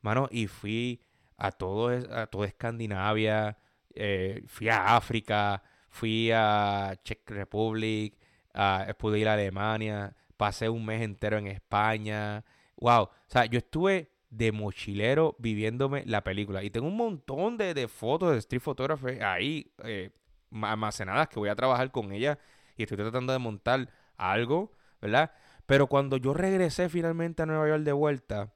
Mano, 0.00 0.28
y 0.30 0.48
fui 0.48 1.02
a 1.36 1.52
todo, 1.52 1.88
a 1.88 2.26
toda 2.26 2.46
Escandinavia, 2.46 3.58
eh, 3.94 4.42
fui 4.48 4.68
a 4.68 4.96
África, 4.96 5.62
fui 5.88 6.30
a 6.32 6.94
Czech 7.04 7.30
Republic, 7.30 8.18
a, 8.52 8.94
pude 8.98 9.18
ir 9.18 9.28
a 9.28 9.34
Alemania, 9.34 10.14
pasé 10.44 10.68
un 10.68 10.84
mes 10.84 11.00
entero 11.00 11.38
en 11.38 11.46
España. 11.46 12.44
Wow, 12.76 13.04
o 13.04 13.10
sea, 13.28 13.46
yo 13.46 13.56
estuve 13.56 14.10
de 14.28 14.52
mochilero 14.52 15.36
viviéndome 15.38 16.04
la 16.04 16.22
película. 16.22 16.62
Y 16.62 16.68
tengo 16.68 16.86
un 16.86 16.98
montón 16.98 17.56
de, 17.56 17.88
fotos 17.88 18.32
de 18.32 18.38
street 18.40 18.60
photography 18.60 19.20
ahí 19.22 19.72
eh, 19.84 20.10
almacenadas 20.50 21.28
que 21.28 21.38
voy 21.38 21.48
a 21.48 21.56
trabajar 21.56 21.90
con 21.90 22.12
ella 22.12 22.38
y 22.76 22.82
estoy 22.82 22.98
tratando 22.98 23.32
de 23.32 23.38
montar 23.38 23.88
algo, 24.18 24.72
¿verdad? 25.00 25.32
Pero 25.64 25.86
cuando 25.86 26.18
yo 26.18 26.34
regresé 26.34 26.90
finalmente 26.90 27.42
a 27.42 27.46
Nueva 27.46 27.66
York 27.66 27.84
de 27.84 27.92
vuelta, 27.92 28.52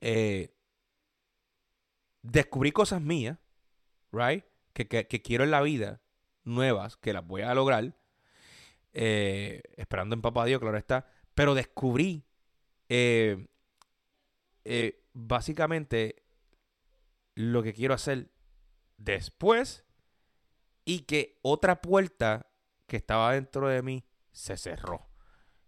eh, 0.00 0.54
descubrí 2.22 2.70
cosas 2.70 3.02
mías 3.02 3.36
right? 4.12 4.44
Que, 4.74 4.86
quiero 5.24 5.42
en 5.42 5.50
la 5.50 5.60
vida, 5.60 6.02
nuevas, 6.44 6.96
que 6.96 7.12
las 7.12 7.26
voy 7.26 7.42
a 7.42 7.52
lograr, 7.52 7.96
eh, 8.92 9.62
esperando 9.76 10.14
en 10.14 10.22
papá 10.22 10.44
Dios, 10.44 10.60
claro 10.60 10.76
está, 10.76 11.06
pero 11.34 11.54
descubrí 11.54 12.24
eh, 12.88 13.46
eh, 14.64 15.04
básicamente 15.12 16.24
lo 17.34 17.62
que 17.62 17.74
quiero 17.74 17.94
hacer 17.94 18.30
después 18.96 19.84
y 20.84 21.00
que 21.00 21.38
otra 21.42 21.80
puerta 21.80 22.50
que 22.86 22.96
estaba 22.96 23.34
dentro 23.34 23.68
de 23.68 23.82
mí 23.82 24.04
se 24.32 24.56
cerró 24.56 25.08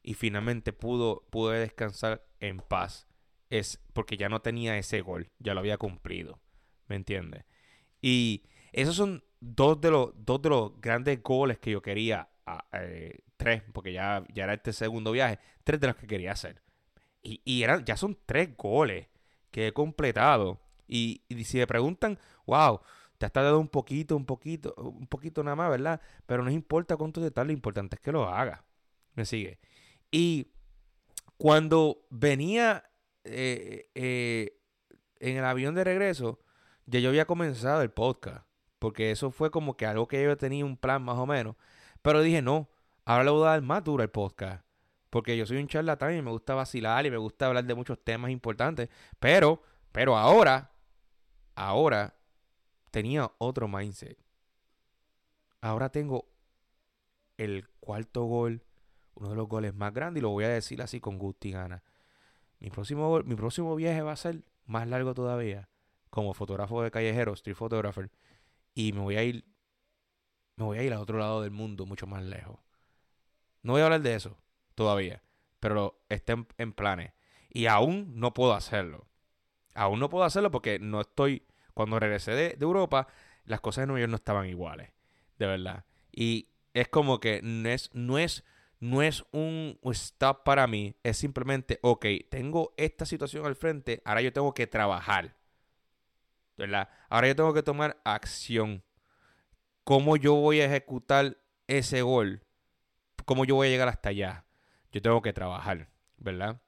y 0.02 0.14
finalmente 0.14 0.72
pudo 0.72 1.26
pude 1.30 1.58
descansar 1.60 2.26
en 2.40 2.58
paz 2.58 3.06
es 3.50 3.80
porque 3.92 4.16
ya 4.16 4.28
no 4.28 4.40
tenía 4.40 4.78
ese 4.78 5.02
gol 5.02 5.30
ya 5.38 5.54
lo 5.54 5.60
había 5.60 5.76
cumplido 5.76 6.40
¿me 6.90 6.96
entiendes? 6.96 7.44
Y 8.02 8.42
esos 8.72 8.96
son 8.96 9.24
dos 9.38 9.80
de 9.80 9.90
los, 9.90 10.10
dos 10.16 10.42
de 10.42 10.50
los 10.50 10.80
grandes 10.80 11.22
goles 11.22 11.58
que 11.58 11.70
yo 11.70 11.80
quería, 11.80 12.28
eh, 12.72 13.18
tres, 13.36 13.62
porque 13.72 13.92
ya, 13.92 14.24
ya 14.32 14.44
era 14.44 14.54
este 14.54 14.72
segundo 14.72 15.12
viaje, 15.12 15.38
tres 15.64 15.80
de 15.80 15.86
los 15.88 15.96
que 15.96 16.06
quería 16.06 16.32
hacer. 16.32 16.62
Y, 17.22 17.40
y 17.44 17.62
eran, 17.62 17.84
ya 17.84 17.96
son 17.96 18.18
tres 18.26 18.56
goles 18.56 19.08
que 19.50 19.68
he 19.68 19.72
completado. 19.72 20.60
Y, 20.86 21.22
si 21.44 21.58
me 21.58 21.66
preguntan, 21.66 22.18
wow, 22.46 22.80
te 23.18 23.26
has 23.26 23.32
tardado 23.32 23.60
un 23.60 23.68
poquito, 23.68 24.16
un 24.16 24.26
poquito, 24.26 24.74
un 24.76 25.06
poquito 25.06 25.42
nada 25.44 25.56
más, 25.56 25.70
¿verdad? 25.70 26.00
Pero 26.26 26.42
no 26.42 26.50
importa 26.50 26.96
cuánto 26.96 27.30
te 27.30 27.44
lo 27.44 27.52
importante 27.52 27.96
es 27.96 28.00
que 28.00 28.12
lo 28.12 28.28
haga. 28.28 28.64
Me 29.14 29.24
sigue. 29.24 29.60
Y 30.10 30.52
cuando 31.36 32.06
venía 32.10 32.90
eh, 33.24 33.90
eh, 33.94 34.58
en 35.20 35.36
el 35.36 35.44
avión 35.44 35.74
de 35.74 35.84
regreso, 35.84 36.40
ya 36.86 36.98
yo 36.98 37.10
había 37.10 37.26
comenzado 37.26 37.82
el 37.82 37.90
podcast, 37.90 38.46
porque 38.78 39.10
eso 39.10 39.30
fue 39.30 39.50
como 39.50 39.76
que 39.76 39.86
algo 39.86 40.08
que 40.08 40.22
yo 40.24 40.36
tenía 40.36 40.64
un 40.64 40.76
plan 40.76 41.02
más 41.02 41.18
o 41.18 41.26
menos, 41.26 41.56
pero 42.02 42.22
dije, 42.22 42.42
no, 42.42 42.68
ahora 43.04 43.24
le 43.24 43.30
voy 43.30 43.46
a 43.46 43.50
dar 43.50 43.62
más 43.62 43.84
duro 43.84 44.02
al 44.02 44.10
podcast, 44.10 44.64
porque 45.10 45.36
yo 45.36 45.46
soy 45.46 45.58
un 45.58 45.68
charlatán 45.68 46.16
y 46.16 46.22
me 46.22 46.30
gusta 46.30 46.54
vacilar 46.54 47.06
y 47.06 47.10
me 47.10 47.16
gusta 47.16 47.46
hablar 47.46 47.64
de 47.64 47.74
muchos 47.74 48.02
temas 48.02 48.30
importantes, 48.30 48.88
pero, 49.18 49.62
pero 49.92 50.16
ahora, 50.16 50.72
ahora 51.54 52.16
tenía 52.90 53.30
otro 53.38 53.68
mindset. 53.68 54.18
Ahora 55.60 55.90
tengo 55.90 56.26
el 57.36 57.68
cuarto 57.80 58.24
gol, 58.24 58.64
uno 59.14 59.30
de 59.30 59.36
los 59.36 59.48
goles 59.48 59.74
más 59.74 59.92
grandes, 59.92 60.20
y 60.20 60.22
lo 60.22 60.30
voy 60.30 60.44
a 60.44 60.48
decir 60.48 60.80
así 60.82 61.00
con 61.00 61.18
gusto 61.18 61.48
y 61.48 61.52
gana. 61.52 61.82
Mi 62.58 62.70
próximo, 62.70 63.22
mi 63.24 63.34
próximo 63.34 63.74
viaje 63.76 64.02
va 64.02 64.12
a 64.12 64.16
ser 64.16 64.44
más 64.66 64.86
largo 64.86 65.14
todavía 65.14 65.68
como 66.10 66.34
fotógrafo 66.34 66.82
de 66.82 66.90
callejero, 66.90 67.32
street 67.34 67.56
photographer, 67.56 68.10
y 68.74 68.92
me 68.92 69.00
voy 69.00 69.16
a 69.16 69.22
ir, 69.22 69.44
me 70.60 70.66
voy 70.66 70.78
a 70.78 70.82
ir 70.82 70.92
al 70.92 71.00
otro 71.00 71.18
lado 71.18 71.42
del 71.42 71.50
mundo, 71.50 71.86
mucho 71.86 72.06
más 72.06 72.22
lejos. 72.22 72.58
No 73.62 73.72
voy 73.72 73.82
a 73.82 73.84
hablar 73.84 74.02
de 74.02 74.14
eso 74.14 74.38
todavía, 74.74 75.22
pero 75.58 76.02
está 76.08 76.36
en, 76.58 76.72
planes. 76.72 77.12
Y 77.48 77.66
aún 77.66 78.12
no 78.16 78.32
puedo 78.32 78.54
hacerlo. 78.54 79.06
Aún 79.74 80.00
no 80.00 80.08
puedo 80.08 80.24
hacerlo 80.24 80.50
porque 80.50 80.78
no 80.78 81.00
estoy, 81.00 81.46
cuando 81.74 81.98
regresé 81.98 82.32
de, 82.32 82.56
Europa, 82.60 83.08
las 83.44 83.60
cosas 83.60 83.82
en 83.82 83.88
Nueva 83.88 84.00
York 84.00 84.10
no 84.10 84.16
estaban 84.16 84.46
iguales, 84.46 84.90
de 85.38 85.46
verdad. 85.46 85.84
Y 86.12 86.48
es 86.74 86.88
como 86.88 87.20
que 87.20 87.40
no 87.42 87.68
es, 87.68 87.90
no 87.92 88.18
es, 88.18 88.44
no 88.78 89.02
es 89.02 89.24
un 89.32 89.78
stop 89.84 90.44
para 90.44 90.66
mí, 90.66 90.94
es 91.02 91.16
simplemente, 91.16 91.78
ok, 91.82 92.06
tengo 92.30 92.74
esta 92.76 93.06
situación 93.06 93.46
al 93.46 93.56
frente, 93.56 94.02
ahora 94.04 94.22
yo 94.22 94.32
tengo 94.32 94.54
que 94.54 94.66
trabajar. 94.66 95.36
Ahora 97.08 97.28
yo 97.28 97.36
tengo 97.36 97.54
que 97.54 97.62
tomar 97.62 98.00
acción. 98.04 98.82
¿Cómo 99.90 100.16
yo 100.16 100.36
voy 100.36 100.60
a 100.60 100.66
ejecutar 100.66 101.36
ese 101.66 102.02
gol? 102.02 102.44
¿Cómo 103.24 103.44
yo 103.44 103.56
voy 103.56 103.66
a 103.66 103.70
llegar 103.70 103.88
hasta 103.88 104.10
allá? 104.10 104.46
Yo 104.92 105.02
tengo 105.02 105.20
que 105.20 105.32
trabajar, 105.32 105.88
¿verdad? 106.16 106.62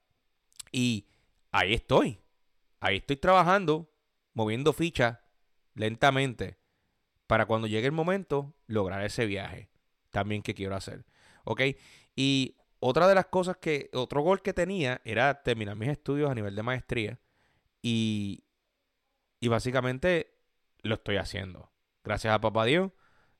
Y 0.73 1.07
ahí 1.49 1.73
estoy. 1.73 2.19
Ahí 2.81 2.97
estoy 2.97 3.15
trabajando, 3.15 3.89
moviendo 4.33 4.73
fichas 4.73 5.19
lentamente 5.73 6.57
para 7.25 7.45
cuando 7.45 7.65
llegue 7.65 7.85
el 7.85 7.93
momento 7.93 8.57
lograr 8.67 9.01
ese 9.05 9.25
viaje 9.25 9.69
también 10.09 10.41
que 10.41 10.53
quiero 10.53 10.75
hacer. 10.75 11.05
¿Ok? 11.45 11.61
Y 12.17 12.57
otra 12.81 13.07
de 13.07 13.15
las 13.15 13.27
cosas 13.27 13.55
que, 13.55 13.89
otro 13.93 14.19
gol 14.21 14.41
que 14.41 14.51
tenía 14.51 14.99
era 15.05 15.43
terminar 15.43 15.77
mis 15.77 15.87
estudios 15.87 16.29
a 16.29 16.35
nivel 16.35 16.57
de 16.57 16.63
maestría. 16.63 17.19
Y 17.81 18.43
y 19.39 19.47
básicamente 19.47 20.35
lo 20.81 20.95
estoy 20.95 21.15
haciendo. 21.15 21.71
Gracias 22.03 22.33
a 22.33 22.41
papá 22.41 22.65
Dios, 22.65 22.91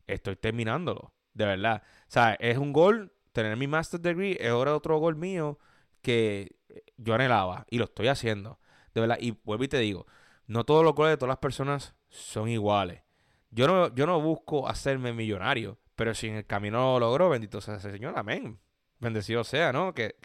estoy 0.08 0.36
terminándolo. 0.36 1.14
De 1.34 1.46
verdad. 1.46 1.84
O 1.86 2.12
sea, 2.12 2.34
es 2.36 2.58
un 2.58 2.74
gol. 2.74 3.14
Tener 3.32 3.58
mi 3.58 3.68
master 3.68 4.00
degree 4.00 4.38
es 4.40 4.50
ahora 4.50 4.76
otro 4.76 4.98
gol 5.00 5.16
mío 5.16 5.58
que 6.02 6.56
yo 6.98 7.16
anhelaba 7.16 7.66
y 7.70 7.78
lo 7.78 7.86
estoy 7.86 8.08
haciendo. 8.08 8.60
De 8.94 9.02
verdad, 9.02 9.18
y 9.20 9.32
vuelvo 9.44 9.64
y 9.64 9.68
te 9.68 9.80
digo, 9.80 10.06
no 10.46 10.66
todos 10.66 10.84
los 10.84 10.94
goles 10.94 11.14
de 11.14 11.18
todas 11.18 11.30
las 11.30 11.40
personas 11.40 11.96
son 12.10 12.50
iguales. 12.50 13.02
Yo 13.50 13.68
no, 13.68 13.94
yo 13.96 14.06
no 14.06 14.22
busco 14.22 14.68
hacerme 14.68 15.14
millonario, 15.14 15.80
pero 15.96 16.14
si 16.14 16.28
en 16.28 16.36
el 16.36 16.46
camino 16.46 17.00
lo 17.00 17.08
logro, 17.08 17.30
bendito 17.30 17.62
sea 17.62 17.76
ese 17.76 17.92
Señor, 17.92 18.18
amén. 18.18 18.60
Bendecido 19.00 19.44
sea, 19.44 19.74
¿no? 19.74 19.94
Que, 19.94 20.16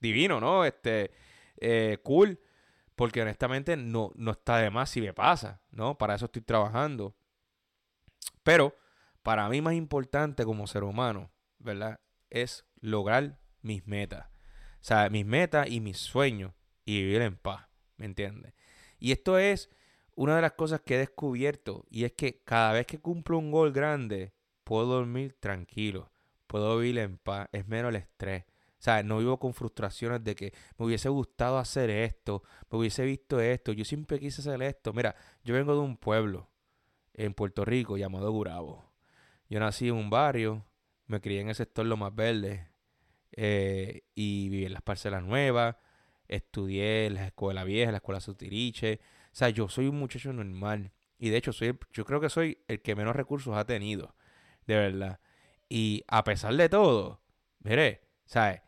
divino, 0.00 0.40
¿no? 0.40 0.64
Este, 0.64 1.10
eh, 1.56 1.98
cool. 2.02 2.40
Porque 2.94 3.22
honestamente 3.22 3.76
no, 3.76 4.12
no 4.14 4.32
está 4.32 4.58
de 4.58 4.70
más 4.70 4.90
si 4.90 5.00
me 5.00 5.14
pasa, 5.14 5.62
¿no? 5.70 5.96
Para 5.96 6.14
eso 6.14 6.26
estoy 6.26 6.42
trabajando. 6.42 7.14
Pero 8.42 8.74
para 9.22 9.48
mí 9.48 9.60
más 9.60 9.74
importante 9.74 10.44
como 10.44 10.66
ser 10.66 10.84
humano, 10.84 11.32
¿verdad? 11.58 12.00
Es 12.30 12.66
lograr 12.80 13.38
mis 13.60 13.86
metas. 13.86 14.26
O 14.26 14.84
sea, 14.84 15.08
mis 15.10 15.24
metas 15.24 15.68
y 15.70 15.80
mis 15.80 15.98
sueños 15.98 16.52
y 16.84 17.02
vivir 17.02 17.22
en 17.22 17.36
paz, 17.36 17.68
¿me 17.96 18.06
entiendes? 18.06 18.54
Y 18.98 19.12
esto 19.12 19.38
es 19.38 19.70
una 20.14 20.36
de 20.36 20.42
las 20.42 20.52
cosas 20.52 20.80
que 20.80 20.96
he 20.96 20.98
descubierto 20.98 21.84
y 21.88 22.04
es 22.04 22.12
que 22.12 22.42
cada 22.42 22.72
vez 22.72 22.86
que 22.86 23.00
cumplo 23.00 23.38
un 23.38 23.50
gol 23.50 23.72
grande, 23.72 24.34
puedo 24.64 24.86
dormir 24.86 25.36
tranquilo, 25.38 26.12
puedo 26.46 26.78
vivir 26.78 26.98
en 26.98 27.18
paz, 27.18 27.48
es 27.52 27.66
menos 27.66 27.90
el 27.90 27.96
estrés. 27.96 28.44
O 28.44 28.84
sea, 28.84 29.04
no 29.04 29.18
vivo 29.18 29.38
con 29.38 29.54
frustraciones 29.54 30.24
de 30.24 30.34
que 30.34 30.52
me 30.76 30.86
hubiese 30.86 31.08
gustado 31.08 31.58
hacer 31.58 31.88
esto, 31.88 32.42
me 32.68 32.78
hubiese 32.78 33.04
visto 33.04 33.40
esto, 33.40 33.72
yo 33.72 33.84
siempre 33.84 34.18
quise 34.18 34.40
hacer 34.40 34.60
esto. 34.62 34.92
Mira, 34.92 35.14
yo 35.44 35.54
vengo 35.54 35.74
de 35.74 35.80
un 35.80 35.96
pueblo 35.96 36.50
en 37.14 37.32
Puerto 37.32 37.64
Rico 37.64 37.96
llamado 37.96 38.32
Gurabo. 38.32 38.91
Yo 39.52 39.60
nací 39.60 39.88
en 39.88 39.96
un 39.96 40.08
barrio, 40.08 40.64
me 41.08 41.20
crié 41.20 41.42
en 41.42 41.50
el 41.50 41.54
sector 41.54 41.84
Lo 41.84 41.98
Más 41.98 42.14
Verde 42.14 42.70
eh, 43.32 44.02
y 44.14 44.48
viví 44.48 44.64
en 44.64 44.72
las 44.72 44.80
parcelas 44.80 45.22
nuevas, 45.22 45.76
estudié 46.26 47.04
en 47.04 47.16
la 47.16 47.26
escuela 47.26 47.62
vieja, 47.62 47.90
en 47.90 47.92
la 47.92 47.98
escuela 47.98 48.20
Sutiriche. 48.20 49.00
O 49.26 49.34
sea, 49.34 49.50
yo 49.50 49.68
soy 49.68 49.88
un 49.88 49.98
muchacho 49.98 50.32
normal. 50.32 50.90
Y 51.18 51.28
de 51.28 51.36
hecho, 51.36 51.52
soy 51.52 51.78
yo 51.92 52.06
creo 52.06 52.18
que 52.18 52.30
soy 52.30 52.64
el 52.66 52.80
que 52.80 52.96
menos 52.96 53.14
recursos 53.14 53.54
ha 53.54 53.66
tenido. 53.66 54.16
De 54.66 54.74
verdad. 54.74 55.20
Y 55.68 56.02
a 56.08 56.24
pesar 56.24 56.54
de 56.54 56.70
todo, 56.70 57.20
mire, 57.58 58.08
¿sabes? 58.24 58.62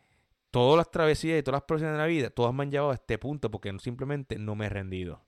Todas 0.51 0.77
las 0.77 0.91
travesías 0.91 1.39
y 1.39 1.41
todas 1.41 1.61
las 1.61 1.67
profesiones 1.67 1.95
de 1.95 2.03
la 2.03 2.05
vida, 2.05 2.29
todas 2.29 2.53
me 2.53 2.61
han 2.61 2.69
llevado 2.69 2.91
a 2.91 2.93
este 2.93 3.17
punto 3.17 3.49
porque 3.49 3.75
simplemente 3.79 4.37
no 4.37 4.53
me 4.53 4.67
he 4.67 4.69
rendido. 4.69 5.25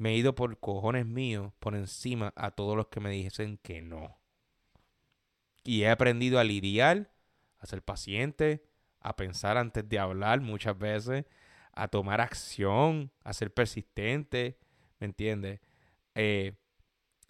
Me 0.00 0.12
he 0.12 0.16
ido 0.16 0.34
por 0.34 0.58
cojones 0.58 1.04
míos 1.04 1.52
por 1.58 1.74
encima 1.74 2.32
a 2.34 2.52
todos 2.52 2.74
los 2.74 2.86
que 2.86 3.00
me 3.00 3.10
dijesen 3.10 3.58
que 3.58 3.82
no. 3.82 4.18
Y 5.62 5.82
he 5.82 5.90
aprendido 5.90 6.38
a 6.38 6.44
lidiar, 6.44 7.10
a 7.58 7.66
ser 7.66 7.82
paciente, 7.82 8.64
a 9.00 9.14
pensar 9.14 9.58
antes 9.58 9.86
de 9.86 9.98
hablar 9.98 10.40
muchas 10.40 10.78
veces, 10.78 11.26
a 11.74 11.88
tomar 11.88 12.22
acción, 12.22 13.12
a 13.24 13.34
ser 13.34 13.52
persistente, 13.52 14.58
¿me 15.00 15.04
entiendes? 15.04 15.60
Eh, 16.14 16.54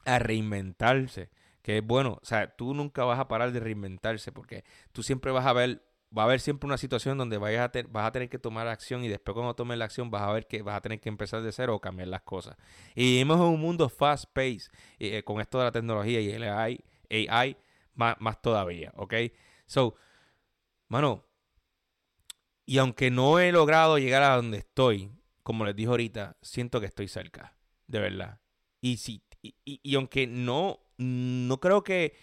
a 0.04 0.20
reinventarse, 0.20 1.28
que 1.62 1.78
es 1.78 1.84
bueno, 1.84 2.20
o 2.22 2.24
sea, 2.24 2.54
tú 2.54 2.72
nunca 2.72 3.02
vas 3.02 3.18
a 3.18 3.26
parar 3.26 3.50
de 3.50 3.58
reinventarse 3.58 4.30
porque 4.30 4.62
tú 4.92 5.02
siempre 5.02 5.32
vas 5.32 5.46
a 5.46 5.52
ver, 5.52 5.82
va 6.16 6.22
a 6.22 6.24
haber 6.26 6.40
siempre 6.40 6.66
una 6.66 6.76
situación 6.76 7.18
donde 7.18 7.38
vayas 7.38 7.70
a 7.74 7.82
vas 7.88 8.06
a 8.06 8.12
tener 8.12 8.28
que 8.28 8.38
tomar 8.38 8.66
acción 8.66 9.04
y 9.04 9.08
después 9.08 9.34
cuando 9.34 9.54
tomes 9.54 9.78
la 9.78 9.84
acción 9.84 10.10
vas 10.10 10.22
a 10.22 10.32
ver 10.32 10.46
que 10.46 10.62
vas 10.62 10.76
a 10.76 10.80
tener 10.80 11.00
que 11.00 11.08
empezar 11.08 11.42
de 11.42 11.52
cero 11.52 11.74
o 11.76 11.80
cambiar 11.80 12.08
las 12.08 12.22
cosas. 12.22 12.56
Y 12.94 13.12
vivimos 13.12 13.36
en 13.36 13.46
un 13.46 13.60
mundo 13.60 13.88
fast 13.88 14.24
pace 14.32 14.68
eh, 14.98 15.22
con 15.22 15.40
esto 15.40 15.58
de 15.58 15.64
la 15.64 15.72
tecnología 15.72 16.20
y 16.20 16.30
el 16.30 16.42
AI, 16.42 16.84
AI 17.28 17.56
más, 17.94 18.16
más 18.20 18.42
todavía, 18.42 18.92
¿ok? 18.96 19.14
So, 19.66 19.94
mano, 20.88 21.24
y 22.66 22.78
aunque 22.78 23.10
no 23.10 23.38
he 23.38 23.52
logrado 23.52 23.98
llegar 23.98 24.22
a 24.22 24.36
donde 24.36 24.58
estoy, 24.58 25.12
como 25.42 25.64
les 25.64 25.76
dije 25.76 25.88
ahorita, 25.88 26.36
siento 26.42 26.80
que 26.80 26.86
estoy 26.86 27.08
cerca, 27.08 27.56
de 27.86 28.00
verdad. 28.00 28.40
Y 28.80 28.96
si 28.98 29.22
y, 29.42 29.94
aunque 29.94 30.26
no 30.26 30.80
no 30.98 31.60
creo 31.60 31.82
que 31.82 32.14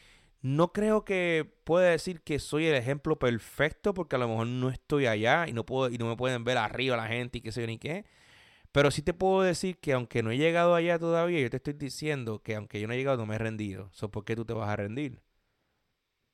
no 0.41 0.71
creo 0.73 1.03
que 1.05 1.51
pueda 1.63 1.89
decir 1.89 2.21
que 2.21 2.39
soy 2.39 2.67
el 2.67 2.75
ejemplo 2.75 3.17
perfecto 3.19 3.93
porque 3.93 4.15
a 4.15 4.19
lo 4.19 4.27
mejor 4.27 4.47
no 4.47 4.69
estoy 4.69 5.07
allá 5.07 5.47
y 5.47 5.53
no 5.53 5.65
puedo 5.65 5.91
y 5.91 5.97
no 5.97 6.07
me 6.07 6.15
pueden 6.15 6.43
ver 6.43 6.57
arriba 6.57 6.97
la 6.97 7.07
gente 7.07 7.39
y 7.39 7.41
qué 7.41 7.51
sé 7.51 7.61
yo 7.61 7.67
ni 7.67 7.77
qué. 7.77 8.05
Pero 8.71 8.91
sí 8.91 9.01
te 9.01 9.13
puedo 9.13 9.41
decir 9.41 9.79
que 9.79 9.93
aunque 9.93 10.21
no 10.23 10.31
he 10.31 10.37
llegado 10.37 10.75
allá 10.75 10.99
todavía, 10.99 11.39
yo 11.41 11.49
te 11.49 11.57
estoy 11.57 11.73
diciendo 11.73 12.43
que 12.43 12.55
aunque 12.55 12.79
yo 12.79 12.87
no 12.87 12.93
he 12.93 12.97
llegado, 12.97 13.17
no 13.17 13.25
me 13.25 13.35
he 13.35 13.39
rendido. 13.39 13.89
¿Por 14.11 14.25
qué 14.25 14.35
tú 14.35 14.45
te 14.45 14.53
vas 14.53 14.69
a 14.69 14.75
rendir? 14.75 15.21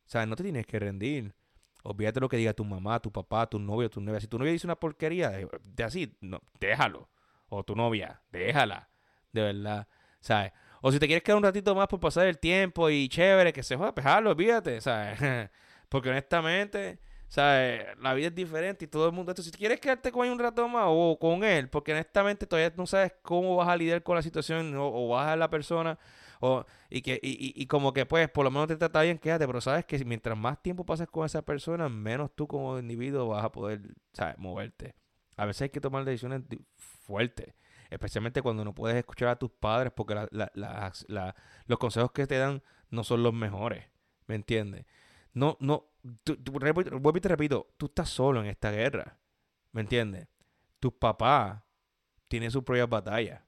O 0.05 0.09
sea, 0.09 0.25
no 0.25 0.35
te 0.35 0.43
tienes 0.43 0.65
que 0.65 0.79
rendir. 0.79 1.33
Olvídate 1.83 2.19
lo 2.19 2.29
que 2.29 2.37
diga 2.37 2.53
tu 2.53 2.65
mamá, 2.65 2.99
tu 2.99 3.11
papá, 3.11 3.49
tu 3.49 3.59
novio, 3.59 3.89
tu 3.89 4.01
novia. 4.01 4.19
Si 4.19 4.27
tu 4.27 4.37
novia 4.37 4.51
dice 4.51 4.67
una 4.67 4.75
porquería 4.75 5.29
de, 5.29 5.83
así, 5.83 6.15
no, 6.21 6.41
déjalo. 6.59 7.09
O 7.49 7.63
tu 7.63 7.75
novia, 7.75 8.21
déjala. 8.31 8.89
De 9.31 9.41
verdad. 9.41 9.87
¿Sabes? 10.19 10.53
O 10.85 10.91
si 10.91 10.99
te 10.99 11.07
quieres 11.07 11.23
quedar 11.23 11.37
un 11.37 11.43
ratito 11.43 11.73
más 11.73 11.87
por 11.87 11.99
pasar 11.99 12.27
el 12.27 12.37
tiempo 12.37 12.89
y 12.89 13.07
chévere, 13.07 13.53
que 13.53 13.63
se 13.63 13.77
joda, 13.77 13.95
pejarlo, 13.95 14.31
olvídate. 14.31 14.81
¿Sabes? 14.81 15.17
Porque 15.89 16.09
honestamente, 16.09 16.99
¿sabes? 17.27 17.85
La 18.01 18.13
vida 18.13 18.27
es 18.27 18.35
diferente 18.35 18.85
y 18.85 18.87
todo 18.87 19.07
el 19.07 19.13
mundo. 19.13 19.31
Esto, 19.31 19.43
si 19.43 19.51
quieres 19.51 19.79
quedarte 19.79 20.11
con 20.11 20.25
él 20.25 20.33
un 20.33 20.39
rato 20.39 20.67
más 20.67 20.85
o 20.87 21.17
con 21.19 21.43
él, 21.43 21.69
porque 21.69 21.93
honestamente 21.93 22.45
todavía 22.47 22.73
no 22.75 22.87
sabes 22.87 23.13
cómo 23.21 23.55
vas 23.55 23.69
a 23.69 23.77
lidiar 23.77 24.03
con 24.03 24.15
la 24.15 24.21
situación 24.21 24.75
o, 24.75 24.87
o 24.87 25.09
vas 25.09 25.27
a 25.27 25.35
la 25.35 25.49
persona 25.49 25.97
y, 26.89 27.01
que, 27.01 27.19
y, 27.21 27.65
como 27.67 27.93
que 27.93 28.05
pues 28.05 28.29
por 28.29 28.43
lo 28.43 28.51
menos 28.51 28.67
te 28.67 28.75
trata 28.75 29.01
bien, 29.01 29.17
quédate, 29.17 29.47
pero 29.47 29.61
sabes 29.61 29.85
que 29.85 30.03
mientras 30.03 30.37
más 30.37 30.61
tiempo 30.61 30.85
pases 30.85 31.07
con 31.07 31.25
esa 31.25 31.41
persona, 31.41 31.89
menos 31.89 32.31
tú 32.35 32.47
como 32.47 32.77
individuo 32.79 33.27
vas 33.27 33.45
a 33.45 33.51
poder, 33.51 33.81
¿sabes? 34.13 34.37
Moverte. 34.37 34.95
A 35.37 35.45
veces 35.45 35.63
hay 35.63 35.69
que 35.69 35.81
tomar 35.81 36.03
decisiones 36.05 36.41
fuertes, 36.77 37.53
especialmente 37.93 38.41
cuando 38.41 38.65
no 38.65 38.73
puedes 38.73 38.97
escuchar 38.97 39.29
a 39.29 39.35
tus 39.37 39.51
padres 39.51 39.93
porque 39.95 40.15
los 40.31 41.79
consejos 41.79 42.11
que 42.11 42.27
te 42.27 42.37
dan 42.37 42.61
no 42.89 43.03
son 43.03 43.23
los 43.23 43.33
mejores, 43.33 43.85
¿me 44.27 44.35
entiendes? 44.35 44.85
No, 45.33 45.57
no, 45.59 45.89
vuelvo 46.51 47.17
y 47.17 47.21
te 47.21 47.29
repito, 47.29 47.73
tú 47.77 47.87
estás 47.87 48.09
solo 48.09 48.41
en 48.41 48.47
esta 48.47 48.71
guerra, 48.71 49.17
¿me 49.71 49.81
entiendes? 49.81 50.27
Tus 50.79 50.93
papás 50.93 51.63
tienen 52.27 52.51
sus 52.51 52.63
propias 52.63 52.89
batallas, 52.89 53.41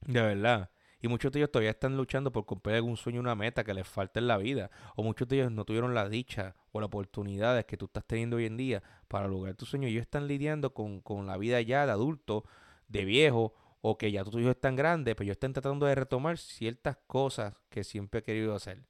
de 0.00 0.20
verdad. 0.20 0.70
Y 1.02 1.08
muchos 1.08 1.32
de 1.32 1.40
ellos 1.40 1.50
todavía 1.50 1.70
están 1.70 1.96
luchando 1.96 2.30
por 2.30 2.46
cumplir 2.46 2.76
algún 2.76 2.96
sueño, 2.96 3.18
una 3.18 3.34
meta 3.34 3.64
que 3.64 3.74
les 3.74 3.88
falta 3.88 4.20
en 4.20 4.28
la 4.28 4.38
vida. 4.38 4.70
O 4.94 5.02
muchos 5.02 5.26
de 5.26 5.36
ellos 5.36 5.50
no 5.50 5.64
tuvieron 5.64 5.94
la 5.94 6.08
dicha 6.08 6.54
o 6.70 6.80
las 6.80 6.86
oportunidades 6.86 7.64
que 7.64 7.76
tú 7.76 7.86
estás 7.86 8.04
teniendo 8.06 8.36
hoy 8.36 8.46
en 8.46 8.56
día 8.56 8.84
para 9.08 9.26
lograr 9.26 9.56
tu 9.56 9.66
sueño. 9.66 9.88
Ellos 9.88 10.02
están 10.02 10.28
lidiando 10.28 10.72
con, 10.72 11.26
la 11.26 11.36
vida 11.38 11.60
ya 11.60 11.86
de 11.86 11.92
adulto, 11.92 12.44
de 12.92 13.04
viejo, 13.04 13.54
o 13.80 13.98
que 13.98 14.12
ya 14.12 14.22
tus 14.22 14.34
hijos 14.36 14.50
están 14.50 14.76
grandes, 14.76 15.14
pero 15.14 15.24
ellos 15.24 15.34
están 15.34 15.52
tratando 15.52 15.86
de 15.86 15.94
retomar 15.94 16.38
ciertas 16.38 16.96
cosas 17.06 17.54
que 17.68 17.82
siempre 17.82 18.20
he 18.20 18.22
querido 18.22 18.54
hacer. 18.54 18.84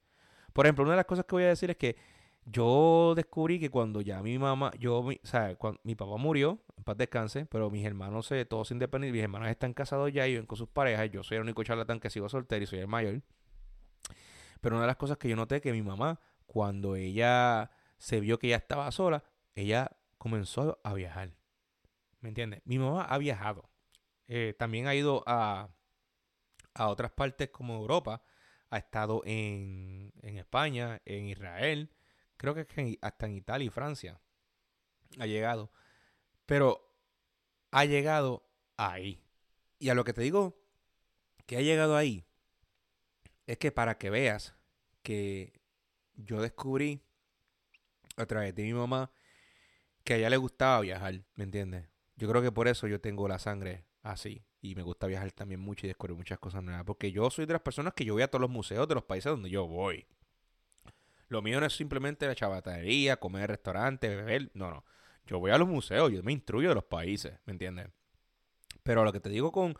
Por 0.52 0.66
ejemplo, 0.66 0.84
una 0.84 0.92
de 0.92 0.98
las 0.98 1.06
cosas 1.06 1.24
que 1.24 1.34
voy 1.34 1.44
a 1.44 1.48
decir 1.48 1.70
es 1.70 1.76
que 1.76 1.96
yo 2.44 3.14
descubrí 3.16 3.58
que 3.58 3.70
cuando 3.70 4.00
ya 4.00 4.22
mi 4.22 4.38
mamá, 4.38 4.72
yo, 4.78 4.98
o 4.98 5.12
sea, 5.22 5.54
cuando 5.56 5.80
mi 5.84 5.94
papá 5.94 6.16
murió, 6.18 6.58
en 6.76 6.84
paz 6.84 6.98
descanse, 6.98 7.46
pero 7.46 7.70
mis 7.70 7.86
hermanos, 7.86 8.26
se, 8.26 8.44
todos 8.44 8.70
independientes, 8.70 9.14
mis 9.14 9.22
hermanos 9.22 9.48
están 9.48 9.72
casados 9.72 10.12
ya 10.12 10.26
y 10.26 10.32
viven 10.32 10.46
con 10.46 10.58
sus 10.58 10.68
parejas, 10.68 11.10
yo 11.10 11.22
soy 11.22 11.36
el 11.36 11.44
único 11.44 11.62
charlatán 11.62 11.98
que 11.98 12.10
sigo 12.10 12.28
soltero 12.28 12.62
y 12.62 12.66
soy 12.66 12.80
el 12.80 12.88
mayor. 12.88 13.22
Pero 14.60 14.76
una 14.76 14.82
de 14.82 14.88
las 14.88 14.96
cosas 14.96 15.16
que 15.16 15.28
yo 15.28 15.36
noté 15.36 15.60
que 15.60 15.72
mi 15.72 15.82
mamá, 15.82 16.20
cuando 16.46 16.96
ella 16.96 17.70
se 17.96 18.20
vio 18.20 18.38
que 18.38 18.48
ya 18.48 18.56
estaba 18.56 18.90
sola, 18.90 19.24
ella 19.54 19.90
comenzó 20.18 20.80
a 20.84 20.92
viajar. 20.92 21.30
¿Me 22.20 22.28
entiendes? 22.28 22.60
Mi 22.64 22.78
mamá 22.78 23.04
ha 23.04 23.18
viajado. 23.18 23.71
Eh, 24.28 24.54
también 24.58 24.86
ha 24.86 24.94
ido 24.94 25.22
a, 25.26 25.68
a 26.74 26.88
otras 26.88 27.12
partes 27.12 27.50
como 27.50 27.76
Europa. 27.76 28.22
Ha 28.70 28.78
estado 28.78 29.22
en, 29.26 30.12
en 30.22 30.38
España, 30.38 31.00
en 31.04 31.26
Israel 31.26 31.90
creo 32.42 32.56
que 32.56 32.98
hasta 33.00 33.26
en 33.26 33.36
Italia 33.36 33.66
y 33.66 33.70
Francia 33.70 34.20
ha 35.20 35.26
llegado. 35.26 35.70
Pero 36.44 36.92
ha 37.70 37.84
llegado 37.84 38.50
ahí. 38.76 39.22
Y 39.78 39.90
a 39.90 39.94
lo 39.94 40.02
que 40.02 40.12
te 40.12 40.22
digo 40.22 40.60
que 41.46 41.56
ha 41.56 41.60
llegado 41.60 41.96
ahí 41.96 42.26
es 43.46 43.58
que 43.58 43.70
para 43.70 43.96
que 43.96 44.10
veas 44.10 44.56
que 45.04 45.60
yo 46.16 46.42
descubrí 46.42 47.04
a 48.16 48.26
través 48.26 48.56
de 48.56 48.64
mi 48.64 48.74
mamá 48.74 49.12
que 50.02 50.14
a 50.14 50.16
ella 50.16 50.30
le 50.30 50.36
gustaba 50.36 50.80
viajar, 50.80 51.22
¿me 51.36 51.44
entiendes? 51.44 51.88
Yo 52.16 52.28
creo 52.28 52.42
que 52.42 52.50
por 52.50 52.66
eso 52.66 52.88
yo 52.88 53.00
tengo 53.00 53.28
la 53.28 53.38
sangre 53.38 53.86
así. 54.02 54.44
Y 54.60 54.74
me 54.74 54.82
gusta 54.82 55.06
viajar 55.06 55.32
también 55.32 55.60
mucho 55.60 55.86
y 55.86 55.88
descubrir 55.88 56.16
muchas 56.16 56.38
cosas 56.38 56.62
nuevas. 56.62 56.84
Porque 56.84 57.10
yo 57.10 57.30
soy 57.30 57.46
de 57.46 57.54
las 57.54 57.62
personas 57.62 57.94
que 57.94 58.04
yo 58.04 58.14
voy 58.14 58.22
a 58.22 58.28
todos 58.28 58.40
los 58.40 58.50
museos 58.50 58.86
de 58.88 58.94
los 58.94 59.04
países 59.04 59.30
donde 59.30 59.50
yo 59.50 59.66
voy. 59.66 60.06
Lo 61.28 61.42
mío 61.42 61.58
no 61.60 61.66
es 61.66 61.74
simplemente 61.74 62.26
la 62.26 62.34
chabatanería, 62.34 63.18
comer 63.18 63.42
en 63.42 63.48
restaurante, 63.48 64.08
beber. 64.08 64.50
No, 64.54 64.70
no. 64.70 64.84
Yo 65.26 65.38
voy 65.38 65.50
a 65.50 65.58
los 65.58 65.68
museos, 65.68 66.12
yo 66.12 66.22
me 66.22 66.32
instruyo 66.32 66.68
de 66.68 66.74
los 66.74 66.84
países, 66.84 67.38
¿me 67.46 67.52
entiendes? 67.52 67.88
Pero 68.82 69.04
lo 69.04 69.12
que 69.12 69.20
te 69.20 69.30
digo 69.30 69.52
con, 69.52 69.74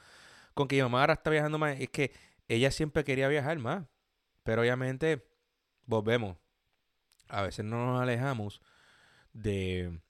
con 0.55 0.69
que 0.69 0.77
mi 0.77 0.83
mamá 0.83 1.01
ahora 1.01 1.15
está 1.15 1.31
viajando 1.31 1.59
más 1.59 1.79
es 1.81 1.91
que 1.91 2.13
ella 2.49 2.71
siempre 2.71 3.05
quería 3.05 3.29
viajar 3.29 3.59
más. 3.59 3.85
Pero 4.45 4.63
obviamente, 4.63 5.27
volvemos. 5.87 6.37
A 7.29 7.43
veces 7.43 7.65
no 7.65 7.87
nos 7.87 8.03
alejamos 8.03 8.61
de, 9.33 10.01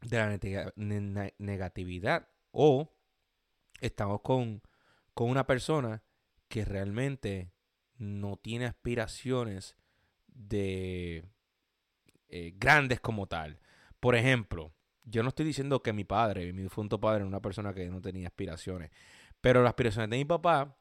de 0.00 0.18
la 0.76 1.32
negatividad 1.38 2.28
o 2.50 2.92
estamos 3.82 4.20
con, 4.22 4.62
con 5.14 5.28
una 5.28 5.46
persona 5.46 6.02
que 6.48 6.64
realmente 6.64 7.52
no 7.98 8.36
tiene 8.36 8.66
aspiraciones 8.66 9.76
de 10.26 11.24
eh, 12.28 12.54
grandes 12.56 13.00
como 13.00 13.26
tal. 13.26 13.60
Por 14.00 14.14
ejemplo, 14.14 14.72
yo 15.04 15.22
no 15.22 15.30
estoy 15.30 15.46
diciendo 15.46 15.82
que 15.82 15.92
mi 15.92 16.04
padre, 16.04 16.52
mi 16.52 16.62
difunto 16.62 17.00
padre, 17.00 17.18
era 17.18 17.26
una 17.26 17.42
persona 17.42 17.74
que 17.74 17.88
no 17.88 18.00
tenía 18.00 18.28
aspiraciones, 18.28 18.90
pero 19.40 19.62
las 19.62 19.70
aspiraciones 19.70 20.10
de 20.10 20.16
mi 20.16 20.24
papá 20.24 20.76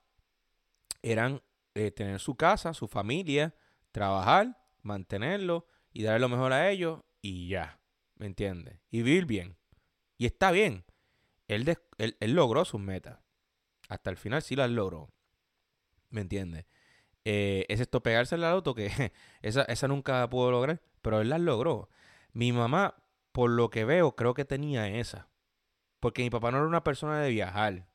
eran 1.01 1.41
eh, 1.73 1.91
tener 1.91 2.19
su 2.19 2.35
casa, 2.35 2.73
su 2.73 2.87
familia, 2.87 3.55
trabajar, 3.91 4.57
mantenerlo 4.81 5.65
y 5.91 6.03
darle 6.03 6.19
lo 6.19 6.29
mejor 6.29 6.53
a 6.53 6.69
ellos 6.69 7.01
y 7.21 7.47
ya, 7.47 7.79
¿me 8.15 8.27
entiendes? 8.27 8.79
Y 8.89 9.01
vivir 9.01 9.25
bien. 9.25 9.57
Y 10.17 10.25
está 10.25 10.51
bien. 10.51 10.85
Él, 11.51 11.77
él, 11.97 12.31
logró 12.33 12.63
sus 12.63 12.79
metas. 12.79 13.19
Hasta 13.89 14.09
el 14.09 14.15
final 14.15 14.41
sí 14.41 14.55
las 14.55 14.69
logró. 14.69 15.09
¿Me 16.09 16.21
entiendes? 16.21 16.65
Eh, 17.25 17.65
es 17.67 17.81
esto 17.81 18.01
pegarse 18.01 18.35
al 18.35 18.45
auto 18.45 18.73
que 18.73 18.89
esa, 19.41 19.63
esa 19.63 19.87
nunca 19.89 20.29
pudo 20.29 20.49
lograr, 20.49 20.81
pero 21.01 21.19
él 21.19 21.27
las 21.27 21.41
logró. 21.41 21.89
Mi 22.31 22.53
mamá, 22.53 23.03
por 23.33 23.49
lo 23.49 23.69
que 23.69 23.83
veo, 23.83 24.15
creo 24.15 24.33
que 24.33 24.45
tenía 24.45 24.87
esa. 24.87 25.27
Porque 25.99 26.23
mi 26.23 26.29
papá 26.29 26.51
no 26.51 26.59
era 26.59 26.67
una 26.67 26.85
persona 26.85 27.19
de 27.19 27.29
viajar. 27.29 27.85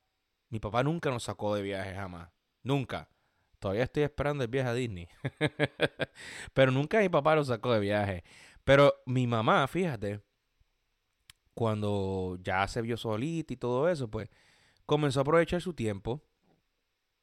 Mi 0.51 0.61
papá 0.61 0.83
nunca 0.83 1.09
nos 1.11 1.23
sacó 1.25 1.55
de 1.55 1.63
viaje 1.63 1.95
jamás. 1.95 2.29
Nunca. 2.63 3.09
Todavía 3.59 3.85
estoy 3.85 4.03
esperando 4.03 4.45
el 4.45 4.51
viaje 4.51 4.69
a 4.69 4.75
Disney. 4.75 5.09
Pero 6.53 6.73
nunca 6.73 7.01
mi 7.01 7.09
papá 7.09 7.35
lo 7.35 7.45
sacó 7.45 7.73
de 7.73 7.81
viaje. 7.81 8.23
Pero 8.65 8.95
mi 9.07 9.27
mamá, 9.27 9.67
fíjate, 9.67 10.21
cuando 11.57 12.39
ya 12.43 12.69
se 12.69 12.83
vio 12.83 12.99
solita 12.99 13.55
y 13.55 13.57
todo 13.57 13.89
eso, 13.89 14.11
pues 14.11 14.29
comenzó 14.85 15.21
a 15.21 15.23
aprovechar 15.23 15.63
su 15.63 15.73
tiempo. 15.73 16.21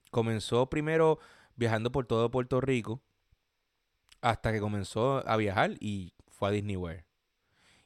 Comenzó 0.09 0.71
primero 0.71 1.19
viajando 1.55 1.91
por 1.91 2.07
todo 2.07 2.31
Puerto 2.31 2.59
Rico 2.59 2.99
hasta 4.21 4.51
que 4.51 4.59
comenzó 4.59 5.21
a 5.29 5.37
viajar 5.37 5.73
y 5.79 6.15
fue 6.29 6.49
a 6.49 6.51
Disney 6.51 6.75
World. 6.75 7.03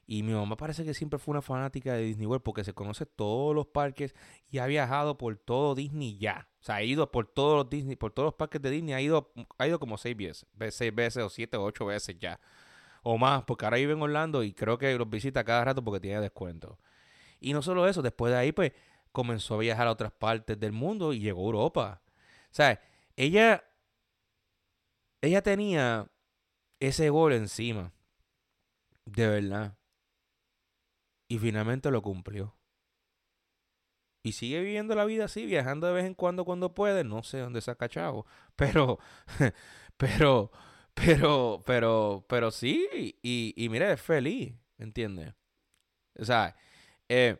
Y 0.05 0.23
mi 0.23 0.31
mamá 0.31 0.55
parece 0.55 0.85
que 0.85 0.93
siempre 0.93 1.19
fue 1.19 1.33
una 1.33 1.41
fanática 1.41 1.95
de 1.95 2.03
Disney 2.03 2.25
World 2.27 2.43
porque 2.43 2.63
se 2.63 2.73
conoce 2.73 3.05
todos 3.05 3.53
los 3.53 3.67
parques 3.67 4.15
y 4.49 4.59
ha 4.59 4.67
viajado 4.67 5.17
por 5.17 5.35
todo 5.35 5.75
Disney 5.75 6.17
ya. 6.17 6.47
O 6.61 6.63
sea, 6.63 6.75
ha 6.75 6.83
ido 6.83 7.11
por 7.11 7.27
todos 7.27 7.57
los 7.57 7.69
Disney, 7.69 7.97
por 7.97 8.13
todos 8.13 8.27
los 8.27 8.35
parques 8.35 8.61
de 8.61 8.69
Disney, 8.69 8.93
ha 8.93 9.01
ido, 9.01 9.33
ha 9.57 9.67
ido 9.67 9.79
como 9.79 9.97
seis 9.97 10.15
veces, 10.15 10.47
seis 10.69 10.95
veces 10.95 11.25
o 11.25 11.29
siete 11.29 11.57
o 11.57 11.63
ocho 11.65 11.85
veces 11.85 12.17
ya. 12.17 12.39
O 13.09 13.17
más, 13.17 13.43
porque 13.45 13.63
ahora 13.63 13.77
vive 13.77 13.93
en 13.93 14.01
Orlando 14.01 14.43
y 14.43 14.51
creo 14.51 14.77
que 14.77 14.93
los 14.97 15.09
visita 15.09 15.45
cada 15.45 15.63
rato 15.63 15.81
porque 15.81 16.01
tiene 16.01 16.19
descuento. 16.19 16.77
Y 17.39 17.53
no 17.53 17.61
solo 17.61 17.87
eso, 17.87 18.01
después 18.01 18.33
de 18.33 18.37
ahí, 18.37 18.51
pues, 18.51 18.73
comenzó 19.13 19.55
a 19.55 19.59
viajar 19.59 19.87
a 19.87 19.91
otras 19.91 20.11
partes 20.11 20.59
del 20.59 20.73
mundo 20.73 21.13
y 21.13 21.21
llegó 21.21 21.43
a 21.43 21.45
Europa. 21.45 22.01
O 22.51 22.53
sea, 22.53 22.81
ella, 23.15 23.63
ella 25.21 25.41
tenía 25.41 26.11
ese 26.81 27.09
gol 27.09 27.31
encima. 27.31 27.93
De 29.05 29.25
verdad. 29.25 29.77
Y 31.29 31.39
finalmente 31.39 31.89
lo 31.91 32.01
cumplió. 32.01 32.57
Y 34.21 34.33
sigue 34.33 34.59
viviendo 34.59 34.95
la 34.95 35.05
vida 35.05 35.23
así, 35.25 35.45
viajando 35.45 35.87
de 35.87 35.93
vez 35.93 36.05
en 36.05 36.13
cuando 36.13 36.43
cuando 36.43 36.73
puede. 36.73 37.05
No 37.05 37.23
sé 37.23 37.39
dónde 37.39 37.61
se 37.61 37.71
ha 37.71 37.75
cachado. 37.75 38.25
Pero, 38.57 38.99
pero, 39.95 40.51
pero, 41.05 41.63
pero, 41.65 42.25
pero 42.27 42.51
sí. 42.51 43.15
Y, 43.21 43.53
y 43.55 43.69
mira, 43.69 43.91
es 43.91 44.01
feliz. 44.01 44.55
¿Entiendes? 44.77 45.33
O 46.19 46.25
sea, 46.25 46.55
eh, 47.09 47.37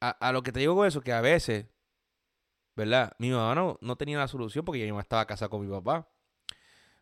a, 0.00 0.32
lo 0.32 0.42
que 0.42 0.52
te 0.52 0.60
digo 0.60 0.76
con 0.76 0.86
eso, 0.86 1.00
que 1.00 1.12
a 1.12 1.20
veces, 1.20 1.66
¿verdad? 2.76 3.12
Mi 3.18 3.30
mamá 3.30 3.54
no, 3.54 3.78
no 3.80 3.96
tenía 3.96 4.18
la 4.18 4.28
solución 4.28 4.64
porque 4.64 4.84
mi 4.84 4.90
mamá 4.90 5.02
estaba 5.02 5.26
casada 5.26 5.48
con 5.48 5.60
mi 5.66 5.70
papá. 5.70 6.08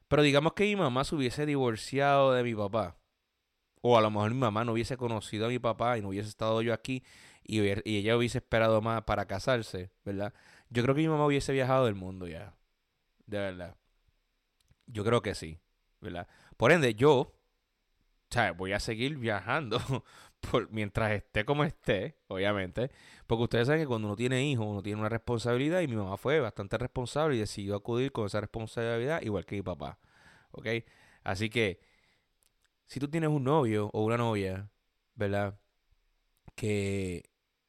Pero 0.09 0.23
digamos 0.23 0.53
que 0.55 0.65
mi 0.65 0.77
mamá 0.77 1.05
se 1.05 1.15
hubiese 1.17 1.47
divorciado 1.47 2.33
de 2.33 2.43
mi 2.45 2.55
papá 2.55 2.97
o 3.89 3.97
a 3.97 4.01
lo 4.01 4.11
mejor 4.11 4.31
mi 4.33 4.41
mamá 4.41 4.65
no 4.65 4.73
hubiese 4.73 4.97
conocido 4.97 5.47
a 5.47 5.49
mi 5.49 5.61
papá 5.61 5.97
y 5.97 6.03
no 6.03 6.09
hubiese 6.09 6.29
estado 6.29 6.61
yo 6.61 6.75
aquí 6.75 7.05
y, 7.45 7.61
y 7.61 7.99
ella 7.99 8.17
hubiese 8.17 8.39
esperado 8.39 8.83
más 8.83 9.03
para 9.05 9.27
casarse, 9.27 9.91
¿verdad? 10.05 10.35
Yo 10.71 10.83
creo 10.83 10.95
que 10.95 11.03
mi 11.03 11.09
mamá 11.09 11.27
hubiese 11.27 11.53
viajado 11.53 11.87
del 11.87 11.95
mundo 11.95 12.27
ya. 12.27 12.55
De 13.27 13.39
verdad. 13.39 13.77
Yo 14.87 15.05
creo 15.05 15.22
que 15.22 15.34
sí, 15.34 15.61
¿verdad? 16.01 16.28
Por 16.57 16.72
ende, 16.72 16.95
yo, 16.95 17.12
o 17.18 17.34
sea, 18.30 18.53
voy 18.53 18.72
a 18.72 18.80
seguir 18.80 19.18
viajando 19.18 19.78
por, 20.51 20.70
mientras 20.70 21.12
esté 21.12 21.45
como 21.45 21.64
esté, 21.64 22.18
obviamente. 22.28 22.91
Porque 23.26 23.45
ustedes 23.45 23.66
saben 23.66 23.82
que 23.82 23.87
cuando 23.87 24.09
uno 24.09 24.16
tiene 24.16 24.45
hijos, 24.45 24.66
uno 24.66 24.82
tiene 24.82 25.01
una 25.01 25.09
responsabilidad 25.09 25.80
y 25.80 25.89
mi 25.89 25.97
mamá 25.97 26.16
fue 26.16 26.41
bastante 26.41 26.78
responsable 26.78 27.37
y 27.37 27.41
decidió 27.41 27.76
acudir 27.76 28.12
con 28.12 28.26
esa 28.26 28.41
responsabilidad 28.41 29.22
igual 29.22 29.45
que 29.45 29.57
mi 29.57 29.62
papá. 29.62 29.99
¿Ok? 30.53 30.66
Así 31.24 31.51
que 31.51 31.80
si 32.87 33.01
tú 33.01 33.09
tienes 33.09 33.30
un 33.30 33.45
novio 33.45 33.91
o 33.93 34.05
una 34.05 34.16
novia, 34.16 34.70
¿verdad? 35.14 35.59
Que 36.55 37.24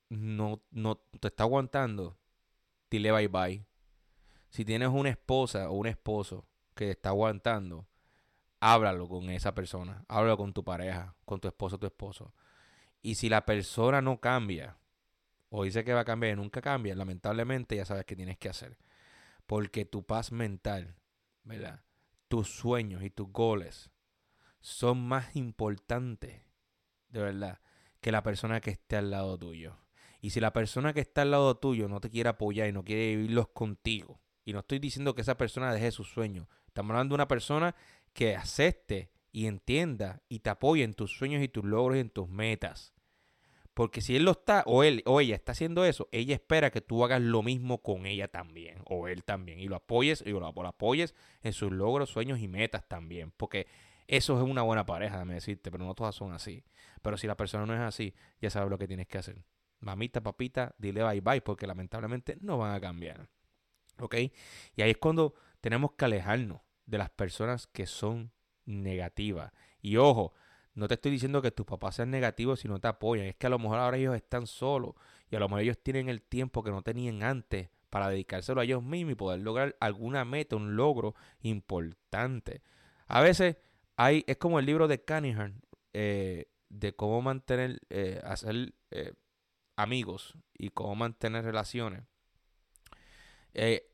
no, 0.09 0.63
no 0.71 0.97
te 1.19 1.27
está 1.29 1.43
aguantando, 1.43 2.17
dile 2.89 3.11
bye 3.11 3.27
bye. 3.27 3.65
Si 4.49 4.63
tienes 4.65 4.89
una 4.89 5.09
esposa 5.09 5.69
o 5.69 5.73
un 5.73 5.87
esposo 5.87 6.47
que 6.77 6.91
está 6.91 7.09
aguantando, 7.09 7.87
háblalo 8.61 9.09
con 9.09 9.29
esa 9.29 9.53
persona, 9.53 10.05
háblalo 10.07 10.37
con 10.37 10.53
tu 10.53 10.63
pareja, 10.63 11.15
con 11.25 11.41
tu 11.41 11.49
esposo 11.49 11.77
tu 11.77 11.87
esposo. 11.87 12.33
Y 13.01 13.15
si 13.15 13.27
la 13.27 13.45
persona 13.45 14.01
no 14.01 14.21
cambia, 14.21 14.77
o 15.49 15.63
dice 15.63 15.83
que 15.83 15.93
va 15.93 16.01
a 16.01 16.05
cambiar 16.05 16.33
y 16.33 16.35
nunca 16.35 16.61
cambia, 16.61 16.95
lamentablemente 16.95 17.75
ya 17.75 17.85
sabes 17.85 18.05
qué 18.05 18.15
tienes 18.15 18.37
que 18.37 18.49
hacer. 18.49 18.77
Porque 19.45 19.85
tu 19.85 20.05
paz 20.05 20.31
mental, 20.31 20.95
¿verdad? 21.43 21.81
Tus 22.27 22.49
sueños 22.49 23.03
y 23.03 23.09
tus 23.09 23.31
goles 23.31 23.91
son 24.59 25.07
más 25.07 25.35
importantes, 25.35 26.41
de 27.09 27.21
verdad, 27.21 27.61
que 28.01 28.11
la 28.11 28.23
persona 28.23 28.59
que 28.59 28.71
esté 28.71 28.97
al 28.97 29.11
lado 29.11 29.37
tuyo. 29.37 29.77
Y 30.19 30.31
si 30.31 30.39
la 30.39 30.51
persona 30.51 30.93
que 30.93 30.99
está 30.99 31.21
al 31.21 31.31
lado 31.31 31.55
tuyo 31.57 31.87
no 31.87 32.01
te 32.01 32.09
quiere 32.09 32.29
apoyar 32.29 32.67
y 32.67 32.73
no 32.73 32.83
quiere 32.83 33.15
vivirlos 33.15 33.47
contigo, 33.49 34.19
y 34.43 34.53
no 34.53 34.59
estoy 34.59 34.79
diciendo 34.79 35.13
que 35.13 35.21
esa 35.21 35.37
persona 35.37 35.73
deje 35.73 35.91
sus 35.91 36.09
sueños, 36.09 36.47
estamos 36.77 36.91
hablando 36.91 37.13
de 37.13 37.15
una 37.15 37.27
persona 37.27 37.75
que 38.13 38.35
acepte 38.35 39.09
y 39.31 39.47
entienda 39.47 40.21
y 40.29 40.39
te 40.39 40.51
apoye 40.51 40.83
en 40.83 40.93
tus 40.93 41.11
sueños 41.11 41.41
y 41.41 41.47
tus 41.47 41.65
logros 41.65 41.97
y 41.97 42.01
en 42.01 42.11
tus 42.11 42.29
metas. 42.29 42.93
Porque 43.73 43.99
si 43.99 44.15
él 44.15 44.25
lo 44.25 44.31
está, 44.31 44.63
o 44.67 44.83
él 44.83 45.01
o 45.07 45.19
ella 45.19 45.33
está 45.33 45.53
haciendo 45.53 45.85
eso, 45.85 46.07
ella 46.11 46.35
espera 46.35 46.69
que 46.69 46.81
tú 46.81 47.03
hagas 47.03 47.19
lo 47.19 47.41
mismo 47.41 47.81
con 47.81 48.05
ella 48.05 48.27
también, 48.27 48.83
o 48.85 49.07
él 49.07 49.23
también, 49.23 49.59
y 49.59 49.67
lo 49.67 49.75
apoyes, 49.75 50.23
y 50.23 50.29
lo, 50.29 50.45
apoyes 50.45 51.15
en 51.41 51.53
sus 51.53 51.71
logros, 51.71 52.11
sueños 52.11 52.39
y 52.39 52.47
metas 52.47 52.87
también. 52.87 53.31
Porque 53.31 53.65
eso 54.05 54.37
es 54.37 54.47
una 54.47 54.61
buena 54.61 54.85
pareja, 54.85 55.15
déjame 55.15 55.33
decirte, 55.33 55.71
pero 55.71 55.83
no 55.83 55.95
todas 55.95 56.13
son 56.13 56.31
así. 56.31 56.63
Pero 57.01 57.17
si 57.17 57.25
la 57.25 57.35
persona 57.35 57.65
no 57.65 57.73
es 57.73 57.81
así, 57.81 58.13
ya 58.39 58.51
sabes 58.51 58.69
lo 58.69 58.77
que 58.77 58.87
tienes 58.87 59.07
que 59.07 59.17
hacer. 59.17 59.43
Mamita, 59.79 60.21
papita, 60.21 60.75
dile 60.77 61.03
bye 61.03 61.21
bye, 61.21 61.41
porque 61.41 61.65
lamentablemente 61.65 62.37
no 62.39 62.59
van 62.59 62.75
a 62.75 62.79
cambiar. 62.79 63.27
¿Ok? 63.99 64.15
Y 64.75 64.81
ahí 64.83 64.91
es 64.91 64.97
cuando 64.97 65.33
tenemos 65.59 65.93
que 65.93 66.05
alejarnos 66.05 66.66
de 66.87 66.97
las 66.97 67.11
personas 67.11 67.67
que 67.67 67.85
son 67.85 68.31
negativas. 68.65 69.53
Y 69.81 69.97
ojo, 69.97 70.33
no 70.73 70.87
te 70.87 70.95
estoy 70.95 71.11
diciendo 71.11 71.41
que 71.41 71.51
tus 71.51 71.65
papás 71.65 71.95
sean 71.95 72.09
negativos 72.09 72.61
si 72.61 72.67
no 72.67 72.79
te 72.79 72.87
apoyan. 72.87 73.27
Es 73.27 73.35
que 73.35 73.47
a 73.47 73.49
lo 73.49 73.59
mejor 73.59 73.79
ahora 73.79 73.97
ellos 73.97 74.15
están 74.15 74.47
solos 74.47 74.95
y 75.29 75.35
a 75.35 75.39
lo 75.39 75.47
mejor 75.47 75.61
ellos 75.61 75.77
tienen 75.81 76.09
el 76.09 76.21
tiempo 76.21 76.63
que 76.63 76.71
no 76.71 76.81
tenían 76.81 77.21
antes 77.23 77.69
para 77.89 78.09
dedicárselo 78.09 78.61
a 78.61 78.63
ellos 78.63 78.83
mismos 78.83 79.13
y 79.13 79.15
poder 79.15 79.41
lograr 79.41 79.75
alguna 79.79 80.25
meta, 80.25 80.55
un 80.55 80.75
logro 80.75 81.15
importante. 81.41 82.61
A 83.07 83.21
veces 83.21 83.57
hay, 83.95 84.23
es 84.27 84.37
como 84.37 84.59
el 84.59 84.65
libro 84.65 84.87
de 84.87 85.03
Cunningham, 85.03 85.61
eh, 85.93 86.45
de 86.69 86.95
cómo 86.95 87.21
mantener, 87.21 87.79
eh, 87.89 88.21
hacer 88.23 88.73
eh, 88.91 89.13
amigos 89.75 90.37
y 90.53 90.69
cómo 90.69 90.95
mantener 90.95 91.43
relaciones. 91.45 92.03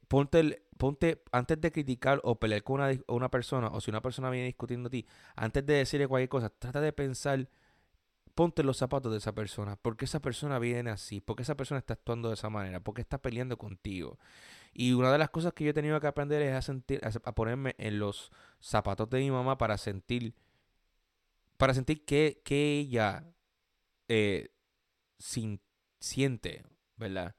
ponte, 0.08 0.66
ponte, 0.84 1.24
antes 1.32 1.62
de 1.62 1.72
criticar 1.72 2.20
o 2.26 2.38
pelear 2.38 2.62
con 2.62 2.82
una, 2.82 2.92
una, 3.08 3.32
persona, 3.32 3.70
o 3.70 3.80
si 3.80 3.90
una 3.90 4.02
persona 4.02 4.30
viene 4.30 4.48
discutiendo 4.48 4.88
a 4.88 4.90
ti, 4.90 5.08
antes 5.34 5.66
de 5.66 5.76
decirle 5.76 6.10
cualquier 6.10 6.28
cosa, 6.28 6.50
trata 6.50 6.82
de 6.82 6.92
pensar, 6.92 7.48
ponte 8.36 8.64
los 8.64 8.76
zapatos 8.80 9.10
de 9.14 9.20
esa 9.20 9.32
persona. 9.34 9.78
¿Por 9.78 9.96
qué 9.96 10.04
esa 10.04 10.20
persona 10.20 10.60
viene 10.60 10.90
así? 10.90 11.22
¿Por 11.22 11.38
qué 11.38 11.44
esa 11.44 11.56
persona 11.56 11.80
está 11.80 11.94
actuando 11.94 12.28
de 12.28 12.34
esa 12.34 12.50
manera? 12.50 12.82
¿Por 12.82 12.96
qué 12.96 13.02
está 13.02 13.18
peleando 13.18 13.58
contigo? 13.58 14.20
Y 14.74 14.92
una 14.92 15.10
de 15.10 15.20
las 15.20 15.30
cosas 15.30 15.54
que 15.54 15.64
yo 15.64 15.70
he 15.70 15.74
tenido 15.74 15.98
que 16.02 16.08
aprender 16.08 16.42
es 16.42 16.54
a, 16.54 16.62
sentir, 16.62 17.00
a, 17.02 17.32
ponerme 17.34 17.76
en 17.78 17.98
los 17.98 18.30
zapatos 18.60 19.10
de 19.10 19.20
mi 19.20 19.32
mamá 19.32 19.58
para 19.58 19.78
sentir, 19.78 20.36
para 21.56 21.74
sentir 21.74 22.04
que, 22.04 22.42
que 22.44 22.80
ella 22.80 23.24
eh, 24.10 24.50
siente, 25.18 26.66
¿verdad? 26.98 27.38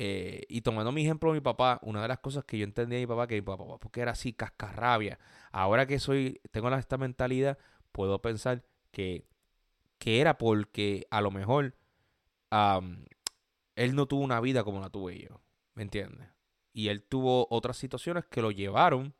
Eh, 0.00 0.44
y 0.48 0.60
tomando 0.60 0.92
mi 0.92 1.02
ejemplo 1.02 1.32
de 1.32 1.40
mi 1.40 1.42
papá, 1.42 1.80
una 1.82 2.00
de 2.02 2.08
las 2.08 2.20
cosas 2.20 2.44
que 2.44 2.56
yo 2.56 2.64
entendía 2.64 2.98
de 2.98 3.02
mi 3.04 3.08
papá, 3.08 3.26
que 3.26 3.34
mi 3.34 3.42
papá, 3.42 3.64
porque 3.80 4.00
era 4.00 4.12
así, 4.12 4.32
cascarrabia. 4.32 5.18
Ahora 5.50 5.86
que 5.86 5.98
soy, 5.98 6.40
tengo 6.52 6.72
esta 6.72 6.98
mentalidad, 6.98 7.58
puedo 7.90 8.22
pensar 8.22 8.64
que 8.92 9.26
que 9.98 10.20
era 10.20 10.38
porque 10.38 11.06
a 11.10 11.20
lo 11.20 11.30
mejor 11.30 11.76
él 13.74 13.94
no 13.94 14.06
tuvo 14.06 14.22
una 14.22 14.40
vida 14.40 14.64
como 14.64 14.80
la 14.80 14.90
tuve 14.90 15.18
yo, 15.18 15.42
¿me 15.74 15.82
entiendes? 15.82 16.28
Y 16.72 16.88
él 16.88 17.02
tuvo 17.02 17.46
otras 17.50 17.76
situaciones 17.76 18.24
que 18.26 18.40
lo 18.40 18.50
llevaron, 18.50 19.14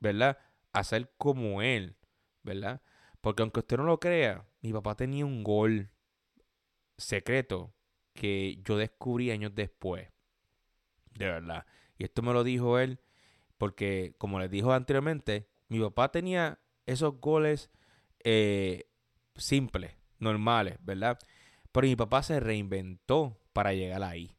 ¿verdad? 0.00 0.38
A 0.72 0.82
ser 0.84 1.12
como 1.18 1.62
él, 1.62 1.96
¿verdad? 2.42 2.80
Porque 3.20 3.42
aunque 3.42 3.60
usted 3.60 3.76
no 3.76 3.84
lo 3.84 4.00
crea, 4.00 4.46
mi 4.62 4.72
papá 4.72 4.96
tenía 4.96 5.26
un 5.26 5.44
gol 5.44 5.90
secreto 6.96 7.74
que 8.14 8.60
yo 8.64 8.76
descubrí 8.76 9.30
años 9.30 9.54
después. 9.54 10.13
De 11.14 11.26
verdad. 11.26 11.66
Y 11.98 12.04
esto 12.04 12.22
me 12.22 12.32
lo 12.32 12.44
dijo 12.44 12.78
él 12.78 13.00
porque, 13.58 14.14
como 14.18 14.40
les 14.40 14.50
dijo 14.50 14.72
anteriormente, 14.72 15.48
mi 15.68 15.80
papá 15.80 16.10
tenía 16.10 16.58
esos 16.86 17.20
goles 17.20 17.70
eh, 18.24 18.90
simples, 19.36 19.96
normales, 20.18 20.78
¿verdad? 20.80 21.18
Pero 21.72 21.86
mi 21.86 21.96
papá 21.96 22.22
se 22.22 22.40
reinventó 22.40 23.40
para 23.52 23.72
llegar 23.72 24.02
ahí. 24.02 24.36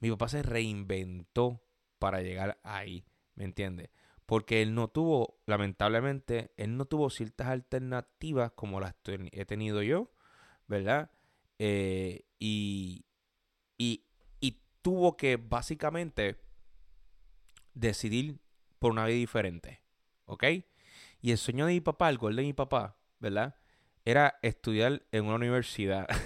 Mi 0.00 0.10
papá 0.10 0.28
se 0.28 0.42
reinventó 0.42 1.62
para 1.98 2.22
llegar 2.22 2.58
ahí, 2.64 3.04
¿me 3.34 3.44
entiendes? 3.44 3.90
Porque 4.26 4.62
él 4.62 4.74
no 4.74 4.88
tuvo, 4.88 5.40
lamentablemente, 5.46 6.52
él 6.56 6.76
no 6.76 6.86
tuvo 6.86 7.10
ciertas 7.10 7.48
alternativas 7.48 8.52
como 8.52 8.80
las 8.80 8.94
he 9.06 9.44
tenido 9.44 9.82
yo, 9.82 10.10
¿verdad? 10.66 11.10
Eh, 11.58 12.24
y, 12.38 13.04
tuvo 14.82 15.16
que 15.16 15.36
básicamente 15.36 16.40
decidir 17.74 18.38
por 18.78 18.92
una 18.92 19.06
vida 19.06 19.16
diferente, 19.16 19.82
¿ok? 20.26 20.44
Y 21.20 21.30
el 21.30 21.38
sueño 21.38 21.66
de 21.66 21.72
mi 21.72 21.80
papá, 21.80 22.10
el 22.10 22.18
gol 22.18 22.36
de 22.36 22.42
mi 22.42 22.52
papá, 22.52 22.96
¿verdad? 23.20 23.56
era 24.04 24.38
estudiar 24.42 25.02
en 25.12 25.24
una 25.26 25.36
universidad. 25.36 26.06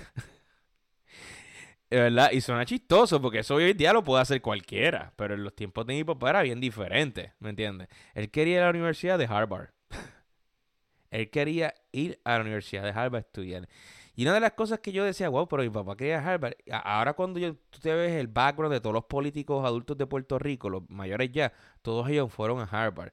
¿Verdad? 1.90 2.32
Y 2.32 2.40
suena 2.40 2.64
chistoso 2.66 3.22
porque 3.22 3.40
eso 3.40 3.54
hoy 3.54 3.70
en 3.70 3.76
día 3.76 3.92
lo 3.92 4.02
puede 4.02 4.22
hacer 4.22 4.40
cualquiera. 4.42 5.12
Pero 5.16 5.34
en 5.34 5.44
los 5.44 5.54
tiempos 5.54 5.86
de 5.86 5.94
mi 5.94 6.04
papá 6.04 6.30
era 6.30 6.42
bien 6.42 6.60
diferente. 6.60 7.34
¿Me 7.38 7.50
entiendes? 7.50 7.88
Él 8.14 8.30
quería 8.30 8.56
ir 8.56 8.60
a 8.62 8.64
la 8.64 8.70
Universidad 8.70 9.18
de 9.18 9.26
Harvard. 9.26 9.70
Él 11.10 11.30
quería 11.30 11.74
ir 11.92 12.20
a 12.24 12.34
la 12.34 12.40
Universidad 12.40 12.82
de 12.82 12.90
Harvard 12.90 13.16
a 13.16 13.20
estudiar. 13.20 13.68
Y 14.16 14.22
una 14.22 14.32
de 14.32 14.40
las 14.40 14.52
cosas 14.52 14.80
que 14.80 14.92
yo 14.92 15.04
decía, 15.04 15.28
wow, 15.28 15.46
pero 15.46 15.62
mi 15.62 15.68
papá 15.68 15.94
quería 15.94 16.26
Harvard. 16.26 16.54
Ahora 16.72 17.12
cuando 17.12 17.38
yo, 17.38 17.54
tú 17.68 17.80
te 17.80 17.94
ves 17.94 18.12
el 18.12 18.28
background 18.28 18.72
de 18.72 18.80
todos 18.80 18.94
los 18.94 19.04
políticos 19.04 19.62
adultos 19.64 19.98
de 19.98 20.06
Puerto 20.06 20.38
Rico, 20.38 20.70
los 20.70 20.88
mayores 20.88 21.30
ya, 21.32 21.52
todos 21.82 22.08
ellos 22.08 22.32
fueron 22.32 22.60
a 22.60 22.64
Harvard. 22.64 23.12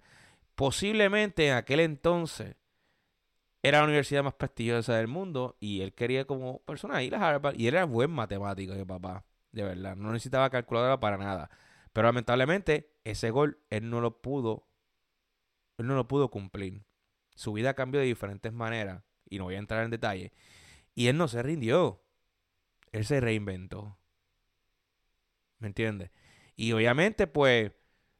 Posiblemente 0.55 1.47
en 1.47 1.55
aquel 1.55 1.81
entonces 1.81 2.55
era 3.61 3.79
la 3.79 3.83
universidad 3.83 4.23
más 4.23 4.33
prestigiosa 4.35 4.95
del 4.95 5.09
mundo 5.09 5.57
y 5.59 5.81
él 5.81 5.93
quería 5.93 6.23
como 6.25 6.59
persona 6.59 7.03
ir 7.03 7.15
a 7.15 7.29
Harvard 7.29 7.55
y 7.59 7.67
él 7.67 7.75
era 7.75 7.83
buen 7.83 8.09
matemático, 8.09 8.73
mi 8.73 8.85
papá, 8.85 9.25
de 9.51 9.63
verdad, 9.63 9.97
no 9.97 10.13
necesitaba 10.13 10.49
calculadora 10.49 11.01
para 11.01 11.17
nada. 11.17 11.49
Pero 11.91 12.07
lamentablemente 12.07 12.93
ese 13.03 13.29
gol 13.29 13.59
él 13.69 13.89
no 13.89 13.99
lo 13.99 14.21
pudo 14.21 14.67
él 15.77 15.87
no 15.87 15.95
lo 15.95 16.07
pudo 16.07 16.29
cumplir. 16.29 16.81
Su 17.35 17.51
vida 17.51 17.73
cambió 17.73 17.99
de 17.99 18.07
diferentes 18.07 18.53
maneras 18.53 19.03
y 19.29 19.37
no 19.37 19.45
voy 19.45 19.55
a 19.55 19.59
entrar 19.59 19.83
en 19.83 19.91
detalle. 19.91 20.31
Y 20.95 21.07
él 21.07 21.17
no 21.17 21.27
se 21.27 21.41
rindió. 21.43 22.01
Él 22.91 23.05
se 23.05 23.19
reinventó. 23.19 23.97
¿Me 25.59 25.67
entiendes? 25.67 26.11
Y 26.55 26.71
obviamente 26.73 27.27
pues 27.27 27.71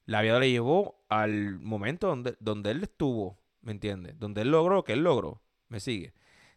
la 0.06 0.22
vida 0.22 0.40
le 0.40 0.50
llevó 0.50 1.06
al 1.10 1.60
momento 1.60 2.08
donde, 2.08 2.36
donde 2.40 2.72
él 2.72 2.84
estuvo 2.84 3.44
¿Me 3.64 3.72
entiendes? 3.72 4.20
Donde 4.20 4.42
él 4.42 4.52
logró 4.52 4.76
lo 4.76 4.84
que 4.84 4.94
él 4.94 5.04
logró. 5.04 5.42
¿Me 5.70 5.80
sigue? 5.80 6.14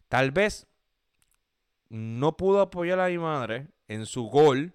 Tal 0.09 0.31
vez 0.31 0.67
no 1.89 2.35
pudo 2.35 2.59
apoyar 2.61 2.99
a 2.99 3.07
mi 3.07 3.17
madre 3.17 3.69
en 3.87 4.05
su 4.05 4.25
gol, 4.25 4.73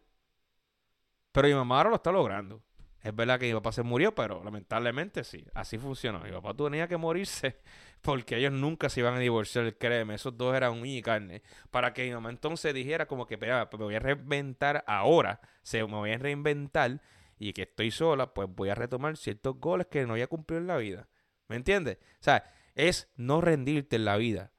pero 1.30 1.46
mi 1.46 1.54
mamá 1.54 1.76
ahora 1.76 1.90
lo 1.90 1.96
está 1.96 2.10
logrando. 2.10 2.62
Es 3.02 3.14
verdad 3.14 3.40
que 3.40 3.48
mi 3.48 3.54
papá 3.54 3.72
se 3.72 3.82
murió, 3.82 4.14
pero 4.14 4.44
lamentablemente 4.44 5.24
sí, 5.24 5.44
así 5.54 5.76
funcionó. 5.76 6.20
Mi 6.20 6.30
papá 6.30 6.54
tenía 6.54 6.86
que 6.86 6.96
morirse 6.96 7.60
porque 8.00 8.36
ellos 8.36 8.52
nunca 8.52 8.88
se 8.88 9.00
iban 9.00 9.14
a 9.14 9.18
divorciar, 9.18 9.76
créeme, 9.76 10.14
esos 10.14 10.36
dos 10.36 10.54
eran 10.54 10.72
un 10.72 10.86
y 10.86 11.02
carne. 11.02 11.42
Para 11.70 11.92
que 11.92 12.04
mi 12.04 12.12
mamá 12.12 12.30
entonces 12.30 12.72
dijera 12.72 13.06
como 13.06 13.26
que, 13.26 13.36
me 13.36 13.64
voy 13.76 13.94
a 13.96 13.98
reinventar 13.98 14.84
ahora, 14.86 15.40
se 15.62 15.78
me 15.84 15.94
voy 15.94 16.12
a 16.12 16.18
reinventar 16.18 17.00
y 17.38 17.52
que 17.52 17.62
estoy 17.62 17.90
sola, 17.90 18.32
pues 18.32 18.48
voy 18.48 18.68
a 18.68 18.76
retomar 18.76 19.16
ciertos 19.16 19.58
goles 19.58 19.88
que 19.88 20.06
no 20.06 20.12
había 20.12 20.28
cumplido 20.28 20.60
en 20.60 20.68
la 20.68 20.76
vida. 20.76 21.08
¿Me 21.48 21.56
entiendes? 21.56 21.98
O 22.20 22.22
sea, 22.22 22.44
es 22.76 23.10
no 23.16 23.40
rendirte 23.40 23.96
en 23.96 24.04
la 24.04 24.16
vida. 24.16 24.52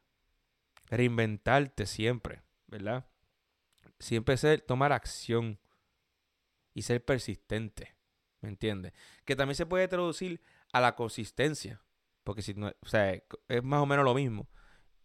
Reinventarte 0.90 1.86
siempre, 1.86 2.44
¿verdad? 2.68 3.06
Siempre 4.00 4.36
ser, 4.36 4.60
tomar 4.60 4.92
acción 4.92 5.60
y 6.74 6.82
ser 6.82 7.04
persistente. 7.06 7.96
¿Me 8.44 8.50
entiendes? 8.50 8.94
Que 9.26 9.36
también 9.36 9.56
se 9.56 9.66
puede 9.66 9.88
traducir 9.88 10.40
a 10.72 10.80
la 10.80 10.96
consistencia. 10.96 11.82
Porque 12.24 12.44
si 12.44 12.54
no, 12.54 12.68
o 12.68 12.88
sea, 12.88 13.12
es 13.48 13.64
más 13.64 13.82
o 13.82 13.86
menos 13.88 14.06
lo 14.06 14.14
mismo. 14.14 14.48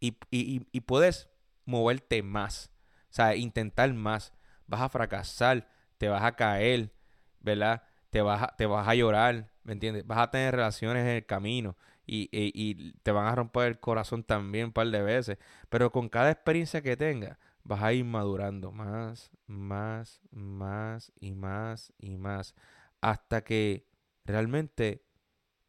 Y, 0.00 0.18
y 0.30 0.80
puedes 0.82 1.30
moverte 1.64 2.22
más. 2.22 2.70
O 3.04 3.14
sea, 3.14 3.36
intentar 3.36 3.92
más. 3.94 4.32
Vas 4.66 4.82
a 4.82 4.88
fracasar, 4.88 5.68
te 5.96 6.08
vas 6.08 6.22
a 6.22 6.32
caer, 6.36 6.92
¿verdad? 7.40 7.82
Te 8.10 8.22
vas 8.22 8.42
a, 8.42 8.56
te 8.56 8.66
vas 8.66 8.86
a 8.86 8.94
llorar, 8.94 9.52
¿me 9.62 9.72
entiendes? 9.72 10.06
Vas 10.06 10.18
a 10.18 10.30
tener 10.30 10.54
relaciones 10.54 11.02
en 11.02 11.16
el 11.16 11.26
camino 11.26 11.76
y, 12.06 12.92
te 13.02 13.12
van 13.12 13.26
a 13.26 13.34
romper 13.34 13.68
el 13.68 13.80
corazón 13.80 14.24
también 14.24 14.66
un 14.66 14.72
par 14.72 14.88
de 14.88 15.02
veces. 15.02 15.38
Pero 15.68 15.92
con 15.92 16.08
cada 16.08 16.30
experiencia 16.30 16.82
que 16.82 16.96
tengas, 16.96 17.38
vas 17.64 17.82
a 17.82 17.92
ir 17.92 18.04
madurando 18.04 18.72
más, 18.72 19.30
más, 19.46 20.20
más 20.30 21.12
y 21.20 21.34
más 21.34 21.92
y 21.98 22.16
más. 22.16 22.54
Hasta 23.00 23.44
que 23.44 23.86
realmente 24.24 25.04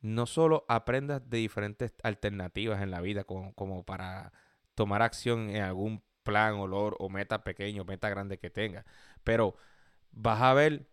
no 0.02 0.26
solo 0.26 0.66
aprendas 0.68 1.30
de 1.30 1.38
diferentes 1.38 1.94
alternativas 2.04 2.82
en 2.82 2.92
la 2.92 3.02
vida 3.02 3.24
como, 3.24 3.84
para 3.86 4.32
tomar 4.76 5.02
acción 5.02 5.50
en 5.50 5.64
algún 5.64 6.04
plan, 6.24 6.56
olor 6.56 6.96
o 7.00 7.10
meta 7.10 7.44
pequeño, 7.44 7.86
meta 7.86 8.10
grande 8.10 8.38
que 8.38 8.50
tengas, 8.50 8.86
pero 9.24 9.56
vas 10.12 10.42
a 10.42 10.54
ver 10.54 10.90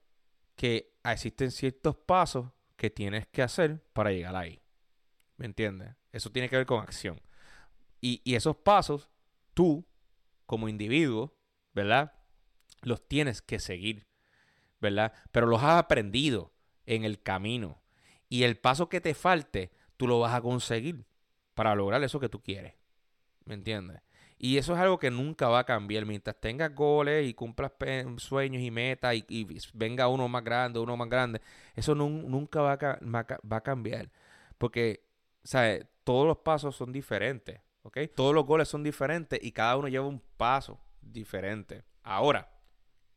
que 0.56 0.94
existen 1.04 1.50
ciertos 1.50 1.96
pasos 1.96 2.50
que 2.76 2.90
tienes 2.90 3.26
que 3.26 3.42
hacer 3.42 3.82
para 3.92 4.10
llegar 4.10 4.34
ahí. 4.36 4.60
¿Me 5.36 5.46
entiendes? 5.46 5.94
Eso 6.12 6.30
tiene 6.30 6.48
que 6.48 6.56
ver 6.56 6.66
con 6.66 6.80
acción. 6.80 7.20
Y, 8.00 8.22
esos 8.34 8.56
pasos, 8.56 9.10
tú, 9.54 9.86
como 10.46 10.68
individuo, 10.68 11.36
¿verdad? 11.74 12.14
Los 12.82 13.06
tienes 13.06 13.42
que 13.42 13.58
seguir, 13.58 14.05
Pero 15.32 15.46
los 15.46 15.62
has 15.62 15.78
aprendido 15.78 16.52
en 16.86 17.04
el 17.04 17.22
camino. 17.22 17.80
Y 18.28 18.42
el 18.42 18.58
paso 18.58 18.88
que 18.88 19.00
te 19.00 19.14
falte, 19.14 19.70
tú 19.96 20.06
lo 20.06 20.20
vas 20.20 20.34
a 20.34 20.40
conseguir 20.40 21.04
para 21.54 21.74
lograr 21.74 22.02
eso 22.02 22.20
que 22.20 22.28
tú 22.28 22.42
quieres. 22.42 22.74
¿Me 23.44 23.54
entiendes? 23.54 24.00
Y 24.38 24.58
eso 24.58 24.74
es 24.74 24.80
algo 24.80 24.98
que 24.98 25.10
nunca 25.10 25.48
va 25.48 25.60
a 25.60 25.64
cambiar. 25.64 26.04
Mientras 26.04 26.36
tengas 26.38 26.74
goles 26.74 27.26
y 27.26 27.34
cumplas 27.34 27.72
sueños 28.18 28.62
y 28.62 28.70
metas 28.70 29.14
y, 29.14 29.46
venga 29.72 30.08
uno 30.08 30.28
más 30.28 30.44
grande, 30.44 30.78
uno 30.78 30.96
más 30.96 31.08
grande, 31.08 31.40
eso 31.74 31.94
nunca 31.94 32.60
va 32.60 32.72
a, 32.72 32.98
va 33.00 33.56
a, 33.56 33.62
cambiar. 33.62 34.10
Porque, 34.58 35.06
¿sabes? 35.42 35.86
Todos 36.04 36.26
los 36.26 36.38
pasos 36.38 36.76
son 36.76 36.92
diferentes, 36.92 37.60
¿ok? 37.82 37.98
Todos 38.14 38.34
los 38.34 38.44
goles 38.44 38.68
son 38.68 38.82
diferentes 38.82 39.42
y 39.42 39.52
cada 39.52 39.76
uno 39.76 39.88
lleva 39.88 40.06
un 40.06 40.22
paso 40.36 40.78
diferente. 41.00 41.82
Ahora, 42.02 42.50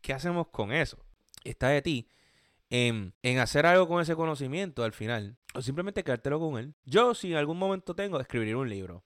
¿qué 0.02 0.14
hacemos 0.14 0.48
con 0.48 0.72
eso? 0.72 0.98
Está 1.44 1.70
de 1.70 1.82
ti 1.82 2.10
en, 2.70 3.14
en, 3.24 3.40
hacer 3.40 3.66
algo 3.66 3.88
con 3.88 4.02
ese 4.02 4.16
conocimiento 4.16 4.84
al 4.84 4.94
final. 4.94 5.38
O 5.54 5.62
simplemente 5.62 6.04
quedártelo 6.04 6.40
con 6.40 6.58
él. 6.58 6.76
Yo, 6.86 7.14
si 7.16 7.32
en 7.32 7.38
algún 7.38 7.58
momento 7.58 7.96
tengo, 7.96 8.20
escribir 8.20 8.56
un 8.56 8.70
libro. 8.70 9.04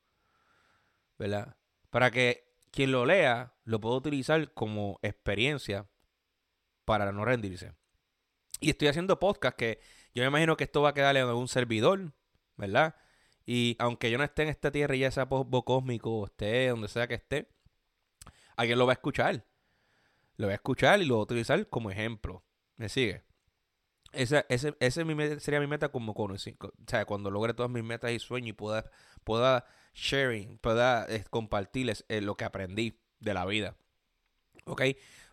¿Verdad? 1.18 1.56
para 1.94 2.10
que 2.10 2.52
quien 2.72 2.92
lo 2.92 3.06
lea 3.06 3.54
lo 3.66 3.80
pueda 3.80 3.98
utilizar 3.98 4.52
como 4.56 5.00
experiencia 5.04 5.88
para 6.86 7.12
no 7.12 7.24
rendirse. 7.24 7.74
Y 8.60 8.72
estoy 8.72 8.88
haciendo 8.88 9.20
podcast 9.20 9.56
que 9.56 9.80
yo 10.16 10.24
me 10.24 10.28
imagino 10.28 10.58
que 10.58 10.64
esto 10.64 10.82
va 10.82 10.90
a 10.90 10.94
quedarle 10.96 11.20
en 11.20 11.28
algún 11.28 11.48
servidor, 11.48 12.14
¿verdad? 12.58 12.96
Y 13.46 13.76
aunque 13.78 14.10
yo 14.10 14.18
no 14.18 14.24
esté 14.24 14.42
en 14.42 14.50
esta 14.50 14.72
tierra 14.72 14.96
y 14.96 15.02
ya 15.02 15.12
sea 15.12 15.28
cósmico 15.28 16.22
o 16.22 16.26
esté 16.26 16.70
donde 16.70 16.88
sea 16.88 17.08
que 17.08 17.14
esté, 17.14 17.48
alguien 18.58 18.80
lo 18.80 18.88
va 18.88 18.94
a 18.94 18.96
escuchar. 18.96 19.46
Lo 20.38 20.48
va 20.48 20.54
a 20.54 20.56
escuchar 20.56 21.02
y 21.02 21.06
lo 21.06 21.16
va 21.16 21.20
a 21.22 21.24
utilizar 21.24 21.68
como 21.70 21.92
ejemplo. 21.92 22.44
¿Me 22.78 22.90
sigue? 22.90 23.24
Esa, 24.12 24.46
ese, 24.50 24.76
ese 24.80 25.40
sería 25.40 25.60
mi 25.60 25.68
meta 25.68 25.90
como 25.90 26.14
conocer. 26.14 26.56
O 26.60 26.72
sea, 26.88 27.06
cuando 27.06 27.32
logre 27.32 27.54
todas 27.54 27.72
mis 27.72 27.84
metas 27.84 28.12
y 28.12 28.20
sueños 28.20 28.50
y 28.50 28.54
pueda, 28.54 28.90
pueda 29.24 29.66
sharing, 29.94 30.58
pueda 30.60 31.06
eh, 31.10 31.24
compartirles 31.30 32.06
eh, 32.10 32.22
lo 32.22 32.36
que 32.36 32.46
aprendí 32.46 33.00
de 33.20 33.34
la 33.34 33.46
vida. 33.46 33.76
¿Ok? 34.66 34.82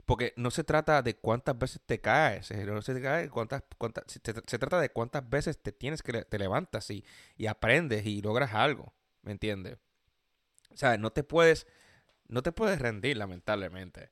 Porque 0.06 0.32
no 0.36 0.50
se 0.50 0.64
trata 0.64 1.02
de 1.02 1.16
cuántas 1.16 1.56
veces 1.58 1.80
te 1.86 2.00
caes, 2.00 2.50
eh, 2.50 2.64
no 2.64 2.82
se, 2.82 3.00
cae 3.00 3.28
cuántas, 3.28 3.62
cuántas, 3.78 4.04
se, 4.08 4.20
trata 4.58 4.80
de 4.80 4.90
cuántas 4.90 5.28
veces 5.28 5.62
te 5.62 5.72
tienes 5.72 6.02
que 6.02 6.24
te 6.24 6.38
levantas 6.38 6.90
y, 6.90 7.04
y 7.36 7.46
aprendes 7.46 8.04
y 8.06 8.20
logras 8.22 8.54
algo. 8.54 8.92
¿Me 9.22 9.32
entiendes? 9.32 9.78
O 10.72 10.76
sea, 10.76 10.96
no 10.98 11.12
te 11.12 11.22
puedes, 11.22 11.66
no 12.28 12.42
te 12.42 12.52
puedes 12.52 12.80
rendir, 12.80 13.16
lamentablemente. 13.16 14.10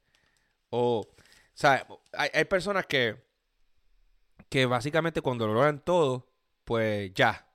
O, 0.70 1.00
o 1.00 1.14
sea, 1.54 1.86
hay, 2.12 2.30
hay 2.32 2.44
personas 2.44 2.86
que, 2.86 3.22
que 4.48 4.66
básicamente 4.66 5.22
cuando 5.22 5.46
lo 5.46 5.54
logran 5.54 5.80
todo, 5.84 6.30
pues 6.64 7.12
ya, 7.14 7.48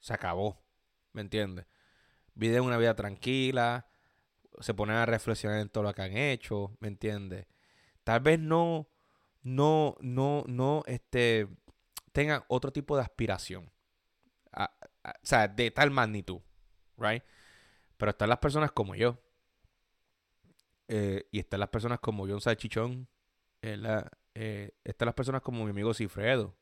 se 0.00 0.14
acabó, 0.14 0.62
¿me 1.12 1.20
entiendes? 1.20 1.66
Viven 2.34 2.62
una 2.62 2.78
vida 2.78 2.94
tranquila, 2.94 3.86
se 4.60 4.74
ponen 4.74 4.96
a 4.96 5.06
reflexionar 5.06 5.60
en 5.60 5.68
todo 5.68 5.84
lo 5.84 5.94
que 5.94 6.02
han 6.02 6.16
hecho, 6.16 6.76
¿me 6.80 6.88
entiendes? 6.88 7.46
Tal 8.04 8.20
vez 8.20 8.38
no, 8.38 8.88
no, 9.42 9.96
no, 10.00 10.44
no, 10.46 10.82
este, 10.86 11.48
tengan 12.12 12.44
otro 12.48 12.72
tipo 12.72 12.96
de 12.96 13.02
aspiración. 13.02 13.70
o 14.56 15.10
sea, 15.22 15.48
de 15.48 15.70
tal 15.70 15.90
magnitud, 15.90 16.40
¿right? 16.96 17.22
Pero 17.96 18.10
están 18.10 18.28
las 18.28 18.38
personas 18.38 18.72
como 18.72 18.94
yo. 18.94 19.18
Eh, 20.92 21.28
y 21.30 21.38
están 21.38 21.60
las 21.60 21.68
personas 21.68 22.00
como 22.00 22.26
John 22.26 22.40
Salchichón. 22.40 23.08
La, 23.62 24.10
eh, 24.34 24.72
están 24.84 25.06
las 25.06 25.14
personas 25.14 25.42
como 25.42 25.64
mi 25.64 25.70
amigo 25.70 25.94
Cifredo. 25.94 26.56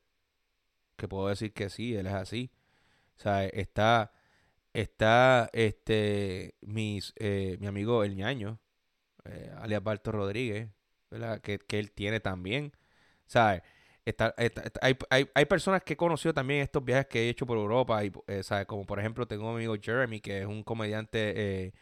Que 0.97 1.07
puedo 1.07 1.27
decir 1.29 1.53
que 1.53 1.69
sí, 1.69 1.95
él 1.95 2.07
es 2.07 2.13
así. 2.13 2.51
O 3.17 3.21
sea, 3.21 3.45
está, 3.45 4.13
está 4.73 5.49
este, 5.53 6.55
mis, 6.61 7.13
eh, 7.17 7.57
mi 7.59 7.67
amigo 7.67 8.03
El 8.03 8.15
Ñaño, 8.15 8.59
eh, 9.25 9.51
alias 9.57 9.83
Balto 9.83 10.11
Rodríguez, 10.11 10.69
¿verdad? 11.09 11.41
Que, 11.41 11.59
que 11.59 11.79
él 11.79 11.91
tiene 11.91 12.19
también. 12.19 12.73
¿Sabes? 13.25 13.61
hay, 14.81 14.97
hay, 15.09 15.29
hay, 15.35 15.45
personas 15.45 15.83
que 15.83 15.93
he 15.93 15.97
conocido 15.97 16.33
también 16.33 16.61
estos 16.61 16.83
viajes 16.83 17.07
que 17.07 17.27
he 17.27 17.29
hecho 17.29 17.45
por 17.45 17.57
Europa, 17.57 18.03
y, 18.03 18.11
¿sabes? 18.41 18.65
como 18.65 18.85
por 18.85 18.99
ejemplo 18.99 19.27
tengo 19.27 19.47
un 19.49 19.55
amigo 19.55 19.75
Jeremy, 19.79 20.19
que 20.19 20.39
es 20.41 20.45
un 20.47 20.63
comediante 20.63 21.73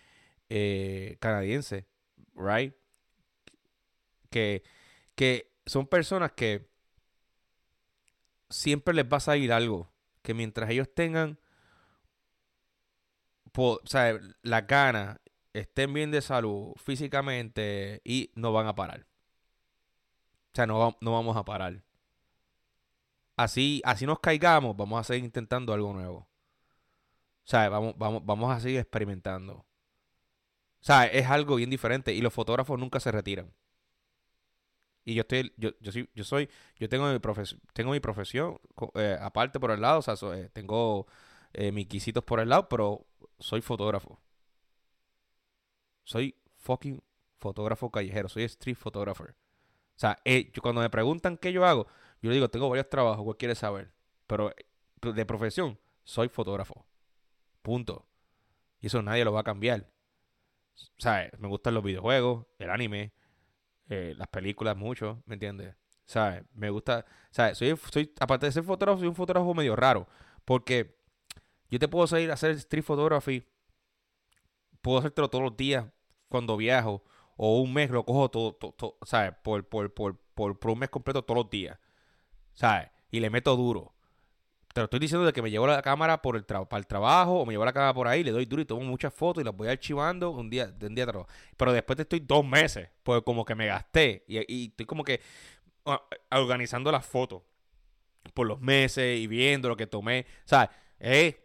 canadiense, 1.20 1.88
¿right? 2.38 2.74
Que, 4.30 4.64
que 5.16 5.52
son 5.66 5.88
personas 5.88 6.32
que 6.32 6.70
siempre 8.50 8.94
les 8.94 9.06
va 9.06 9.18
a 9.18 9.22
salir 9.22 9.52
algo, 9.52 9.92
que 10.22 10.34
mientras 10.34 10.70
ellos 10.70 10.94
tengan 10.94 11.40
o 13.60 13.80
sea, 13.86 14.20
las 14.44 14.68
ganas, 14.68 15.20
estén 15.52 15.92
bien 15.92 16.12
de 16.12 16.22
salud 16.22 16.74
físicamente 16.78 18.02
y 18.04 18.32
no 18.36 18.54
van 18.54 18.68
a 18.68 18.76
parar. 18.76 19.08
O 20.54 20.56
sea, 20.56 20.68
no, 20.68 20.96
no 21.02 21.12
vamos 21.12 21.36
a 21.36 21.44
parar 21.44 21.82
así, 23.38 23.82
así 23.86 24.06
nos 24.06 24.20
caigamos, 24.20 24.76
vamos 24.76 25.00
a 25.00 25.04
seguir 25.06 25.24
intentando 25.24 25.72
algo 25.72 25.94
nuevo. 25.94 26.18
O 26.18 27.50
sea, 27.50 27.70
vamos, 27.70 27.94
vamos, 27.98 28.26
vamos 28.26 28.54
a 28.54 28.60
seguir 28.60 28.80
experimentando. 28.80 29.66
O 30.82 30.86
sea, 30.88 31.06
es 31.06 31.28
algo 31.28 31.56
bien 31.56 31.70
diferente 31.70 32.14
y 32.14 32.22
los 32.22 32.34
fotógrafos 32.34 32.80
nunca 32.80 33.00
se 33.00 33.12
retiran. 33.12 33.52
Y 35.08 35.14
yo 35.14 35.22
estoy, 35.22 35.54
yo, 35.56 35.70
yo 35.80 36.24
soy, 36.26 36.50
yo 36.76 36.90
tengo 36.90 37.10
mi 37.10 37.20
profesión, 37.20 37.62
tengo 37.72 37.92
mi 37.92 38.02
profesión 38.02 38.60
eh, 38.96 39.18
aparte 39.22 39.58
por 39.58 39.72
el 39.72 39.80
lado, 39.80 40.00
o 40.00 40.02
sea, 40.02 40.16
eh, 40.36 40.50
tengo 40.52 41.08
eh, 41.54 41.72
mis 41.72 41.88
quisitos 41.88 42.26
por 42.26 42.42
el 42.42 42.50
lado, 42.50 42.68
pero 42.68 43.06
soy 43.40 43.62
fotógrafo. 43.62 44.20
Soy 46.04 46.36
fucking 46.58 47.02
fotógrafo 47.38 47.90
callejero, 47.90 48.28
soy 48.28 48.44
street 48.44 48.76
photographer. 48.76 49.30
O 49.96 50.00
sea, 50.00 50.20
yo, 50.26 50.62
cuando 50.62 50.82
me 50.82 50.90
preguntan 50.90 51.38
qué 51.38 51.54
yo 51.54 51.66
hago, 51.66 51.88
yo 52.22 52.30
le 52.30 52.36
digo, 52.36 52.50
tengo 52.50 52.70
varios 52.70 52.90
trabajos, 52.90 53.24
¿cuál 53.24 53.38
quieres 53.38 53.60
saber? 53.60 53.92
Pero 54.28 54.54
de 55.02 55.26
profesión, 55.26 55.80
soy 56.04 56.28
fotógrafo. 56.28 56.86
Punto. 57.62 58.06
Y 58.82 58.88
eso 58.88 59.02
nadie 59.02 59.24
lo 59.24 59.32
va 59.32 59.40
a 59.40 59.44
cambiar. 59.44 59.90
¿Sabes? 60.98 61.32
Me 61.40 61.48
gustan 61.48 61.74
los 61.74 61.84
videojuegos, 61.84 62.46
el 62.60 62.70
anime, 62.70 63.14
eh, 63.90 64.14
las 64.18 64.28
películas 64.28 64.78
mucho, 64.78 65.22
¿me 65.26 65.36
entiendes? 65.36 65.76
¿Sabes? 66.06 66.44
Me 66.54 66.70
gusta, 66.70 67.06
¿sabes? 67.32 67.58
Soy, 67.58 67.76
soy, 67.92 68.14
aparte 68.20 68.46
de 68.46 68.52
ser 68.52 68.64
fotógrafo, 68.64 69.00
soy 69.00 69.08
un 69.08 69.16
fotógrafo 69.16 69.54
medio 69.54 69.76
raro. 69.76 70.08
Porque 70.46 70.98
yo 71.70 71.80
te 71.80 71.88
puedo 71.88 72.08
salir 72.08 72.32
a 72.32 72.36
hacer 72.36 72.52
street 72.52 72.84
photography, 72.84 73.44
puedo 74.82 75.00
hacértelo 75.00 75.30
todos 75.30 75.44
los 75.44 75.58
días 75.58 75.86
cuando 76.30 76.58
viajo, 76.58 77.04
o 77.36 77.60
un 77.62 77.74
mes 77.74 77.90
lo 77.92 78.06
cojo 78.06 78.30
todo, 78.30 78.54
todo, 78.54 78.98
por, 79.44 79.68
por, 79.68 79.94
por, 79.94 80.20
por 80.60 80.72
un 80.72 80.80
mes 80.80 80.90
completo 80.90 81.24
todos 81.24 81.44
los 81.44 81.50
días. 81.50 81.78
¿sabes? 82.58 82.90
Y 83.12 83.20
le 83.20 83.30
meto 83.30 83.56
duro. 83.56 83.94
Te 84.78 84.82
lo 84.82 84.86
estoy 84.86 85.00
diciendo 85.00 85.26
de 85.26 85.34
que 85.34 85.42
me 85.42 85.50
llevo 85.50 85.66
la 85.66 85.82
cámara 85.82 86.22
por 86.22 86.36
el 86.36 86.44
para 86.44 86.78
el 86.78 86.86
trabajo 86.86 87.40
o 87.40 87.46
me 87.48 87.54
llevo 87.54 87.66
la 87.66 87.74
cámara 87.74 87.96
por 87.96 88.08
ahí, 88.08 88.24
le 88.24 88.30
doy 88.30 88.46
duro 88.46 88.62
y 88.62 88.66
tomo 88.66 88.86
muchas 88.86 89.12
fotos 89.12 89.42
y 89.42 89.44
las 89.44 89.56
voy 89.56 89.70
archivando 89.70 90.30
un 90.30 90.52
día, 90.52 90.68
de 90.68 90.86
un 90.86 90.94
día 90.94 91.06
a 91.06 91.08
otro. 91.08 91.28
Pero 91.58 91.74
después 91.74 91.96
te 91.96 92.04
estoy 92.04 92.20
dos 92.20 92.46
meses, 92.46 92.88
pues 93.02 93.24
como 93.24 93.44
que 93.44 93.56
me 93.56 93.66
gasté 93.66 94.24
y, 94.28 94.68
estoy 94.68 94.86
como 94.86 95.04
que 95.04 95.20
ah, 95.86 96.00
organizando 96.30 96.92
las 96.92 97.04
fotos 97.04 97.42
por 98.36 98.46
los 98.46 98.62
meses 98.62 99.18
y 99.20 99.26
viendo 99.26 99.68
lo 99.68 99.76
que 99.76 99.88
tomé. 99.88 100.28
O 100.46 100.48
sea, 100.48 100.70
es 101.00 101.36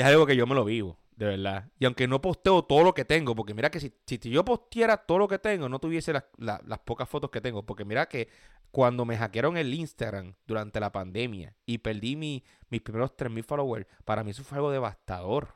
algo 0.00 0.24
que 0.24 0.36
yo 0.36 0.46
me 0.46 0.54
lo 0.54 0.64
vivo. 0.64 0.96
De 1.18 1.26
verdad. 1.26 1.68
Y 1.80 1.84
aunque 1.84 2.06
no 2.06 2.22
posteo 2.22 2.62
todo 2.62 2.84
lo 2.84 2.94
que 2.94 3.04
tengo, 3.04 3.34
porque 3.34 3.52
mira 3.52 3.70
que 3.70 3.80
si, 3.80 3.92
si 4.06 4.18
yo 4.30 4.44
posteara 4.44 4.96
todo 4.98 5.18
lo 5.18 5.26
que 5.26 5.40
tengo, 5.40 5.68
no 5.68 5.80
tuviese 5.80 6.12
las 6.12 6.78
pocas 6.84 7.08
fotos 7.08 7.28
que 7.30 7.40
tengo. 7.40 7.66
Porque 7.66 7.84
mira 7.84 8.08
que 8.08 8.28
cuando 8.70 9.04
me 9.04 9.16
hackearon 9.16 9.56
el 9.56 9.74
Instagram 9.74 10.36
durante 10.46 10.78
la 10.78 10.92
pandemia 10.92 11.56
y 11.66 11.78
perdí 11.78 12.14
mi, 12.14 12.44
mis 12.70 12.82
primeros 12.82 13.16
3.000 13.16 13.42
followers, 13.42 13.86
para 14.04 14.22
mí 14.22 14.30
eso 14.30 14.44
fue 14.44 14.58
algo 14.58 14.70
devastador. 14.70 15.54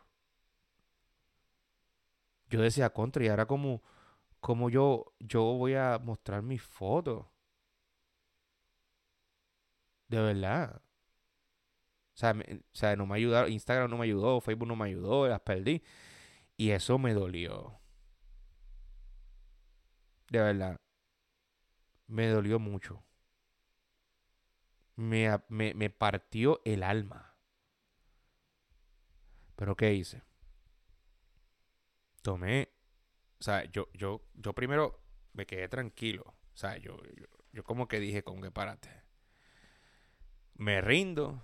Yo 2.50 2.60
decía, 2.60 2.90
contra, 2.90 3.24
y 3.24 3.28
ahora 3.28 3.46
como, 3.46 3.82
como 4.40 4.68
yo, 4.68 5.14
yo 5.20 5.42
voy 5.44 5.74
a 5.74 6.00
mostrar 6.02 6.42
mis 6.42 6.60
fotos. 6.60 7.24
De 10.08 10.20
verdad. 10.20 10.82
O 12.14 12.18
sea, 12.18 12.34
sea, 12.72 12.96
no 12.96 13.06
me 13.06 13.16
ayudaron, 13.16 13.50
Instagram 13.50 13.90
no 13.90 13.96
me 13.96 14.04
ayudó, 14.04 14.40
Facebook 14.40 14.68
no 14.68 14.76
me 14.76 14.86
ayudó, 14.86 15.28
las 15.28 15.40
perdí. 15.40 15.82
Y 16.56 16.70
eso 16.70 16.98
me 16.98 17.14
dolió. 17.14 17.78
De 20.30 20.40
verdad. 20.40 20.76
Me 22.06 22.28
dolió 22.28 22.58
mucho. 22.58 23.02
Me, 24.96 25.28
me, 25.48 25.74
me 25.74 25.90
partió 25.90 26.60
el 26.64 26.82
alma. 26.82 27.34
Pero 29.56 29.76
¿qué 29.76 29.94
hice? 29.94 30.22
Tomé. 32.22 32.68
O 33.40 33.42
sea, 33.42 33.64
yo, 33.64 33.88
yo, 33.94 34.22
yo 34.34 34.52
primero 34.54 35.00
me 35.32 35.46
quedé 35.46 35.68
tranquilo. 35.68 36.24
O 36.26 36.56
sea, 36.56 36.76
yo, 36.76 36.96
yo, 37.16 37.26
yo 37.52 37.64
como 37.64 37.88
que 37.88 38.00
dije, 38.00 38.22
con 38.22 38.40
que 38.42 38.50
párate. 38.50 38.90
Me 40.54 40.80
rindo 40.80 41.42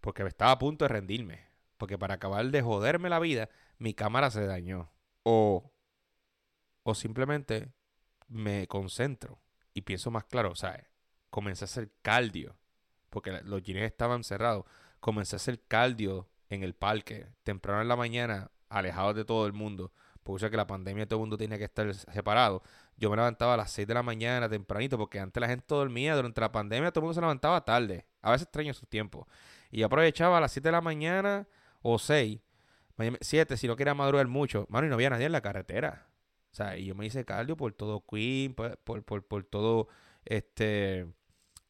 porque 0.00 0.22
estaba 0.24 0.52
a 0.52 0.58
punto 0.58 0.84
de 0.84 0.88
rendirme. 0.88 1.48
Porque 1.76 1.98
para 1.98 2.14
acabar 2.14 2.44
de 2.50 2.62
joderme 2.62 3.08
la 3.08 3.20
vida, 3.20 3.48
mi 3.78 3.94
cámara 3.94 4.30
se 4.30 4.44
dañó. 4.44 4.90
O, 5.22 5.72
o 6.82 6.94
simplemente 6.94 7.72
me 8.26 8.66
concentro 8.66 9.40
y 9.74 9.82
pienso 9.82 10.10
más 10.10 10.24
claro. 10.24 10.50
O 10.50 10.56
sea, 10.56 10.88
comencé 11.30 11.64
a 11.64 11.66
hacer 11.66 11.92
cardio. 12.02 12.56
Porque 13.10 13.40
los 13.44 13.62
jeans 13.62 13.82
estaban 13.82 14.24
cerrados. 14.24 14.64
Comencé 15.00 15.36
a 15.36 15.38
hacer 15.38 15.62
cardio 15.66 16.28
en 16.48 16.62
el 16.62 16.74
parque, 16.74 17.28
temprano 17.44 17.82
en 17.82 17.88
la 17.88 17.96
mañana, 17.96 18.50
alejados 18.68 19.14
de 19.14 19.24
todo 19.24 19.46
el 19.46 19.52
mundo. 19.52 19.92
Porque 20.28 20.50
que 20.50 20.56
la 20.58 20.66
pandemia 20.66 21.06
todo 21.06 21.18
el 21.18 21.20
mundo 21.20 21.38
tenía 21.38 21.56
que 21.56 21.64
estar 21.64 21.94
separado. 21.94 22.62
Yo 22.98 23.08
me 23.08 23.16
levantaba 23.16 23.54
a 23.54 23.56
las 23.56 23.70
6 23.70 23.88
de 23.88 23.94
la 23.94 24.02
mañana 24.02 24.46
tempranito, 24.48 24.98
porque 24.98 25.20
antes 25.20 25.40
la 25.40 25.48
gente 25.48 25.64
dormía. 25.68 26.14
Durante 26.14 26.40
la 26.40 26.52
pandemia 26.52 26.90
todo 26.90 27.00
el 27.00 27.04
mundo 27.04 27.14
se 27.14 27.20
levantaba 27.22 27.64
tarde. 27.64 28.06
A 28.20 28.32
veces 28.32 28.46
extraño 28.46 28.74
sus 28.74 28.88
tiempos. 28.88 29.26
Y 29.70 29.82
aprovechaba 29.82 30.38
a 30.38 30.40
las 30.40 30.52
7 30.52 30.68
de 30.68 30.72
la 30.72 30.80
mañana 30.80 31.46
o 31.82 31.98
6, 31.98 32.40
7 33.20 33.56
si 33.56 33.66
no 33.66 33.76
quería 33.76 33.94
madrugar 33.94 34.26
mucho. 34.26 34.66
Mano, 34.70 34.86
y 34.86 34.90
no 34.90 34.94
había 34.94 35.10
nadie 35.10 35.26
en 35.26 35.32
la 35.32 35.40
carretera. 35.40 36.08
O 36.50 36.54
sea, 36.54 36.76
y 36.76 36.86
yo 36.86 36.94
me 36.94 37.06
hice 37.06 37.24
cardio 37.24 37.56
por 37.56 37.72
todo 37.72 38.04
Queen, 38.04 38.54
por, 38.54 38.78
por, 39.04 39.44
todo 39.44 39.88
este 40.24 41.06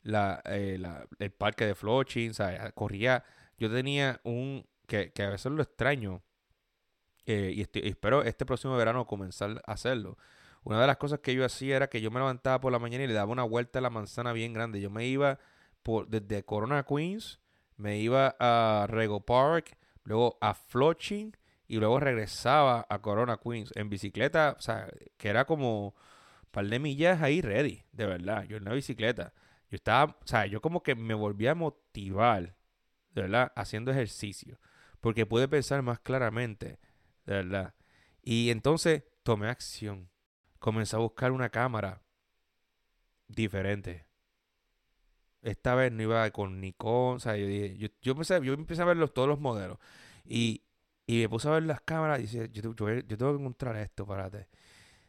la, 0.02 0.40
eh, 0.46 0.80
el 1.18 1.30
parque 1.32 1.66
de 1.66 1.74
Flushing, 1.74 2.30
o 2.30 2.34
sea, 2.34 2.72
corría. 2.72 3.24
Yo 3.58 3.70
tenía 3.70 4.20
un 4.24 4.66
que, 4.86 5.12
que 5.12 5.22
a 5.24 5.30
veces 5.30 5.50
lo 5.52 5.62
extraño. 5.62 6.22
Eh, 7.26 7.52
y, 7.54 7.60
y 7.60 7.88
espero 7.88 8.22
este 8.22 8.46
próximo 8.46 8.76
verano 8.76 9.06
comenzar 9.06 9.62
a 9.66 9.72
hacerlo. 9.72 10.16
Una 10.62 10.80
de 10.80 10.86
las 10.86 10.96
cosas 10.96 11.20
que 11.20 11.34
yo 11.34 11.44
hacía 11.44 11.76
era 11.76 11.88
que 11.88 12.00
yo 12.00 12.10
me 12.10 12.20
levantaba 12.20 12.60
por 12.60 12.72
la 12.72 12.78
mañana 12.78 13.04
y 13.04 13.06
le 13.06 13.14
daba 13.14 13.32
una 13.32 13.42
vuelta 13.42 13.80
a 13.80 13.82
la 13.82 13.90
manzana 13.90 14.32
bien 14.32 14.52
grande. 14.52 14.80
Yo 14.80 14.90
me 14.90 15.06
iba 15.06 15.38
por, 15.82 16.08
desde 16.08 16.44
Corona 16.44 16.84
Queens 16.84 17.40
me 17.78 17.98
iba 17.98 18.36
a 18.38 18.86
Rego 18.88 19.24
Park, 19.24 19.78
luego 20.04 20.36
a 20.40 20.52
Flushing 20.52 21.34
y 21.66 21.76
luego 21.76 22.00
regresaba 22.00 22.86
a 22.88 23.00
Corona 23.00 23.38
Queens 23.38 23.72
en 23.76 23.88
bicicleta, 23.88 24.56
o 24.58 24.60
sea, 24.60 24.88
que 25.16 25.28
era 25.28 25.46
como 25.46 25.88
un 25.88 25.94
par 26.50 26.66
de 26.66 26.78
millas 26.78 27.22
ahí 27.22 27.40
ready, 27.40 27.84
de 27.92 28.06
verdad, 28.06 28.44
yo 28.44 28.56
en 28.56 28.64
una 28.64 28.74
bicicleta. 28.74 29.32
Yo 29.70 29.76
estaba, 29.76 30.16
o 30.22 30.26
sea, 30.26 30.46
yo 30.46 30.60
como 30.60 30.82
que 30.82 30.94
me 30.94 31.14
volví 31.14 31.46
a 31.46 31.54
motivar, 31.54 32.56
de 33.10 33.22
verdad, 33.22 33.52
haciendo 33.54 33.90
ejercicio, 33.90 34.58
porque 35.00 35.26
pude 35.26 35.46
pensar 35.46 35.82
más 35.82 36.00
claramente, 36.00 36.78
de 37.26 37.34
verdad. 37.34 37.74
Y 38.22 38.50
entonces 38.50 39.04
tomé 39.22 39.48
acción. 39.48 40.10
Comencé 40.58 40.96
a 40.96 41.00
buscar 41.00 41.30
una 41.32 41.50
cámara 41.50 42.02
diferente. 43.28 44.07
Esta 45.42 45.74
vez 45.74 45.92
no 45.92 46.02
iba 46.02 46.30
con 46.30 46.60
Nikon, 46.60 47.16
o 47.16 47.20
sea, 47.20 47.36
yo 47.36 47.46
dije, 47.46 47.76
yo, 47.78 47.88
yo 48.02 48.12
empecé, 48.12 48.40
yo 48.44 48.54
empecé 48.54 48.82
a 48.82 48.84
ver 48.86 49.08
todos 49.10 49.28
los 49.28 49.40
modelos. 49.40 49.78
Y, 50.24 50.62
y 51.06 51.20
me 51.20 51.28
puse 51.28 51.48
a 51.48 51.52
ver 51.52 51.62
las 51.64 51.80
cámaras 51.82 52.18
y 52.20 52.22
dije, 52.22 52.48
yo, 52.50 52.74
yo, 52.74 52.88
yo 53.00 53.18
tengo 53.18 53.32
que 53.34 53.40
encontrar 53.40 53.76
esto, 53.76 54.06
párate. 54.06 54.48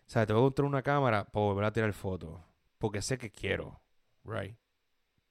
O 0.08 0.10
sea, 0.12 0.26
tengo 0.26 0.42
que 0.42 0.44
encontrar 0.46 0.68
una 0.68 0.84
cámara 0.84 1.26
para 1.26 1.46
volver 1.46 1.66
a 1.66 1.74
tirar 1.74 1.94
fotos. 1.94 2.40
Porque 2.78 3.02
sé 3.02 3.18
que 3.18 3.32
quiero, 3.32 3.82
right? 4.24 4.58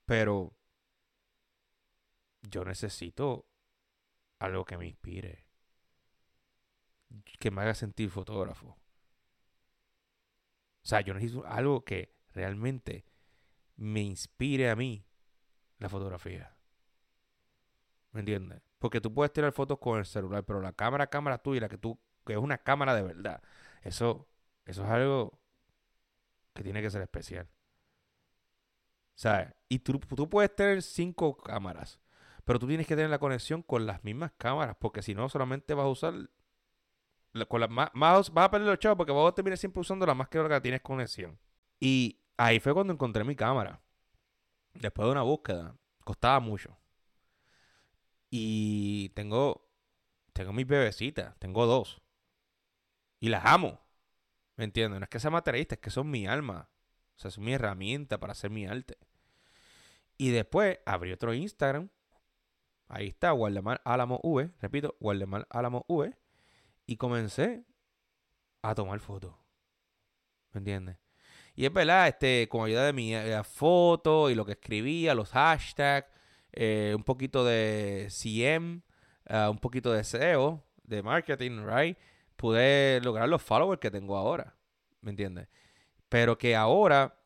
Pero 0.06 0.54
yo 2.42 2.64
necesito 2.64 3.46
algo 4.38 4.64
que 4.64 4.78
me 4.78 4.86
inspire. 4.86 5.46
Que 7.38 7.50
me 7.50 7.62
haga 7.62 7.74
sentir 7.74 8.10
fotógrafo. 8.10 8.76
O 10.82 10.86
sea, 10.88 11.00
yo 11.00 11.14
necesito 11.14 11.46
algo 11.46 11.84
que 11.84 12.14
realmente 12.32 13.04
me 13.78 14.00
inspire 14.02 14.68
a 14.68 14.76
mí 14.76 15.06
la 15.78 15.88
fotografía. 15.88 16.54
¿Me 18.12 18.20
entiendes? 18.20 18.60
Porque 18.78 19.00
tú 19.00 19.14
puedes 19.14 19.32
tirar 19.32 19.52
fotos 19.52 19.78
con 19.78 19.98
el 19.98 20.04
celular, 20.04 20.44
pero 20.44 20.60
la 20.60 20.72
cámara, 20.72 21.06
cámara 21.06 21.38
tuya, 21.38 21.62
la 21.62 21.68
que 21.68 21.78
tú, 21.78 21.98
que 22.26 22.34
es 22.34 22.38
una 22.38 22.58
cámara 22.58 22.94
de 22.94 23.02
verdad, 23.02 23.42
eso, 23.82 24.28
eso 24.66 24.84
es 24.84 24.90
algo 24.90 25.40
que 26.54 26.62
tiene 26.62 26.82
que 26.82 26.90
ser 26.90 27.02
especial. 27.02 27.48
¿Sabes? 29.14 29.54
Y 29.68 29.78
tú, 29.80 29.98
tú 29.98 30.28
puedes 30.28 30.54
tener 30.54 30.82
cinco 30.82 31.36
cámaras, 31.36 32.00
pero 32.44 32.58
tú 32.58 32.66
tienes 32.66 32.86
que 32.86 32.96
tener 32.96 33.10
la 33.10 33.18
conexión 33.18 33.62
con 33.62 33.86
las 33.86 34.02
mismas 34.04 34.32
cámaras, 34.36 34.76
porque 34.78 35.02
si 35.02 35.14
no, 35.14 35.28
solamente 35.28 35.74
vas 35.74 35.84
a 35.84 35.88
usar. 35.88 36.14
con 37.48 37.60
las 37.60 37.70
más, 37.70 37.90
vas 37.94 38.30
a 38.34 38.50
perder 38.50 38.68
los 38.68 38.78
chavos 38.78 38.96
porque 38.96 39.12
vas 39.12 39.28
a 39.28 39.34
terminar 39.34 39.58
siempre 39.58 39.80
usando 39.80 40.06
la 40.06 40.14
más 40.14 40.28
que 40.28 40.38
la 40.38 40.48
que 40.48 40.60
tienes 40.60 40.80
conexión. 40.80 41.38
Y 41.80 42.17
ahí 42.38 42.60
fue 42.60 42.72
cuando 42.72 42.94
encontré 42.94 43.24
mi 43.24 43.36
cámara. 43.36 43.82
Después 44.72 45.06
de 45.06 45.12
una 45.12 45.22
búsqueda. 45.22 45.76
Costaba 46.04 46.40
mucho. 46.40 46.74
Y 48.30 49.10
tengo. 49.10 49.68
Tengo 50.32 50.54
mis 50.54 50.66
bebecitas. 50.66 51.38
Tengo 51.38 51.66
dos. 51.66 52.00
Y 53.20 53.28
las 53.28 53.44
amo. 53.44 53.78
¿Me 54.56 54.64
entiendes? 54.64 54.98
No 54.98 55.04
es 55.04 55.10
que 55.10 55.20
sea 55.20 55.30
materialista, 55.30 55.74
es 55.74 55.80
que 55.80 55.90
son 55.90 56.10
mi 56.10 56.26
alma. 56.26 56.70
O 57.16 57.18
sea, 57.20 57.30
son 57.30 57.44
mi 57.44 57.52
herramienta 57.52 58.18
para 58.18 58.32
hacer 58.32 58.50
mi 58.50 58.66
arte. 58.66 58.96
Y 60.16 60.30
después 60.30 60.78
abrí 60.86 61.12
otro 61.12 61.34
Instagram 61.34 61.90
Ahí 62.88 63.08
está, 63.08 63.34
Waldemar 63.34 63.82
Álamo 63.84 64.18
V. 64.22 64.50
Repito, 64.60 64.96
Waldemar 65.00 65.46
Álamo 65.50 65.84
V. 65.88 66.16
Y 66.86 66.96
comencé 66.96 67.66
a 68.62 68.74
tomar 68.74 68.98
fotos. 69.00 69.34
¿Me 70.52 70.58
entiendes? 70.58 70.96
Y 71.58 71.66
es 71.66 71.72
verdad, 71.72 72.06
este, 72.06 72.48
con 72.48 72.64
ayuda 72.64 72.86
de 72.86 72.92
mi 72.92 73.16
eh, 73.16 73.42
foto 73.42 74.30
y 74.30 74.36
lo 74.36 74.46
que 74.46 74.52
escribía, 74.52 75.12
los 75.12 75.30
hashtags, 75.30 76.06
eh, 76.52 76.92
un 76.96 77.02
poquito 77.02 77.44
de 77.44 78.06
CM, 78.10 78.82
eh, 79.26 79.48
un 79.50 79.58
poquito 79.58 79.92
de 79.92 80.04
SEO, 80.04 80.62
de 80.84 81.02
marketing, 81.02 81.66
right? 81.66 81.98
Pude 82.36 83.00
lograr 83.02 83.28
los 83.28 83.42
followers 83.42 83.80
que 83.80 83.90
tengo 83.90 84.16
ahora. 84.16 84.54
¿Me 85.00 85.10
entiendes? 85.10 85.48
Pero 86.08 86.38
que 86.38 86.54
ahora 86.54 87.18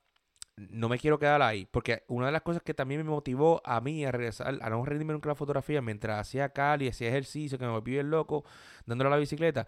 no 0.57 0.89
me 0.89 0.99
quiero 0.99 1.19
quedar 1.19 1.43
ahí. 1.43 1.69
Porque 1.71 2.03
una 2.09 2.25
de 2.25 2.33
las 2.33 2.41
cosas 2.41 2.63
que 2.63 2.73
también 2.73 3.05
me 3.05 3.11
motivó 3.11 3.61
a 3.67 3.83
mí 3.83 4.03
a 4.07 4.13
regresar, 4.13 4.59
a 4.63 4.71
no 4.71 4.83
rendirme 4.83 5.13
nunca 5.13 5.29
la 5.29 5.35
fotografía, 5.35 5.83
mientras 5.83 6.19
hacía 6.19 6.49
cali, 6.49 6.89
hacía 6.89 7.09
ejercicio, 7.09 7.59
que 7.59 7.67
me 7.67 7.73
volví 7.73 7.99
el 7.99 8.09
loco, 8.09 8.47
dándole 8.87 9.09
a 9.09 9.11
la 9.11 9.19
bicicleta, 9.19 9.67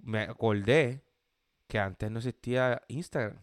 me 0.00 0.22
acordé 0.22 1.02
que 1.66 1.78
antes 1.78 2.10
no 2.10 2.18
existía 2.18 2.82
Instagram. 2.88 3.42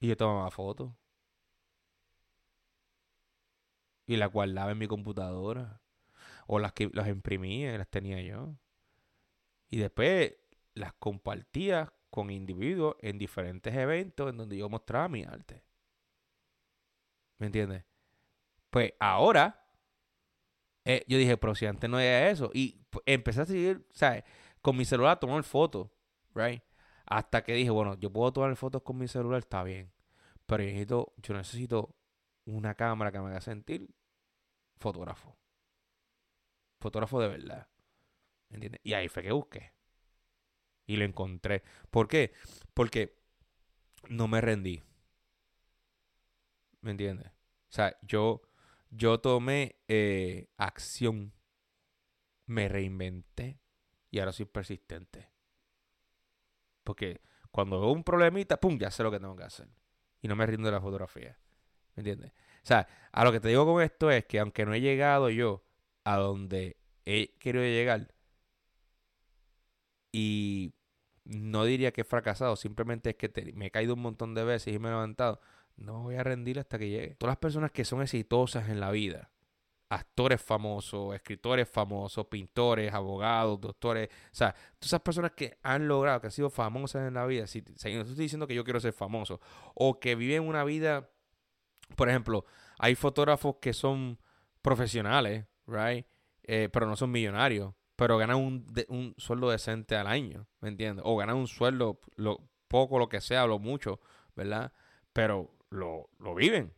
Y 0.00 0.08
yo 0.08 0.16
tomaba 0.16 0.50
fotos. 0.50 0.92
Y 4.06 4.16
las 4.16 4.30
guardaba 4.30 4.72
en 4.72 4.78
mi 4.78 4.86
computadora. 4.86 5.80
O 6.46 6.58
las 6.58 6.72
que 6.72 6.90
las 6.92 7.08
imprimía, 7.08 7.76
las 7.78 7.88
tenía 7.88 8.20
yo. 8.20 8.54
Y 9.70 9.78
después 9.78 10.36
las 10.74 10.92
compartía 10.94 11.92
con 12.10 12.30
individuos 12.30 12.96
en 13.00 13.18
diferentes 13.18 13.74
eventos 13.74 14.30
en 14.30 14.36
donde 14.36 14.56
yo 14.56 14.68
mostraba 14.68 15.08
mi 15.08 15.24
arte. 15.24 15.64
¿Me 17.38 17.46
entiendes? 17.46 17.84
Pues 18.70 18.92
ahora, 19.00 19.66
eh, 20.84 21.04
yo 21.08 21.18
dije, 21.18 21.36
pero 21.36 21.54
si 21.54 21.66
antes 21.66 21.88
no 21.88 21.98
era 21.98 22.30
eso. 22.30 22.50
Y 22.54 22.84
empecé 23.06 23.40
a 23.40 23.46
seguir, 23.46 23.88
¿sabes? 23.92 24.24
Con 24.60 24.76
mi 24.76 24.84
celular 24.84 25.18
a 25.20 25.42
fotos, 25.42 25.90
¿right? 26.34 26.62
Hasta 27.06 27.44
que 27.44 27.52
dije, 27.52 27.70
bueno, 27.70 27.94
yo 27.94 28.12
puedo 28.12 28.32
tomar 28.32 28.56
fotos 28.56 28.82
con 28.82 28.98
mi 28.98 29.08
celular, 29.08 29.40
está 29.40 29.62
bien. 29.62 29.92
Pero 30.46 30.62
yo 30.62 30.70
necesito, 30.70 31.14
yo 31.18 31.34
necesito 31.34 31.96
una 32.46 32.74
cámara 32.74 33.12
que 33.12 33.18
me 33.20 33.28
haga 33.30 33.40
sentir 33.40 33.88
fotógrafo. 34.78 35.36
Fotógrafo 36.80 37.20
de 37.20 37.28
verdad. 37.28 37.68
¿Me 38.48 38.56
entiendes? 38.56 38.80
Y 38.84 38.92
ahí 38.94 39.08
fue 39.08 39.22
que 39.22 39.32
busqué. 39.32 39.72
Y 40.86 40.96
lo 40.96 41.04
encontré. 41.04 41.62
¿Por 41.90 42.08
qué? 42.08 42.32
Porque 42.74 43.16
no 44.08 44.28
me 44.28 44.40
rendí. 44.40 44.82
¿Me 46.82 46.90
entiendes? 46.90 47.28
O 47.28 47.72
sea, 47.72 47.96
yo, 48.02 48.42
yo 48.90 49.20
tomé 49.20 49.76
eh, 49.88 50.48
acción. 50.58 51.32
Me 52.46 52.68
reinventé. 52.68 53.60
Y 54.10 54.18
ahora 54.18 54.32
soy 54.32 54.44
persistente. 54.44 55.33
Porque 56.84 57.20
cuando 57.50 57.80
veo 57.80 57.90
un 57.90 58.04
problemita, 58.04 58.58
pum, 58.58 58.78
ya 58.78 58.90
sé 58.90 59.02
lo 59.02 59.10
que 59.10 59.18
tengo 59.18 59.36
que 59.36 59.44
hacer. 59.44 59.68
Y 60.20 60.28
no 60.28 60.36
me 60.36 60.46
rindo 60.46 60.66
de 60.66 60.72
la 60.72 60.80
fotografía. 60.80 61.38
¿Me 61.96 62.00
entiendes? 62.00 62.32
O 62.32 62.66
sea, 62.66 62.86
a 63.12 63.24
lo 63.24 63.32
que 63.32 63.40
te 63.40 63.48
digo 63.48 63.66
con 63.66 63.82
esto 63.82 64.10
es 64.10 64.24
que 64.26 64.38
aunque 64.38 64.64
no 64.64 64.74
he 64.74 64.80
llegado 64.80 65.30
yo 65.30 65.64
a 66.04 66.16
donde 66.16 66.76
he 67.04 67.36
querido 67.38 67.64
llegar, 67.64 68.14
y 70.12 70.74
no 71.24 71.64
diría 71.64 71.92
que 71.92 72.02
he 72.02 72.04
fracasado, 72.04 72.54
simplemente 72.54 73.10
es 73.10 73.16
que 73.16 73.52
me 73.54 73.66
he 73.66 73.70
caído 73.72 73.94
un 73.94 74.00
montón 74.00 74.34
de 74.34 74.44
veces 74.44 74.72
y 74.72 74.78
me 74.78 74.88
he 74.88 74.92
levantado. 74.92 75.40
No 75.76 76.04
voy 76.04 76.14
a 76.14 76.22
rendir 76.22 76.60
hasta 76.60 76.78
que 76.78 76.88
llegue. 76.88 77.16
Todas 77.16 77.32
las 77.32 77.38
personas 77.38 77.72
que 77.72 77.84
son 77.84 78.00
exitosas 78.00 78.68
en 78.68 78.78
la 78.78 78.92
vida, 78.92 79.32
actores 79.94 80.42
famosos, 80.42 81.14
escritores 81.14 81.68
famosos, 81.68 82.26
pintores, 82.26 82.92
abogados, 82.92 83.60
doctores, 83.60 84.08
o 84.08 84.34
sea, 84.34 84.52
todas 84.52 84.86
esas 84.86 85.00
personas 85.00 85.32
que 85.32 85.58
han 85.62 85.88
logrado, 85.88 86.20
que 86.20 86.28
han 86.28 86.32
sido 86.32 86.50
famosas 86.50 87.06
en 87.08 87.14
la 87.14 87.26
vida, 87.26 87.46
si, 87.46 87.62
no 87.62 88.00
estoy 88.02 88.14
diciendo 88.14 88.46
que 88.46 88.54
yo 88.54 88.64
quiero 88.64 88.80
ser 88.80 88.92
famoso, 88.92 89.40
o 89.74 90.00
que 90.00 90.14
viven 90.14 90.42
una 90.42 90.64
vida, 90.64 91.10
por 91.96 92.08
ejemplo, 92.08 92.44
hay 92.78 92.94
fotógrafos 92.94 93.56
que 93.60 93.72
son 93.72 94.18
profesionales, 94.62 95.46
right? 95.66 96.06
Eh, 96.42 96.68
pero 96.72 96.86
no 96.86 96.96
son 96.96 97.10
millonarios 97.10 97.74
pero 97.96 98.18
ganan 98.18 98.36
un, 98.36 98.66
un 98.88 99.14
sueldo 99.18 99.50
decente 99.50 99.96
al 99.96 100.06
año, 100.06 100.46
¿me 100.60 100.68
entiendes? 100.68 101.04
O 101.06 101.16
ganan 101.16 101.36
un 101.36 101.46
sueldo, 101.46 102.00
lo 102.16 102.40
poco, 102.68 102.98
lo 102.98 103.08
que 103.08 103.20
sea, 103.20 103.46
lo 103.46 103.58
mucho, 103.58 104.00
¿verdad? 104.34 104.72
Pero 105.12 105.50
lo, 105.70 106.10
lo 106.18 106.34
viven, 106.34 106.74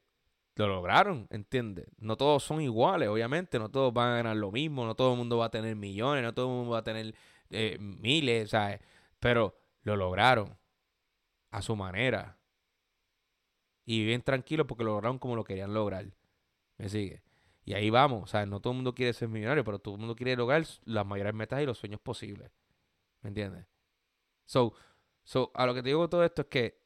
lo 0.56 0.68
lograron, 0.68 1.26
¿entiendes? 1.30 1.86
No 1.98 2.16
todos 2.16 2.42
son 2.42 2.62
iguales, 2.62 3.08
obviamente, 3.08 3.58
no 3.58 3.70
todos 3.70 3.92
van 3.92 4.12
a 4.12 4.16
ganar 4.16 4.36
lo 4.36 4.50
mismo, 4.50 4.86
no 4.86 4.94
todo 4.94 5.12
el 5.12 5.18
mundo 5.18 5.36
va 5.36 5.46
a 5.46 5.50
tener 5.50 5.76
millones, 5.76 6.24
no 6.24 6.32
todo 6.32 6.46
el 6.46 6.54
mundo 6.56 6.70
va 6.72 6.78
a 6.78 6.84
tener 6.84 7.14
eh, 7.50 7.76
miles, 7.78 8.50
¿sabes? 8.50 8.80
Pero 9.20 9.54
lo 9.82 9.96
lograron 9.96 10.56
a 11.50 11.62
su 11.62 11.76
manera. 11.76 12.38
Y 13.84 14.00
viven 14.00 14.22
tranquilos 14.22 14.66
porque 14.66 14.82
lo 14.82 14.92
lograron 14.92 15.18
como 15.18 15.36
lo 15.36 15.44
querían 15.44 15.74
lograr. 15.74 16.06
¿Me 16.78 16.88
sigue? 16.88 17.22
Y 17.64 17.74
ahí 17.74 17.90
vamos, 17.90 18.30
sea, 18.30 18.46
no 18.46 18.60
todo 18.60 18.72
el 18.72 18.76
mundo 18.76 18.94
quiere 18.94 19.12
ser 19.12 19.28
millonario, 19.28 19.64
pero 19.64 19.78
todo 19.78 19.94
el 19.94 20.00
mundo 20.00 20.16
quiere 20.16 20.36
lograr 20.36 20.64
las 20.84 21.06
mayores 21.06 21.34
metas 21.34 21.62
y 21.62 21.66
los 21.66 21.78
sueños 21.78 22.00
posibles. 22.00 22.50
¿Me 23.22 23.28
entiendes? 23.28 23.66
So, 24.46 24.74
so, 25.24 25.50
a 25.54 25.66
lo 25.66 25.74
que 25.74 25.82
te 25.82 25.88
digo 25.90 26.08
todo 26.08 26.24
esto 26.24 26.42
es 26.42 26.48
que 26.48 26.85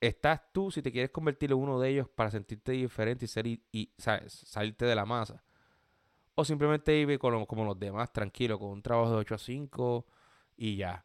estás 0.00 0.40
tú 0.52 0.70
si 0.70 0.82
te 0.82 0.92
quieres 0.92 1.10
convertir 1.10 1.52
en 1.52 1.58
uno 1.58 1.78
de 1.78 1.90
ellos 1.90 2.08
para 2.08 2.30
sentirte 2.30 2.72
diferente 2.72 3.24
y, 3.24 3.28
ser 3.28 3.46
y, 3.46 3.92
salirte 3.98 4.84
de 4.84 4.94
la 4.94 5.04
masa. 5.04 5.42
O 6.34 6.44
simplemente 6.44 6.92
vive 6.92 7.18
como, 7.18 7.46
como 7.46 7.64
los 7.64 7.78
demás, 7.78 8.12
tranquilo, 8.12 8.58
con 8.58 8.70
un 8.70 8.82
trabajo 8.82 9.10
de 9.10 9.16
8 9.16 9.34
a 9.34 9.38
5 9.38 10.06
y 10.56 10.76
ya. 10.76 11.04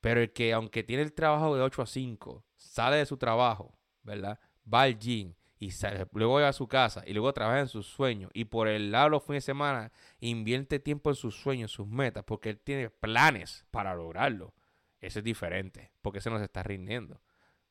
Pero 0.00 0.20
el 0.20 0.32
que, 0.32 0.52
aunque 0.52 0.82
tiene 0.82 1.02
el 1.02 1.12
trabajo 1.12 1.54
de 1.54 1.62
8 1.62 1.82
a 1.82 1.86
5, 1.86 2.44
sale 2.56 2.96
de 2.96 3.06
su 3.06 3.18
trabajo, 3.18 3.78
¿verdad? 4.02 4.40
Va 4.72 4.82
al 4.82 4.98
gym, 4.98 5.34
y 5.60 5.70
luego 6.14 6.40
va 6.40 6.48
a 6.48 6.52
su 6.54 6.66
casa 6.66 7.04
y 7.06 7.12
luego 7.12 7.34
trabaja 7.34 7.60
en 7.60 7.68
sus 7.68 7.86
sueños 7.86 8.30
y 8.32 8.46
por 8.46 8.66
el 8.66 8.90
lado 8.90 9.10
los 9.10 9.22
fines 9.22 9.44
de 9.44 9.52
semana 9.52 9.92
invierte 10.18 10.78
tiempo 10.78 11.10
en 11.10 11.16
sus 11.16 11.36
sueños, 11.36 11.70
sus 11.70 11.86
metas, 11.86 12.24
porque 12.24 12.48
él 12.48 12.58
tiene 12.58 12.88
planes 12.88 13.66
para 13.70 13.94
lograrlo. 13.94 14.54
Ese 15.02 15.18
es 15.18 15.24
diferente, 15.24 15.92
porque 16.00 16.22
se 16.22 16.34
está 16.42 16.62
rindiendo. 16.62 17.20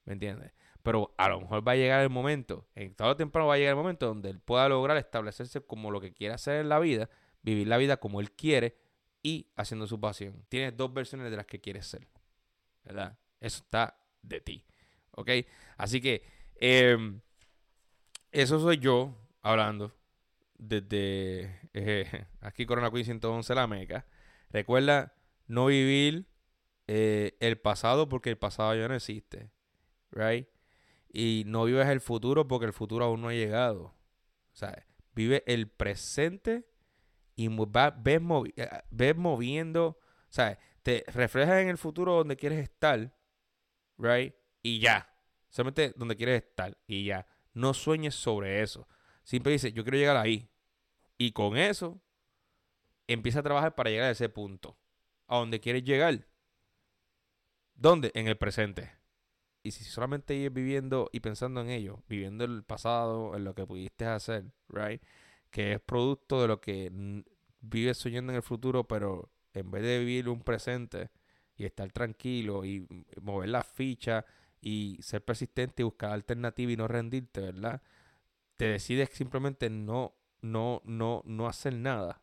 ¿Me 0.10 0.14
entiendes? 0.14 0.52
Pero 0.82 1.14
a 1.20 1.30
lo 1.30 1.40
mejor 1.40 1.68
va 1.68 1.74
a 1.74 1.76
llegar 1.76 2.02
el 2.02 2.10
momento, 2.10 2.66
en 2.74 2.96
todo 2.96 3.16
temprano 3.16 3.46
va 3.46 3.54
a 3.54 3.58
llegar 3.58 3.74
el 3.74 3.76
momento 3.76 4.08
donde 4.08 4.32
él 4.32 4.40
pueda 4.40 4.68
lograr 4.68 4.98
establecerse 4.98 5.62
como 5.62 5.92
lo 5.92 6.02
que 6.02 6.14
quiere 6.14 6.34
hacer 6.34 6.62
en 6.62 6.70
la 6.70 6.80
vida, 6.80 7.12
vivir 7.44 7.68
la 7.68 7.78
vida 7.78 7.98
como 7.98 8.20
él 8.20 8.32
quiere, 8.32 8.76
y 9.22 9.52
haciendo 9.56 9.86
su 9.86 10.00
pasión. 10.00 10.44
Tienes 10.50 10.76
dos 10.76 10.92
versiones 10.92 11.30
de 11.30 11.38
las 11.38 11.46
que 11.46 11.62
quieres 11.62 11.86
ser. 11.86 12.08
¿Verdad? 12.84 13.20
Eso 13.40 13.60
está 13.60 14.00
de 14.24 14.42
ti. 14.42 14.66
¿Ok? 15.12 15.30
Así 15.78 16.02
que 16.02 16.24
em, 16.56 17.22
eso 18.32 18.60
soy 18.60 18.80
yo 18.80 19.16
hablando 19.44 19.96
desde 20.58 21.70
eh, 21.76 22.26
aquí 22.42 22.66
Corona 22.66 22.90
Queen 22.90 23.06
111 23.06 23.54
La 23.54 23.68
Meca. 23.68 24.08
Recuerda 24.50 25.14
no 25.46 25.68
vivir 25.68 26.26
eh, 26.88 27.38
el 27.42 27.60
pasado 27.60 28.10
porque 28.10 28.32
el 28.32 28.40
pasado 28.40 28.74
ya 28.74 28.88
no 28.88 28.96
existe. 28.96 29.52
Right? 30.12 30.48
Y 31.12 31.44
no 31.46 31.66
vivas 31.66 31.90
el 31.90 32.02
futuro 32.02 32.48
porque 32.48 32.66
el 32.66 32.74
futuro 32.74 33.06
aún 33.06 33.22
no 33.22 33.30
ha 33.30 33.34
llegado. 33.34 33.82
O 33.82 34.56
sea, 34.56 34.86
vive 35.14 35.44
el 35.48 35.68
presente 35.68 36.68
y 37.36 37.48
ves, 37.48 38.22
eh, 38.56 38.70
ves 38.92 39.16
moviendo, 39.16 39.86
o 39.88 40.32
sea, 40.32 40.60
te 40.84 41.04
reflejas 41.08 41.62
en 41.62 41.70
el 41.70 41.78
futuro 41.78 42.16
donde 42.16 42.36
quieres 42.36 42.60
estar, 42.60 43.14
right? 43.98 44.34
Y 44.62 44.80
ya. 44.80 45.10
Solamente 45.50 45.94
donde 45.96 46.16
quieres 46.16 46.44
estar 46.44 46.78
y 46.86 47.06
ya. 47.06 47.26
No 47.54 47.74
sueñes 47.74 48.16
sobre 48.16 48.62
eso. 48.62 48.88
Siempre 49.24 49.54
dices, 49.54 49.74
yo 49.74 49.84
quiero 49.84 49.98
llegar 49.98 50.18
ahí. 50.18 50.50
Y 51.18 51.32
con 51.32 51.58
eso, 51.58 52.02
empieza 53.08 53.40
a 53.40 53.44
trabajar 53.44 53.76
para 53.76 53.90
llegar 53.90 54.08
a 54.08 54.12
ese 54.12 54.30
punto. 54.30 54.78
A 55.28 55.38
donde 55.38 55.60
quieres 55.60 55.84
llegar. 55.84 56.28
¿Dónde? 57.74 58.12
En 58.14 58.28
el 58.28 58.38
presente. 58.38 58.99
Y 59.62 59.72
si 59.72 59.84
solamente 59.84 60.36
ir 60.36 60.52
viviendo 60.52 61.10
y 61.12 61.20
pensando 61.20 61.62
en 61.62 61.70
ello, 61.70 62.04
viviendo 62.08 62.46
el 62.46 62.64
pasado, 62.64 63.36
en 63.36 63.44
lo 63.44 63.54
que 63.54 63.66
pudiste 63.66 64.06
hacer, 64.06 64.46
right? 64.70 65.02
Que 65.52 65.74
es 65.74 65.82
producto 65.82 66.42
de 66.42 66.48
lo 66.48 66.62
que 66.62 67.24
vives 67.62 67.98
soñando 67.98 68.32
en 68.32 68.38
el 68.38 68.44
futuro, 68.44 68.88
pero 68.88 69.30
en 69.54 69.70
vez 69.72 69.84
de 69.84 70.00
vivir 70.00 70.30
un 70.30 70.42
presente 70.42 71.10
y 71.58 71.66
estar 71.66 71.92
tranquilo 71.92 72.64
y 72.64 72.88
mover 73.22 73.50
la 73.50 73.64
ficha 73.64 74.26
y 74.62 74.98
ser 75.02 75.24
persistente 75.24 75.82
y 75.82 75.86
buscar 75.86 76.12
alternativa 76.12 76.72
y 76.72 76.78
no 76.78 76.88
rendirte, 76.88 77.42
¿verdad? 77.42 77.82
Te 78.56 78.66
decides 78.66 79.10
simplemente 79.10 79.70
no, 79.70 80.16
no, 80.42 80.82
no, 80.86 81.22
no 81.26 81.48
hacer 81.48 81.74
nada 81.74 82.22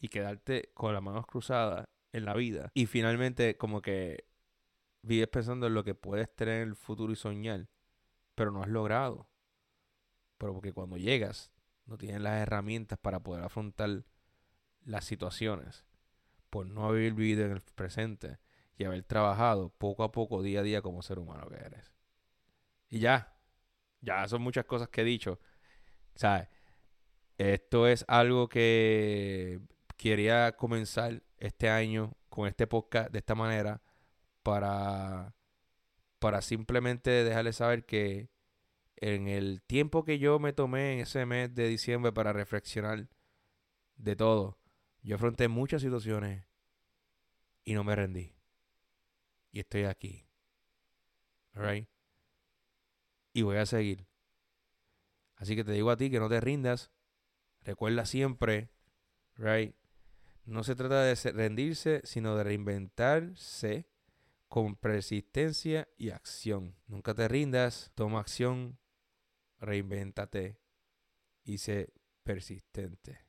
y 0.00 0.08
quedarte 0.08 0.70
con 0.74 0.94
las 0.94 1.02
manos 1.02 1.26
cruzadas 1.26 1.86
en 2.12 2.24
la 2.24 2.34
vida. 2.34 2.70
Y 2.74 2.86
finalmente 2.86 3.56
como 3.56 3.82
que 3.82 4.24
vives 5.02 5.28
pensando 5.28 5.66
en 5.66 5.74
lo 5.74 5.84
que 5.84 5.94
puedes 5.94 6.34
tener 6.34 6.62
en 6.62 6.68
el 6.68 6.76
futuro 6.76 7.12
y 7.12 7.16
soñar, 7.16 7.68
pero 8.34 8.50
no 8.50 8.62
has 8.62 8.68
logrado. 8.68 9.28
Pero 10.38 10.54
porque 10.54 10.72
cuando 10.72 10.96
llegas, 10.96 11.50
no 11.86 11.98
tienes 11.98 12.20
las 12.20 12.40
herramientas 12.40 12.98
para 12.98 13.20
poder 13.20 13.44
afrontar 13.44 14.04
las 14.84 15.04
situaciones 15.04 15.84
por 16.50 16.66
no 16.66 16.86
haber 16.86 17.12
vivido 17.12 17.44
en 17.44 17.52
el 17.52 17.60
presente 17.60 18.38
y 18.76 18.84
haber 18.84 19.02
trabajado 19.02 19.70
poco 19.70 20.04
a 20.04 20.12
poco, 20.12 20.42
día 20.42 20.60
a 20.60 20.62
día, 20.62 20.82
como 20.82 21.02
ser 21.02 21.18
humano 21.18 21.48
que 21.48 21.56
eres. 21.56 21.92
Y 22.88 23.00
ya, 23.00 23.36
ya 24.00 24.26
son 24.28 24.42
muchas 24.42 24.64
cosas 24.64 24.88
que 24.88 25.02
he 25.02 25.04
dicho. 25.04 25.40
¿Sabes? 26.14 26.48
Esto 27.36 27.86
es 27.86 28.04
algo 28.08 28.48
que 28.48 29.60
quería 29.96 30.52
comenzar 30.52 31.22
este 31.38 31.68
año 31.68 32.16
con 32.28 32.48
este 32.48 32.66
podcast 32.66 33.10
de 33.10 33.18
esta 33.18 33.34
manera 33.34 33.82
para, 34.42 35.34
para 36.18 36.42
simplemente 36.42 37.10
dejarles 37.10 37.56
saber 37.56 37.84
que 37.84 38.30
en 38.96 39.28
el 39.28 39.62
tiempo 39.62 40.04
que 40.04 40.18
yo 40.18 40.38
me 40.38 40.52
tomé 40.52 40.94
en 40.94 41.00
ese 41.00 41.24
mes 41.26 41.54
de 41.54 41.68
diciembre 41.68 42.12
para 42.12 42.32
reflexionar 42.32 43.08
de 43.96 44.16
todo, 44.16 44.58
yo 45.02 45.16
afronté 45.16 45.48
muchas 45.48 45.82
situaciones 45.82 46.44
y 47.64 47.74
no 47.74 47.84
me 47.84 47.94
rendí. 47.94 48.34
Y 49.52 49.60
estoy 49.60 49.84
aquí. 49.84 50.26
Alright. 51.54 51.88
Y 53.32 53.42
voy 53.42 53.56
a 53.56 53.66
seguir. 53.66 54.06
Así 55.36 55.54
que 55.54 55.64
te 55.64 55.72
digo 55.72 55.90
a 55.90 55.96
ti 55.96 56.10
que 56.10 56.18
no 56.18 56.28
te 56.28 56.40
rindas. 56.40 56.90
Recuerda 57.62 58.06
siempre, 58.06 58.70
right? 59.36 59.74
No 60.44 60.64
se 60.64 60.74
trata 60.74 61.02
de 61.02 61.14
rendirse, 61.32 62.00
sino 62.04 62.36
de 62.36 62.44
reinventarse 62.44 63.86
con 64.48 64.76
persistencia 64.76 65.88
y 65.96 66.10
acción. 66.10 66.74
Nunca 66.86 67.14
te 67.14 67.28
rindas, 67.28 67.92
toma 67.94 68.20
acción, 68.20 68.78
reinvéntate 69.60 70.58
y 71.44 71.58
sé 71.58 71.92
persistente. 72.24 73.20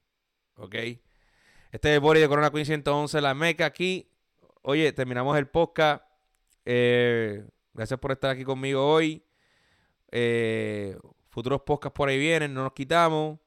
¿Ok? 0.56 0.76
Este 1.72 1.96
es 1.96 2.02
Boris 2.02 2.22
de 2.22 2.30
Corona 2.30 2.52
Queen 2.52 2.66
111, 2.66 3.22
la 3.22 3.34
meca 3.34 3.66
aquí. 3.66 4.12
Oye, 4.62 4.92
terminamos 4.92 5.38
el 5.38 5.48
podcast. 5.48 6.04
Eh, 6.66 7.46
gracias 7.74 8.00
por 8.00 8.12
estar 8.12 8.32
aquí 8.32 8.44
conmigo 8.44 8.86
hoy. 8.86 9.24
Eh, 10.12 10.98
futuros 11.30 11.62
podcasts 11.62 11.96
por 11.96 12.10
ahí 12.10 12.18
vienen, 12.18 12.54
no 12.54 12.64
nos 12.64 12.74
quitamos. 12.74 13.40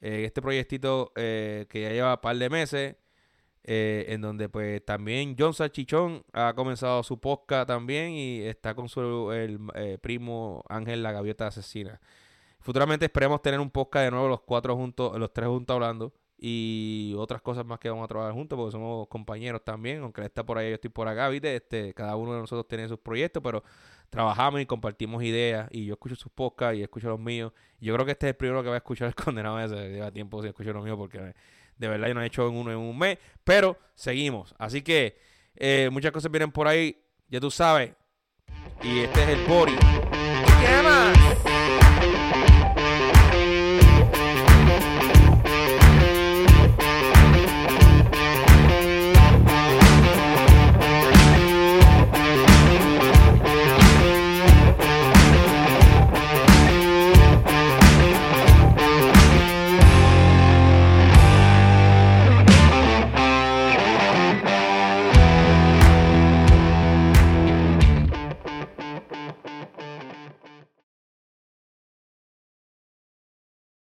Eh, 0.00 0.24
este 0.24 0.42
proyectito 0.42 1.12
que 1.14 1.68
ya 1.72 1.90
lleva 1.90 2.14
un 2.14 2.20
par 2.20 2.36
de 2.36 2.50
meses. 2.50 2.96
En 3.64 4.20
donde 4.20 4.48
pues 4.48 4.84
también 4.84 5.36
John 5.38 5.54
Salchichón 5.54 6.24
ha 6.32 6.52
comenzado 6.54 7.02
su 7.02 7.20
podcast 7.20 7.68
también 7.68 8.10
y 8.10 8.40
está 8.42 8.74
con 8.74 8.88
su 8.88 9.32
el, 9.32 9.58
primo 10.00 10.64
Ángel 10.68 11.02
la 11.02 11.12
Gaviota 11.12 11.46
Asesina. 11.46 12.00
Futuramente 12.60 13.06
esperemos 13.06 13.42
tener 13.42 13.60
un 13.60 13.70
podcast 13.70 14.04
de 14.04 14.10
nuevo 14.10 14.28
los 14.28 14.40
cuatro 14.42 14.76
juntos, 14.76 15.18
los 15.18 15.32
tres 15.32 15.48
juntos 15.48 15.74
hablando 15.74 16.12
y 16.44 17.14
otras 17.18 17.40
cosas 17.40 17.64
más 17.64 17.78
que 17.78 17.88
vamos 17.88 18.04
a 18.04 18.08
trabajar 18.08 18.32
juntos 18.32 18.56
porque 18.56 18.72
somos 18.72 19.06
compañeros 19.06 19.62
también, 19.64 20.02
aunque 20.02 20.22
él 20.22 20.26
está 20.26 20.44
por 20.44 20.58
ahí, 20.58 20.70
yo 20.70 20.74
estoy 20.74 20.90
por 20.90 21.06
acá, 21.06 21.28
¿viste? 21.28 21.54
Este, 21.54 21.94
cada 21.94 22.16
uno 22.16 22.34
de 22.34 22.40
nosotros 22.40 22.66
tiene 22.66 22.88
sus 22.88 22.98
proyectos, 22.98 23.40
pero 23.44 23.62
trabajamos 24.10 24.60
y 24.60 24.66
compartimos 24.66 25.22
ideas 25.22 25.68
y 25.70 25.86
yo 25.86 25.94
escucho 25.94 26.16
sus 26.16 26.32
podcasts 26.32 26.76
y 26.78 26.82
escucho 26.82 27.08
los 27.08 27.20
míos. 27.20 27.52
Yo 27.80 27.94
creo 27.94 28.04
que 28.04 28.12
este 28.12 28.26
es 28.26 28.30
el 28.32 28.36
primero 28.36 28.62
que 28.62 28.70
va 28.70 28.74
a 28.74 28.78
escuchar 28.78 29.06
el 29.08 29.14
condenado 29.24 29.60
ese, 29.60 29.90
lleva 29.90 30.10
tiempo 30.10 30.40
sin 30.42 30.48
escuchar 30.48 30.74
los 30.74 30.84
míos 30.84 30.96
porque 30.98 31.32
de 31.82 31.88
verdad 31.88 32.06
yo 32.06 32.14
no 32.14 32.22
he 32.22 32.26
hecho 32.26 32.48
en 32.48 32.54
uno 32.54 32.70
en 32.70 32.78
un 32.78 32.96
mes, 32.96 33.18
pero 33.42 33.76
seguimos. 33.96 34.54
Así 34.56 34.82
que 34.82 35.18
eh, 35.56 35.88
muchas 35.90 36.12
cosas 36.12 36.30
vienen 36.30 36.52
por 36.52 36.68
ahí, 36.68 36.96
ya 37.28 37.40
tú 37.40 37.50
sabes. 37.50 37.92
Y 38.82 39.00
este 39.00 39.22
es 39.24 39.28
el 39.30 39.44
Bori. 39.46 39.74
¿Qué 39.74 40.82
más? 40.82 41.51